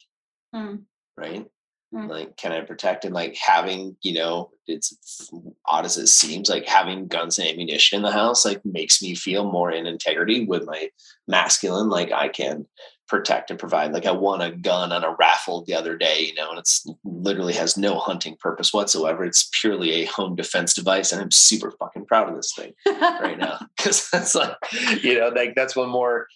Mm. 0.54 0.84
Right? 1.16 1.46
Mm. 1.94 2.08
Like 2.08 2.36
can 2.36 2.52
I 2.52 2.60
protect 2.62 3.04
and 3.04 3.14
like 3.14 3.36
having, 3.36 3.96
you 4.02 4.14
know, 4.14 4.50
it's, 4.66 4.92
it's 4.92 5.30
odd 5.66 5.84
as 5.84 5.96
it 5.96 6.08
seems, 6.08 6.48
like 6.48 6.66
having 6.66 7.06
guns 7.06 7.38
and 7.38 7.48
ammunition 7.48 7.96
in 7.96 8.02
the 8.02 8.10
house 8.10 8.44
like 8.44 8.64
makes 8.64 9.00
me 9.00 9.14
feel 9.14 9.50
more 9.50 9.70
in 9.70 9.86
integrity 9.86 10.44
with 10.44 10.64
my 10.66 10.88
masculine. 11.28 11.88
Like 11.88 12.10
I 12.10 12.28
can 12.28 12.66
protect 13.06 13.50
and 13.50 13.60
provide. 13.60 13.92
Like 13.92 14.06
I 14.06 14.12
won 14.12 14.40
a 14.40 14.50
gun 14.50 14.92
on 14.92 15.04
a 15.04 15.14
raffle 15.18 15.62
the 15.64 15.74
other 15.74 15.96
day, 15.96 16.20
you 16.20 16.34
know, 16.34 16.50
and 16.50 16.58
it's 16.58 16.86
literally 17.04 17.52
has 17.52 17.76
no 17.76 17.98
hunting 17.98 18.36
purpose 18.40 18.72
whatsoever. 18.72 19.24
It's 19.24 19.48
purely 19.60 19.92
a 19.92 20.06
home 20.06 20.34
defense 20.34 20.74
device, 20.74 21.12
and 21.12 21.20
I'm 21.20 21.30
super 21.30 21.70
fucking 21.70 22.06
proud 22.06 22.28
of 22.28 22.36
this 22.36 22.52
thing 22.56 22.72
right 22.86 23.38
now 23.38 23.58
because 23.76 24.08
that's 24.10 24.34
like, 24.34 24.56
you 25.02 25.18
know, 25.18 25.28
like 25.28 25.54
that's 25.54 25.76
one 25.76 25.90
more 25.90 26.26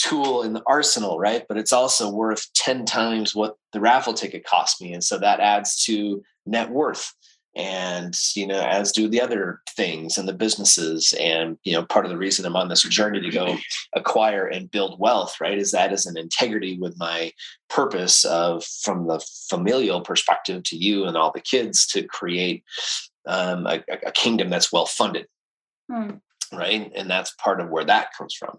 tool 0.00 0.42
in 0.42 0.52
the 0.52 0.62
arsenal, 0.66 1.18
right? 1.18 1.44
But 1.48 1.58
it's 1.58 1.72
also 1.72 2.10
worth 2.10 2.46
ten 2.54 2.84
times 2.84 3.34
what 3.34 3.56
the 3.72 3.80
raffle 3.80 4.14
ticket 4.14 4.44
cost 4.44 4.80
me, 4.80 4.92
and 4.92 5.02
so 5.02 5.18
that 5.18 5.40
adds 5.40 5.84
to 5.84 6.22
net 6.46 6.70
worth 6.70 7.12
and 7.58 8.14
you 8.36 8.46
know 8.46 8.60
as 8.60 8.92
do 8.92 9.08
the 9.08 9.20
other 9.20 9.60
things 9.70 10.16
and 10.16 10.28
the 10.28 10.32
businesses 10.32 11.12
and 11.18 11.58
you 11.64 11.72
know 11.72 11.84
part 11.84 12.04
of 12.04 12.10
the 12.10 12.16
reason 12.16 12.46
i'm 12.46 12.56
on 12.56 12.68
this 12.68 12.82
journey 12.82 13.20
to 13.20 13.30
go 13.30 13.56
acquire 13.96 14.46
and 14.46 14.70
build 14.70 14.98
wealth 15.00 15.34
right 15.40 15.58
is 15.58 15.72
that 15.72 15.92
is 15.92 16.06
an 16.06 16.16
integrity 16.16 16.78
with 16.78 16.96
my 16.98 17.32
purpose 17.68 18.24
of 18.24 18.64
from 18.64 19.08
the 19.08 19.18
familial 19.48 20.00
perspective 20.00 20.62
to 20.62 20.76
you 20.76 21.04
and 21.04 21.16
all 21.16 21.32
the 21.32 21.40
kids 21.40 21.86
to 21.86 22.02
create 22.04 22.62
um, 23.26 23.66
a, 23.66 23.82
a, 24.06 24.12
kingdom 24.12 24.48
that's 24.48 24.72
well 24.72 24.86
funded 24.86 25.26
hmm. 25.90 26.10
right 26.52 26.92
and 26.94 27.10
that's 27.10 27.34
part 27.42 27.60
of 27.60 27.68
where 27.70 27.84
that 27.84 28.08
comes 28.16 28.34
from 28.34 28.58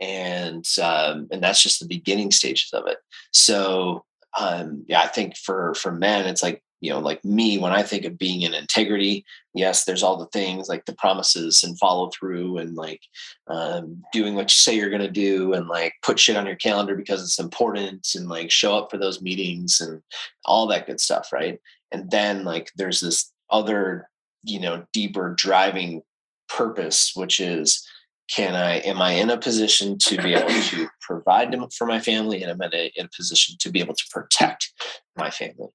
and 0.00 0.66
um, 0.82 1.28
and 1.30 1.42
that's 1.42 1.62
just 1.62 1.80
the 1.80 1.86
beginning 1.86 2.30
stages 2.30 2.70
of 2.72 2.86
it 2.86 2.98
so 3.32 4.04
um, 4.38 4.84
yeah 4.88 5.00
i 5.00 5.06
think 5.06 5.36
for 5.36 5.74
for 5.74 5.92
men 5.92 6.26
it's 6.26 6.42
like 6.42 6.62
you 6.80 6.90
know, 6.90 6.98
like 6.98 7.24
me, 7.24 7.58
when 7.58 7.72
I 7.72 7.82
think 7.82 8.04
of 8.04 8.18
being 8.18 8.42
in 8.42 8.52
integrity, 8.52 9.24
yes, 9.54 9.84
there's 9.84 10.02
all 10.02 10.18
the 10.18 10.26
things 10.26 10.68
like 10.68 10.84
the 10.84 10.94
promises 10.94 11.62
and 11.64 11.78
follow 11.78 12.10
through 12.10 12.58
and 12.58 12.74
like 12.74 13.00
um, 13.48 14.02
doing 14.12 14.34
what 14.34 14.44
you 14.44 14.56
say 14.56 14.76
you're 14.76 14.90
going 14.90 15.00
to 15.00 15.10
do 15.10 15.54
and 15.54 15.68
like 15.68 15.94
put 16.02 16.18
shit 16.18 16.36
on 16.36 16.46
your 16.46 16.56
calendar 16.56 16.94
because 16.94 17.22
it's 17.22 17.38
important 17.38 18.06
and 18.14 18.28
like 18.28 18.50
show 18.50 18.76
up 18.76 18.90
for 18.90 18.98
those 18.98 19.22
meetings 19.22 19.80
and 19.80 20.02
all 20.44 20.66
that 20.66 20.86
good 20.86 21.00
stuff. 21.00 21.32
Right. 21.32 21.58
And 21.92 22.10
then 22.10 22.44
like 22.44 22.70
there's 22.76 23.00
this 23.00 23.32
other 23.50 24.08
you 24.42 24.60
know 24.60 24.84
deeper 24.92 25.34
driving 25.36 26.02
purpose 26.48 27.12
which 27.14 27.40
is 27.40 27.84
can 28.28 28.54
i 28.54 28.76
am 28.78 29.00
i 29.00 29.12
in 29.12 29.30
a 29.30 29.38
position 29.38 29.96
to 29.98 30.20
be 30.22 30.34
able 30.34 30.62
to 30.62 30.88
provide 31.00 31.52
them 31.52 31.66
for 31.70 31.86
my 31.86 32.00
family 32.00 32.42
and 32.42 32.50
i'm 32.50 32.62
in 32.62 32.74
a, 32.74 32.92
in 32.96 33.06
a 33.06 33.16
position 33.16 33.56
to 33.58 33.70
be 33.70 33.80
able 33.80 33.94
to 33.94 34.06
protect 34.10 34.72
my 35.16 35.30
family 35.30 35.68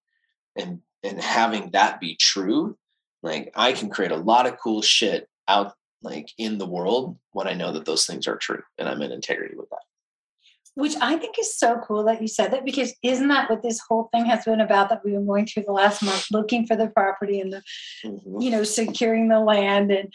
and 0.57 0.79
and 1.03 1.21
having 1.21 1.71
that 1.71 1.99
be 1.99 2.15
true 2.15 2.77
like 3.23 3.51
i 3.55 3.71
can 3.71 3.89
create 3.89 4.11
a 4.11 4.17
lot 4.17 4.47
of 4.47 4.57
cool 4.61 4.81
shit 4.81 5.27
out 5.47 5.73
like 6.01 6.29
in 6.37 6.57
the 6.57 6.67
world 6.67 7.17
when 7.31 7.47
i 7.47 7.53
know 7.53 7.71
that 7.71 7.85
those 7.85 8.05
things 8.05 8.27
are 8.27 8.37
true 8.37 8.61
and 8.77 8.87
i'm 8.89 9.01
in 9.01 9.11
integrity 9.11 9.55
with 9.55 9.69
that 9.69 9.79
which 10.75 10.95
I 11.01 11.17
think 11.17 11.37
is 11.37 11.57
so 11.57 11.81
cool 11.85 12.03
that 12.05 12.21
you 12.21 12.27
said 12.27 12.51
that 12.51 12.63
because 12.63 12.93
isn't 13.03 13.27
that 13.27 13.49
what 13.49 13.61
this 13.61 13.81
whole 13.87 14.09
thing 14.13 14.25
has 14.25 14.45
been 14.45 14.61
about 14.61 14.89
that 14.89 15.03
we've 15.03 15.13
been 15.13 15.25
going 15.25 15.45
through 15.45 15.63
the 15.63 15.73
last 15.73 16.01
month, 16.01 16.27
looking 16.31 16.65
for 16.65 16.75
the 16.75 16.87
property 16.87 17.41
and 17.41 17.51
the, 17.51 17.61
mm-hmm. 18.05 18.41
you 18.41 18.49
know, 18.49 18.63
securing 18.63 19.27
the 19.27 19.39
land 19.39 19.91
and 19.91 20.13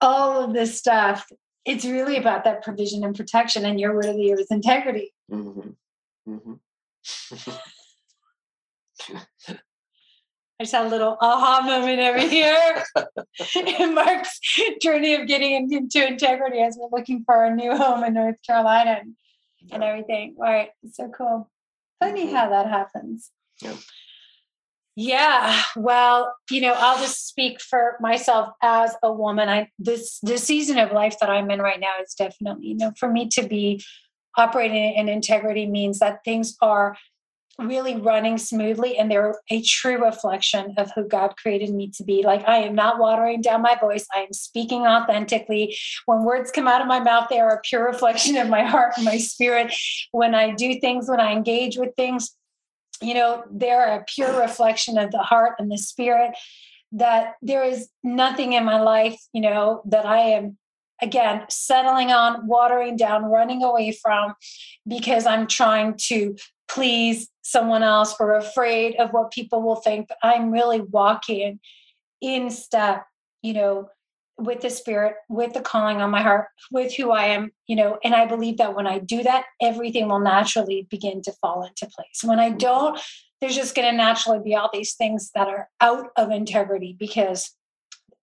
all 0.00 0.42
of 0.42 0.54
this 0.54 0.76
stuff. 0.76 1.30
It's 1.64 1.84
really 1.84 2.16
about 2.16 2.44
that 2.44 2.62
provision 2.62 3.04
and 3.04 3.14
protection, 3.14 3.64
and 3.64 3.78
your 3.78 3.94
word 3.94 4.06
of 4.06 4.16
the 4.16 4.22
year 4.22 4.38
is 4.38 4.50
integrity. 4.50 5.12
Mm-hmm. 5.30 5.70
Mm-hmm. 6.28 6.54
I 10.60 10.64
just 10.64 10.72
had 10.74 10.86
a 10.86 10.88
little 10.88 11.16
aha 11.20 11.62
moment 11.64 11.98
over 11.98 12.20
here 12.20 12.84
in 13.56 13.94
Mark's 13.94 14.38
journey 14.80 15.14
of 15.14 15.26
getting 15.26 15.72
into 15.72 16.06
integrity 16.06 16.60
as 16.60 16.78
we're 16.78 16.96
looking 16.96 17.24
for 17.24 17.44
a 17.44 17.54
new 17.54 17.76
home 17.76 18.04
in 18.04 18.14
North 18.14 18.36
Carolina 18.46 18.98
and, 19.00 19.16
yeah. 19.60 19.74
and 19.74 19.84
everything. 19.84 20.36
Right. 20.38 20.70
It's 20.84 20.96
so 20.96 21.08
cool. 21.08 21.50
Funny 21.98 22.26
mm-hmm. 22.26 22.36
how 22.36 22.50
that 22.50 22.68
happens. 22.68 23.30
Yeah. 23.60 23.74
Yeah, 24.94 25.62
well, 25.74 26.34
you 26.50 26.60
know, 26.60 26.74
I'll 26.76 26.98
just 26.98 27.26
speak 27.26 27.62
for 27.62 27.96
myself 28.00 28.50
as 28.62 28.94
a 29.02 29.10
woman. 29.10 29.48
I 29.48 29.70
this 29.78 30.18
this 30.22 30.44
season 30.44 30.78
of 30.78 30.92
life 30.92 31.16
that 31.20 31.30
I'm 31.30 31.50
in 31.50 31.60
right 31.60 31.80
now 31.80 31.94
is 32.02 32.12
definitely, 32.14 32.68
you 32.68 32.76
know, 32.76 32.92
for 32.98 33.10
me 33.10 33.28
to 33.30 33.42
be 33.46 33.82
operating 34.36 34.94
in 34.94 35.08
integrity 35.08 35.66
means 35.66 35.98
that 36.00 36.24
things 36.24 36.56
are 36.60 36.96
really 37.58 37.96
running 37.96 38.38
smoothly 38.38 38.96
and 38.96 39.10
they're 39.10 39.34
a 39.50 39.62
true 39.62 40.02
reflection 40.02 40.74
of 40.78 40.90
who 40.94 41.06
God 41.06 41.36
created 41.36 41.70
me 41.70 41.90
to 41.96 42.04
be. 42.04 42.22
Like 42.22 42.46
I 42.48 42.58
am 42.58 42.74
not 42.74 42.98
watering 42.98 43.40
down 43.40 43.62
my 43.62 43.76
voice. 43.78 44.06
I 44.14 44.20
am 44.20 44.32
speaking 44.32 44.82
authentically. 44.82 45.76
When 46.06 46.24
words 46.24 46.50
come 46.50 46.66
out 46.66 46.80
of 46.80 46.86
my 46.86 47.00
mouth, 47.00 47.28
they 47.30 47.40
are 47.40 47.54
a 47.54 47.60
pure 47.60 47.84
reflection 47.90 48.36
of 48.36 48.48
my 48.48 48.64
heart 48.64 48.94
and 48.96 49.04
my 49.04 49.18
spirit. 49.18 49.74
When 50.12 50.34
I 50.34 50.54
do 50.54 50.80
things, 50.80 51.08
when 51.08 51.20
I 51.20 51.32
engage 51.32 51.76
with 51.76 51.94
things, 51.96 52.34
you 53.02 53.14
know, 53.14 53.44
they're 53.50 53.96
a 53.96 54.04
pure 54.14 54.38
reflection 54.40 54.98
of 54.98 55.10
the 55.10 55.18
heart 55.18 55.54
and 55.58 55.70
the 55.70 55.78
spirit. 55.78 56.32
That 56.92 57.34
there 57.40 57.64
is 57.64 57.88
nothing 58.04 58.52
in 58.52 58.64
my 58.64 58.80
life, 58.80 59.18
you 59.32 59.40
know, 59.40 59.82
that 59.86 60.04
I 60.04 60.18
am 60.18 60.58
again 61.00 61.44
settling 61.48 62.12
on, 62.12 62.46
watering 62.46 62.96
down, 62.96 63.24
running 63.24 63.62
away 63.62 63.92
from 63.92 64.34
because 64.86 65.26
I'm 65.26 65.46
trying 65.46 65.94
to 66.08 66.36
please 66.68 67.28
someone 67.42 67.82
else 67.82 68.14
or 68.20 68.34
afraid 68.34 68.96
of 68.96 69.10
what 69.10 69.32
people 69.32 69.62
will 69.62 69.76
think. 69.76 70.08
But 70.08 70.18
I'm 70.22 70.50
really 70.50 70.80
walking 70.80 71.60
in 72.20 72.50
step, 72.50 73.04
you 73.42 73.52
know, 73.54 73.88
with 74.44 74.60
the 74.60 74.70
spirit, 74.70 75.14
with 75.28 75.52
the 75.52 75.60
calling 75.60 76.00
on 76.00 76.10
my 76.10 76.22
heart, 76.22 76.48
with 76.70 76.94
who 76.94 77.10
I 77.10 77.26
am, 77.26 77.52
you 77.66 77.76
know, 77.76 77.98
and 78.02 78.14
I 78.14 78.26
believe 78.26 78.58
that 78.58 78.74
when 78.74 78.86
I 78.86 78.98
do 78.98 79.22
that, 79.22 79.44
everything 79.60 80.08
will 80.08 80.20
naturally 80.20 80.86
begin 80.90 81.22
to 81.22 81.32
fall 81.32 81.64
into 81.64 81.86
place. 81.86 82.22
When 82.24 82.38
I 82.38 82.50
don't, 82.50 82.98
there's 83.40 83.56
just 83.56 83.74
going 83.74 83.90
to 83.90 83.96
naturally 83.96 84.40
be 84.42 84.54
all 84.54 84.70
these 84.72 84.94
things 84.94 85.30
that 85.34 85.48
are 85.48 85.68
out 85.80 86.10
of 86.16 86.30
integrity 86.30 86.96
because 86.98 87.54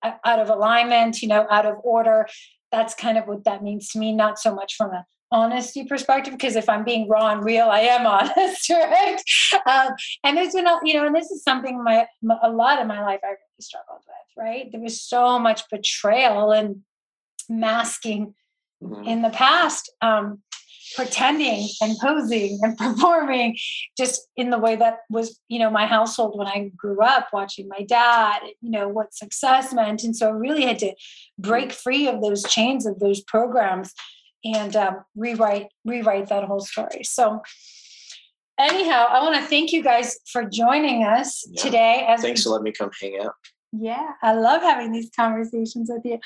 uh, 0.02 0.14
out 0.26 0.40
of 0.40 0.50
alignment, 0.50 1.22
you 1.22 1.28
know, 1.28 1.46
out 1.50 1.66
of 1.66 1.76
order. 1.84 2.28
That's 2.72 2.94
kind 2.94 3.18
of 3.18 3.28
what 3.28 3.44
that 3.44 3.64
means 3.64 3.90
to 3.90 4.00
me, 4.00 4.14
not 4.14 4.40
so 4.40 4.54
much 4.54 4.76
from 4.76 4.92
a 4.92 5.06
honesty 5.32 5.84
perspective 5.86 6.34
because 6.34 6.56
if 6.56 6.68
i'm 6.68 6.84
being 6.84 7.08
raw 7.08 7.32
and 7.32 7.44
real 7.44 7.70
i 7.70 7.82
am 7.82 8.06
honest 8.08 8.70
right? 8.70 9.22
Um, 9.68 9.94
and 10.24 10.38
there's 10.38 10.54
been 10.54 10.68
a, 10.68 10.80
you 10.84 10.94
know 10.96 11.06
and 11.06 11.16
this 11.16 11.30
is 11.30 11.44
something 11.44 11.84
my, 11.84 12.08
a 12.42 12.50
lot 12.50 12.82
of 12.82 12.88
my 12.88 13.04
life 13.04 13.20
i 13.24 13.28
really 13.28 13.40
struggled 13.60 14.00
with 14.00 14.16
right? 14.40 14.72
There 14.72 14.82
was 14.82 15.02
so 15.02 15.38
much 15.38 15.70
betrayal 15.70 16.52
and 16.52 16.78
masking 17.50 18.34
mm-hmm. 18.82 19.04
in 19.04 19.22
the 19.22 19.30
past 19.30 19.92
um, 20.02 20.42
pretending 20.96 21.68
and 21.82 21.98
posing 22.02 22.60
and 22.62 22.78
performing 22.78 23.58
just 23.98 24.28
in 24.36 24.50
the 24.50 24.58
way 24.58 24.76
that 24.76 25.00
was 25.10 25.40
you 25.48 25.60
know 25.60 25.70
my 25.70 25.86
household 25.86 26.36
when 26.36 26.48
i 26.48 26.72
grew 26.76 27.00
up 27.02 27.28
watching 27.32 27.68
my 27.68 27.84
dad 27.84 28.40
you 28.62 28.72
know 28.72 28.88
what 28.88 29.14
success 29.14 29.72
meant. 29.72 30.04
And 30.04 30.16
so 30.16 30.30
i 30.30 30.32
really 30.32 30.64
had 30.64 30.80
to 30.80 30.94
break 31.38 31.72
free 31.72 32.08
of 32.08 32.22
those 32.22 32.44
chains 32.44 32.86
of 32.86 33.00
those 33.00 33.22
programs 33.22 33.94
and 34.44 34.76
um, 34.76 35.04
rewrite 35.16 35.68
rewrite 35.86 36.30
that 36.30 36.44
whole 36.46 36.60
story. 36.62 37.04
So 37.04 37.42
anyhow, 38.60 39.08
I 39.10 39.22
want 39.22 39.36
to 39.36 39.42
thank 39.42 39.72
you 39.72 39.84
guys 39.84 40.18
for 40.32 40.44
joining 40.44 41.04
us 41.04 41.46
yeah. 41.50 41.62
today. 41.64 42.06
As 42.08 42.22
Thanks 42.22 42.44
for 42.44 42.50
letting 42.50 42.66
me 42.66 42.72
come 42.72 42.92
hang 43.00 43.20
out. 43.24 43.34
Yeah, 43.72 44.14
I 44.24 44.34
love 44.34 44.62
having 44.62 44.92
these 44.92 45.12
conversations 45.16 45.92
with 45.94 46.04
you. 46.04 46.20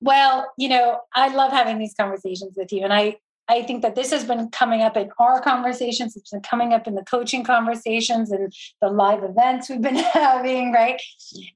Well, 0.00 0.50
you 0.58 0.68
know, 0.68 0.98
I 1.14 1.28
love 1.28 1.52
having 1.52 1.78
these 1.78 1.94
conversations 1.98 2.54
with 2.56 2.72
you, 2.72 2.82
and 2.82 2.92
I 2.92 3.16
I 3.50 3.62
think 3.64 3.82
that 3.82 3.96
this 3.96 4.12
has 4.12 4.22
been 4.22 4.48
coming 4.50 4.80
up 4.80 4.96
in 4.96 5.10
our 5.18 5.40
conversations. 5.42 6.16
It's 6.16 6.30
been 6.30 6.40
coming 6.40 6.72
up 6.72 6.86
in 6.86 6.94
the 6.94 7.02
coaching 7.02 7.42
conversations 7.42 8.30
and 8.30 8.52
the 8.80 8.88
live 8.88 9.24
events 9.24 9.68
we've 9.68 9.82
been 9.82 9.96
having, 10.14 10.72
right? 10.72 11.02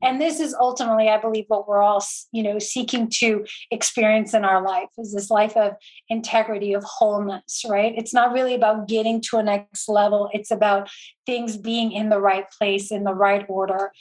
And 0.02 0.20
this 0.20 0.40
is 0.40 0.54
ultimately, 0.54 1.08
I 1.08 1.20
believe, 1.20 1.44
what 1.46 1.68
we're 1.68 1.82
all, 1.82 2.04
you 2.32 2.42
know, 2.42 2.58
seeking 2.58 3.08
to 3.20 3.46
experience 3.70 4.34
in 4.34 4.44
our 4.44 4.60
life 4.60 4.88
is 4.98 5.14
this 5.14 5.30
life 5.30 5.56
of 5.56 5.74
integrity, 6.08 6.72
of 6.72 6.82
wholeness, 6.82 7.64
right? 7.68 7.94
It's 7.96 8.12
not 8.12 8.32
really 8.32 8.54
about 8.54 8.88
getting 8.88 9.20
to 9.30 9.36
a 9.36 9.44
next 9.44 9.88
level. 9.88 10.28
It's 10.32 10.50
about 10.50 10.90
things 11.26 11.56
being 11.56 11.92
in 11.92 12.08
the 12.08 12.20
right 12.20 12.46
place, 12.58 12.90
in 12.90 13.04
the 13.04 13.14
right 13.14 13.46
order. 13.48 13.92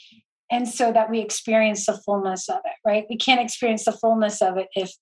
And 0.50 0.68
so 0.68 0.92
that 0.92 1.10
we 1.10 1.20
experience 1.20 1.86
the 1.86 1.96
fullness 2.04 2.48
of 2.48 2.58
it, 2.64 2.74
right? 2.84 3.06
We 3.08 3.16
can't 3.16 3.40
experience 3.40 3.84
the 3.84 3.92
fullness 3.92 4.42
of 4.42 4.56
it 4.56 4.68
if 4.74 4.92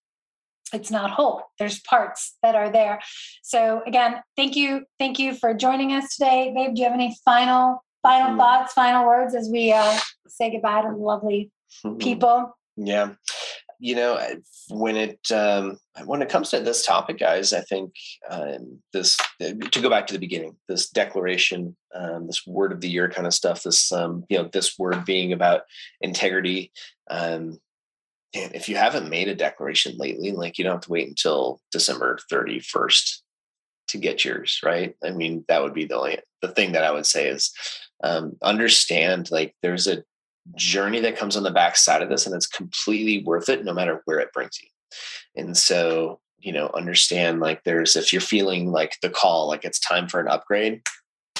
it's 0.72 0.90
not 0.90 1.10
whole. 1.10 1.42
There's 1.58 1.80
parts 1.80 2.36
that 2.42 2.54
are 2.54 2.70
there. 2.70 3.00
So 3.42 3.82
again 3.86 4.22
thank 4.36 4.56
you 4.56 4.84
thank 4.98 5.18
you 5.18 5.34
for 5.34 5.54
joining 5.54 5.92
us 5.92 6.16
today. 6.16 6.52
Babe 6.54 6.74
do 6.74 6.80
you 6.80 6.88
have 6.88 6.94
any 6.94 7.16
final 7.24 7.84
final 8.02 8.30
mm-hmm. 8.30 8.38
thoughts 8.38 8.72
final 8.72 9.06
words 9.06 9.34
as 9.34 9.48
we 9.50 9.72
uh, 9.72 9.98
say 10.26 10.50
goodbye 10.50 10.82
to 10.82 10.88
the 10.88 10.96
lovely 10.96 11.50
mm-hmm. 11.84 11.98
people? 11.98 12.56
Yeah. 12.76 13.10
You 13.78 13.96
know 13.96 14.18
when 14.70 14.96
it 14.96 15.18
um, 15.32 15.78
when 16.04 16.22
it 16.22 16.28
comes 16.28 16.50
to 16.50 16.60
this 16.60 16.84
topic 16.86 17.18
guys 17.18 17.52
i 17.52 17.60
think 17.60 17.92
um, 18.30 18.80
this 18.92 19.18
to 19.40 19.80
go 19.80 19.90
back 19.90 20.06
to 20.06 20.14
the 20.14 20.20
beginning 20.20 20.56
this 20.68 20.88
declaration 20.88 21.76
um, 21.94 22.26
this 22.26 22.46
word 22.46 22.72
of 22.72 22.80
the 22.80 22.88
year 22.88 23.08
kind 23.10 23.26
of 23.26 23.34
stuff 23.34 23.62
this 23.62 23.92
um, 23.92 24.24
you 24.28 24.38
know 24.38 24.48
this 24.52 24.78
word 24.78 25.04
being 25.04 25.32
about 25.32 25.62
integrity 26.00 26.72
um, 27.10 27.58
if 28.32 28.68
you 28.68 28.76
haven't 28.76 29.10
made 29.10 29.28
a 29.28 29.34
declaration 29.34 29.96
lately, 29.98 30.32
like 30.32 30.58
you 30.58 30.64
don't 30.64 30.74
have 30.74 30.82
to 30.82 30.90
wait 30.90 31.08
until 31.08 31.60
December 31.70 32.18
31st 32.30 33.18
to 33.88 33.98
get 33.98 34.24
yours, 34.24 34.60
right? 34.64 34.94
I 35.04 35.10
mean, 35.10 35.44
that 35.48 35.62
would 35.62 35.74
be 35.74 35.84
the 35.84 35.96
only 35.96 36.18
the 36.40 36.48
thing 36.48 36.72
that 36.72 36.84
I 36.84 36.90
would 36.90 37.06
say 37.06 37.28
is 37.28 37.52
um, 38.02 38.36
understand 38.42 39.30
like 39.30 39.54
there's 39.62 39.86
a 39.86 40.02
journey 40.56 41.00
that 41.00 41.16
comes 41.16 41.36
on 41.36 41.42
the 41.42 41.50
back 41.50 41.76
side 41.76 42.02
of 42.02 42.08
this, 42.08 42.26
and 42.26 42.34
it's 42.34 42.46
completely 42.46 43.22
worth 43.24 43.48
it 43.48 43.64
no 43.64 43.72
matter 43.74 44.02
where 44.06 44.18
it 44.18 44.32
brings 44.32 44.58
you. 44.60 44.68
And 45.36 45.56
so, 45.56 46.20
you 46.38 46.52
know, 46.52 46.70
understand 46.74 47.40
like 47.40 47.62
there's 47.64 47.96
if 47.96 48.12
you're 48.12 48.20
feeling 48.20 48.72
like 48.72 48.96
the 49.02 49.10
call, 49.10 49.48
like 49.48 49.64
it's 49.64 49.78
time 49.78 50.08
for 50.08 50.20
an 50.20 50.28
upgrade, 50.28 50.82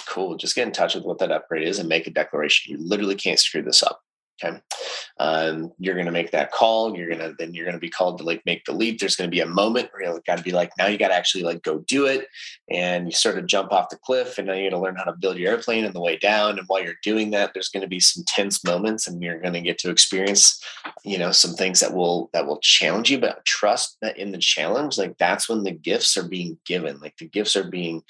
cool. 0.07 0.37
Just 0.37 0.55
get 0.55 0.67
in 0.67 0.73
touch 0.73 0.95
with 0.95 1.05
what 1.05 1.19
that 1.19 1.33
upgrade 1.33 1.67
is 1.67 1.79
and 1.79 1.89
make 1.89 2.07
a 2.07 2.11
declaration. 2.11 2.73
You 2.73 2.87
literally 2.87 3.15
can't 3.15 3.41
screw 3.41 3.63
this 3.63 3.83
up. 3.83 4.02
Okay. 4.43 4.59
Um, 5.19 5.73
you're 5.79 5.95
going 5.95 6.07
to 6.07 6.13
make 6.13 6.33
that 6.33 6.51
call. 6.51 6.97
You're 6.97 7.09
going 7.09 7.21
to, 7.21 7.35
then 7.39 7.55
you're 7.55 7.65
going 7.65 7.77
to 7.77 7.81
be 7.81 7.91
called 7.91 8.19
to 8.19 8.25
like 8.25 8.43
make 8.45 8.65
the 8.65 8.73
leap. 8.73 8.99
There's 8.99 9.15
going 9.15 9.31
to 9.31 9.35
be 9.35 9.41
a 9.41 9.47
moment 9.47 9.91
where 9.93 10.03
you 10.03 10.21
got 10.27 10.39
to 10.39 10.43
be 10.43 10.51
like, 10.51 10.73
now 10.79 10.87
you 10.87 10.99
got 10.99 11.09
to 11.09 11.15
actually 11.15 11.45
like 11.45 11.63
go 11.63 11.79
do 11.81 12.07
it. 12.07 12.27
And 12.71 13.07
you 13.07 13.13
sort 13.13 13.39
of 13.39 13.47
jump 13.47 13.73
off 13.73 13.91
the 13.91 13.97
cliff 13.97 14.39
and 14.39 14.49
now 14.49 14.55
you're 14.55 14.71
going 14.71 14.81
to 14.81 14.85
learn 14.85 14.97
how 14.97 15.05
to 15.05 15.13
build 15.13 15.37
your 15.37 15.53
airplane 15.53 15.85
and 15.85 15.95
the 15.95 16.01
way 16.01 16.17
down. 16.17 16.59
And 16.59 16.67
while 16.67 16.83
you're 16.83 16.95
doing 17.03 17.31
that, 17.33 17.53
there's 17.55 17.69
going 17.69 17.83
to 17.83 17.89
be 17.89 18.01
some 18.01 18.25
tense 18.27 18.65
moments 18.65 19.07
and 19.07 19.23
you're 19.23 19.41
going 19.41 19.55
to 19.55 19.61
get 19.61 19.79
to 19.79 19.91
experience, 19.91 20.61
you 21.05 21.19
know, 21.19 21.31
some 21.31 21.55
things 21.55 21.81
that 21.81 21.95
will, 21.95 22.31
that 22.33 22.47
will 22.47 22.59
challenge 22.59 23.11
you, 23.11 23.19
but 23.19 23.45
trust 23.45 23.99
that 24.03 24.17
in 24.17 24.33
the 24.33 24.39
challenge, 24.39 24.99
like 24.99 25.17
that's 25.19 25.49
when 25.49 25.63
the 25.63 25.73
gifts 25.73 26.17
are 26.17 26.29
being 26.29 26.59
given, 26.65 26.99
like 26.99 27.17
the 27.19 27.29
gifts 27.29 27.55
are 27.55 27.71
being, 27.71 28.03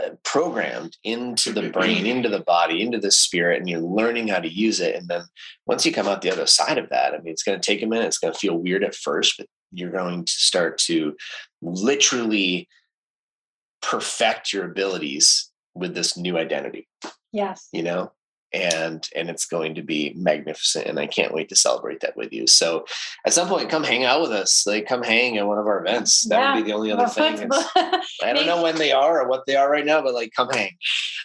Uh, 0.00 0.10
programmed 0.24 0.96
into 1.04 1.52
the 1.52 1.60
mm-hmm. 1.60 1.72
brain, 1.72 2.06
into 2.06 2.30
the 2.30 2.40
body, 2.40 2.80
into 2.80 2.98
the 2.98 3.10
spirit, 3.10 3.60
and 3.60 3.68
you're 3.68 3.80
learning 3.80 4.26
how 4.28 4.38
to 4.38 4.48
use 4.48 4.80
it. 4.80 4.94
And 4.94 5.08
then 5.08 5.24
once 5.66 5.84
you 5.84 5.92
come 5.92 6.08
out 6.08 6.22
the 6.22 6.32
other 6.32 6.46
side 6.46 6.78
of 6.78 6.88
that, 6.88 7.12
I 7.12 7.18
mean, 7.18 7.32
it's 7.32 7.42
going 7.42 7.60
to 7.60 7.66
take 7.66 7.82
a 7.82 7.86
minute. 7.86 8.06
It's 8.06 8.18
going 8.18 8.32
to 8.32 8.38
feel 8.38 8.56
weird 8.56 8.82
at 8.82 8.94
first, 8.94 9.34
but 9.36 9.46
you're 9.70 9.92
going 9.92 10.24
to 10.24 10.32
start 10.32 10.78
to 10.86 11.14
literally 11.60 12.66
perfect 13.82 14.54
your 14.54 14.64
abilities 14.64 15.50
with 15.74 15.94
this 15.94 16.16
new 16.16 16.38
identity. 16.38 16.88
Yes. 17.30 17.68
You 17.72 17.82
know, 17.82 18.12
and 18.52 19.08
and 19.14 19.30
it's 19.30 19.46
going 19.46 19.74
to 19.74 19.82
be 19.82 20.12
magnificent 20.16 20.86
and 20.86 20.98
i 20.98 21.06
can't 21.06 21.32
wait 21.32 21.48
to 21.48 21.56
celebrate 21.56 22.00
that 22.00 22.16
with 22.16 22.32
you. 22.32 22.46
So 22.46 22.84
at 23.26 23.32
some 23.32 23.48
point 23.48 23.70
come 23.70 23.84
hang 23.84 24.04
out 24.04 24.20
with 24.20 24.32
us 24.32 24.66
like 24.66 24.86
come 24.86 25.02
hang 25.02 25.38
at 25.38 25.46
one 25.46 25.58
of 25.58 25.66
our 25.66 25.80
events. 25.80 26.28
That 26.28 26.38
yeah. 26.38 26.54
would 26.54 26.64
be 26.64 26.70
the 26.70 26.76
only 26.76 26.92
other 26.92 27.06
thing. 27.06 27.48
I 28.22 28.32
don't 28.32 28.46
know 28.46 28.62
when 28.62 28.76
they 28.76 28.92
are 28.92 29.20
or 29.20 29.28
what 29.28 29.46
they 29.46 29.56
are 29.56 29.70
right 29.70 29.86
now 29.86 30.02
but 30.02 30.14
like 30.14 30.32
come 30.34 30.50
hang. 30.50 30.76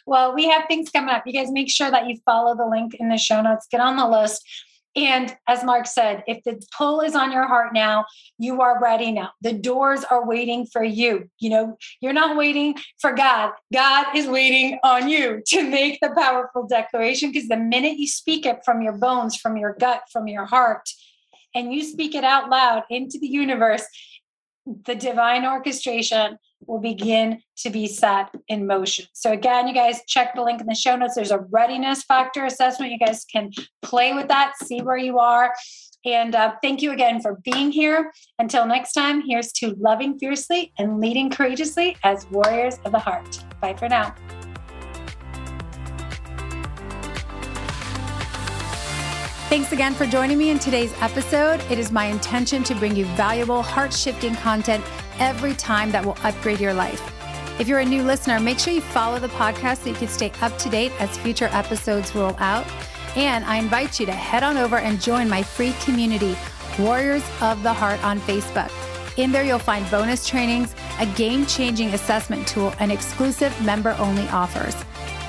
Well 0.06 0.34
we 0.34 0.48
have 0.48 0.64
things 0.68 0.90
coming 0.90 1.14
up. 1.14 1.24
You 1.26 1.34
guys 1.34 1.52
make 1.52 1.70
sure 1.70 1.92
that 1.92 2.08
you 2.08 2.18
follow 2.26 2.56
the 2.56 2.66
link 2.66 2.96
in 2.96 3.10
the 3.10 3.18
show 3.18 3.42
notes. 3.42 3.68
Get 3.70 3.82
on 3.82 3.98
the 3.98 4.08
list 4.08 4.44
and 4.98 5.38
as 5.48 5.64
Mark 5.64 5.86
said, 5.86 6.24
if 6.28 6.44
the 6.44 6.60
pull 6.76 7.02
is 7.02 7.14
on 7.14 7.32
your 7.32 7.46
heart 7.46 7.72
now, 7.72 8.06
you 8.40 8.62
are 8.62 8.82
ready 8.82 9.12
now. 9.12 9.30
The 9.42 9.54
doors 9.54 10.04
are 10.04 10.28
waiting 10.28 10.66
for 10.66 10.84
you. 10.84 11.30
You 11.38 11.52
know, 11.52 11.78
you're 12.02 12.14
not 12.14 12.36
waiting 12.36 12.74
for 13.00 13.14
God. 13.14 13.52
God 13.72 14.16
is 14.16 14.28
waiting 14.28 14.80
on 14.84 15.08
you 15.08 15.44
to 15.50 15.70
make 15.70 16.00
the 16.02 16.10
powerful 16.10 16.66
declaration 16.66 17.32
because 17.32 17.48
the 17.48 17.58
minute 17.58 18.00
you 18.00 18.08
speak 18.08 18.48
it 18.48 18.62
from 18.66 18.82
your 18.82 18.94
bones, 18.94 19.36
from 19.36 19.56
your 19.56 19.76
gut, 19.80 20.02
from 20.12 20.28
your 20.28 20.46
heart, 20.46 20.90
and 21.54 21.72
you 21.72 21.84
speak 21.84 22.16
it 22.16 22.24
out 22.24 22.50
loud 22.50 22.84
into 22.90 23.20
the 23.20 23.28
universe, 23.28 23.86
the 24.66 24.96
divine 24.96 25.46
orchestration 25.46 26.40
will 26.66 26.80
begin 26.80 27.42
to 27.58 27.70
be 27.70 27.88
set 27.88 28.30
in 28.48 28.68
motion. 28.68 29.06
So, 29.14 29.32
again, 29.32 29.68
you 29.68 29.74
guys 29.74 30.02
check 30.08 30.36
the 30.36 30.42
link 30.42 30.62
in 30.62 30.68
the 30.68 30.76
show 30.76 30.96
notes. 30.96 31.16
There's 31.16 31.32
a 31.32 31.40
readiness 31.40 32.04
factor 32.04 32.46
assessment. 32.46 32.92
You 32.92 33.00
guys 33.00 33.26
can 33.26 33.52
play 33.82 34.14
with 34.14 34.28
that, 34.28 34.54
see 34.64 34.82
where 34.82 34.98
you 34.98 35.20
are. 35.20 35.54
And 36.06 36.36
uh, 36.36 36.54
thank 36.62 36.82
you 36.82 36.92
again 36.92 37.22
for 37.22 37.40
being 37.44 37.72
here. 37.72 38.12
Until 38.40 38.66
next 38.66 38.94
time, 38.94 39.24
here's 39.28 39.52
to 39.54 39.76
loving 39.80 40.18
fiercely 40.18 40.72
and 40.78 41.00
leading 41.00 41.30
courageously 41.30 41.98
as 42.04 42.26
warriors 42.32 42.80
of 42.86 42.92
the 42.92 43.00
heart. 43.00 43.44
Bye 43.62 43.74
for 43.74 43.90
now. 43.90 44.16
Thanks 49.50 49.72
again 49.72 49.94
for 49.94 50.06
joining 50.06 50.38
me 50.38 50.50
in 50.50 50.60
today's 50.60 50.94
episode. 51.00 51.62
It 51.72 51.80
is 51.80 51.90
my 51.90 52.06
intention 52.06 52.64
to 52.66 52.76
bring 52.76 52.98
you 52.98 53.06
valuable, 53.16 53.62
heart 53.62 53.94
shifting 53.94 54.36
content 54.36 54.84
every 55.20 55.54
time 55.56 55.92
that 55.92 56.06
will 56.06 56.18
upgrade 56.24 56.60
your 56.60 56.74
life. 56.74 57.14
If 57.60 57.68
you're 57.68 57.80
a 57.80 57.86
new 57.86 58.04
listener, 58.04 58.40
make 58.40 58.60
sure 58.60 58.74
you 58.74 58.82
follow 58.82 59.18
the 59.20 59.30
podcast 59.30 59.84
so 59.84 59.90
you 59.90 59.96
can 59.96 60.08
stay 60.08 60.32
up 60.42 60.58
to 60.60 60.70
date 60.70 60.92
as 61.00 61.18
future 61.18 61.50
episodes 61.52 62.14
roll 62.14 62.36
out. 62.38 62.68
And 63.16 63.44
I 63.46 63.56
invite 63.56 64.00
you 64.00 64.06
to 64.06 64.12
head 64.12 64.44
on 64.44 64.58
over 64.58 64.78
and 64.78 65.02
join 65.02 65.28
my 65.28 65.42
free 65.42 65.74
community, 65.82 66.38
Warriors 66.78 67.24
of 67.42 67.64
the 67.64 67.74
Heart, 67.74 68.04
on 68.04 68.20
Facebook. 68.22 68.72
In 69.18 69.32
there, 69.32 69.44
you'll 69.44 69.58
find 69.58 69.90
bonus 69.90 70.28
trainings, 70.28 70.76
a 71.00 71.08
game 71.08 71.48
changing 71.48 71.96
assessment 71.96 72.48
tool, 72.48 72.76
and 72.80 72.92
exclusive 72.92 73.60
member 73.66 73.96
only 73.98 74.28
offers. 74.28 74.76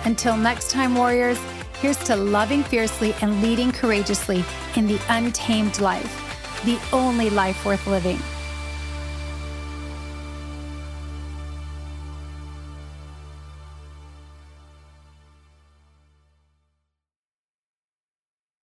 Until 0.05 0.36
next 0.36 0.70
time, 0.70 0.95
Warriors, 0.95 1.39
here's 1.80 1.97
to 2.05 2.14
loving 2.14 2.62
fiercely 2.62 3.14
and 3.22 3.43
leading 3.43 3.72
courageously 3.72 4.45
in 4.76 4.86
the 4.86 5.01
untamed 5.09 5.80
life, 5.80 6.62
the 6.66 6.78
only 6.93 7.30
life 7.30 7.64
worth 7.64 7.86
living. 7.86 8.18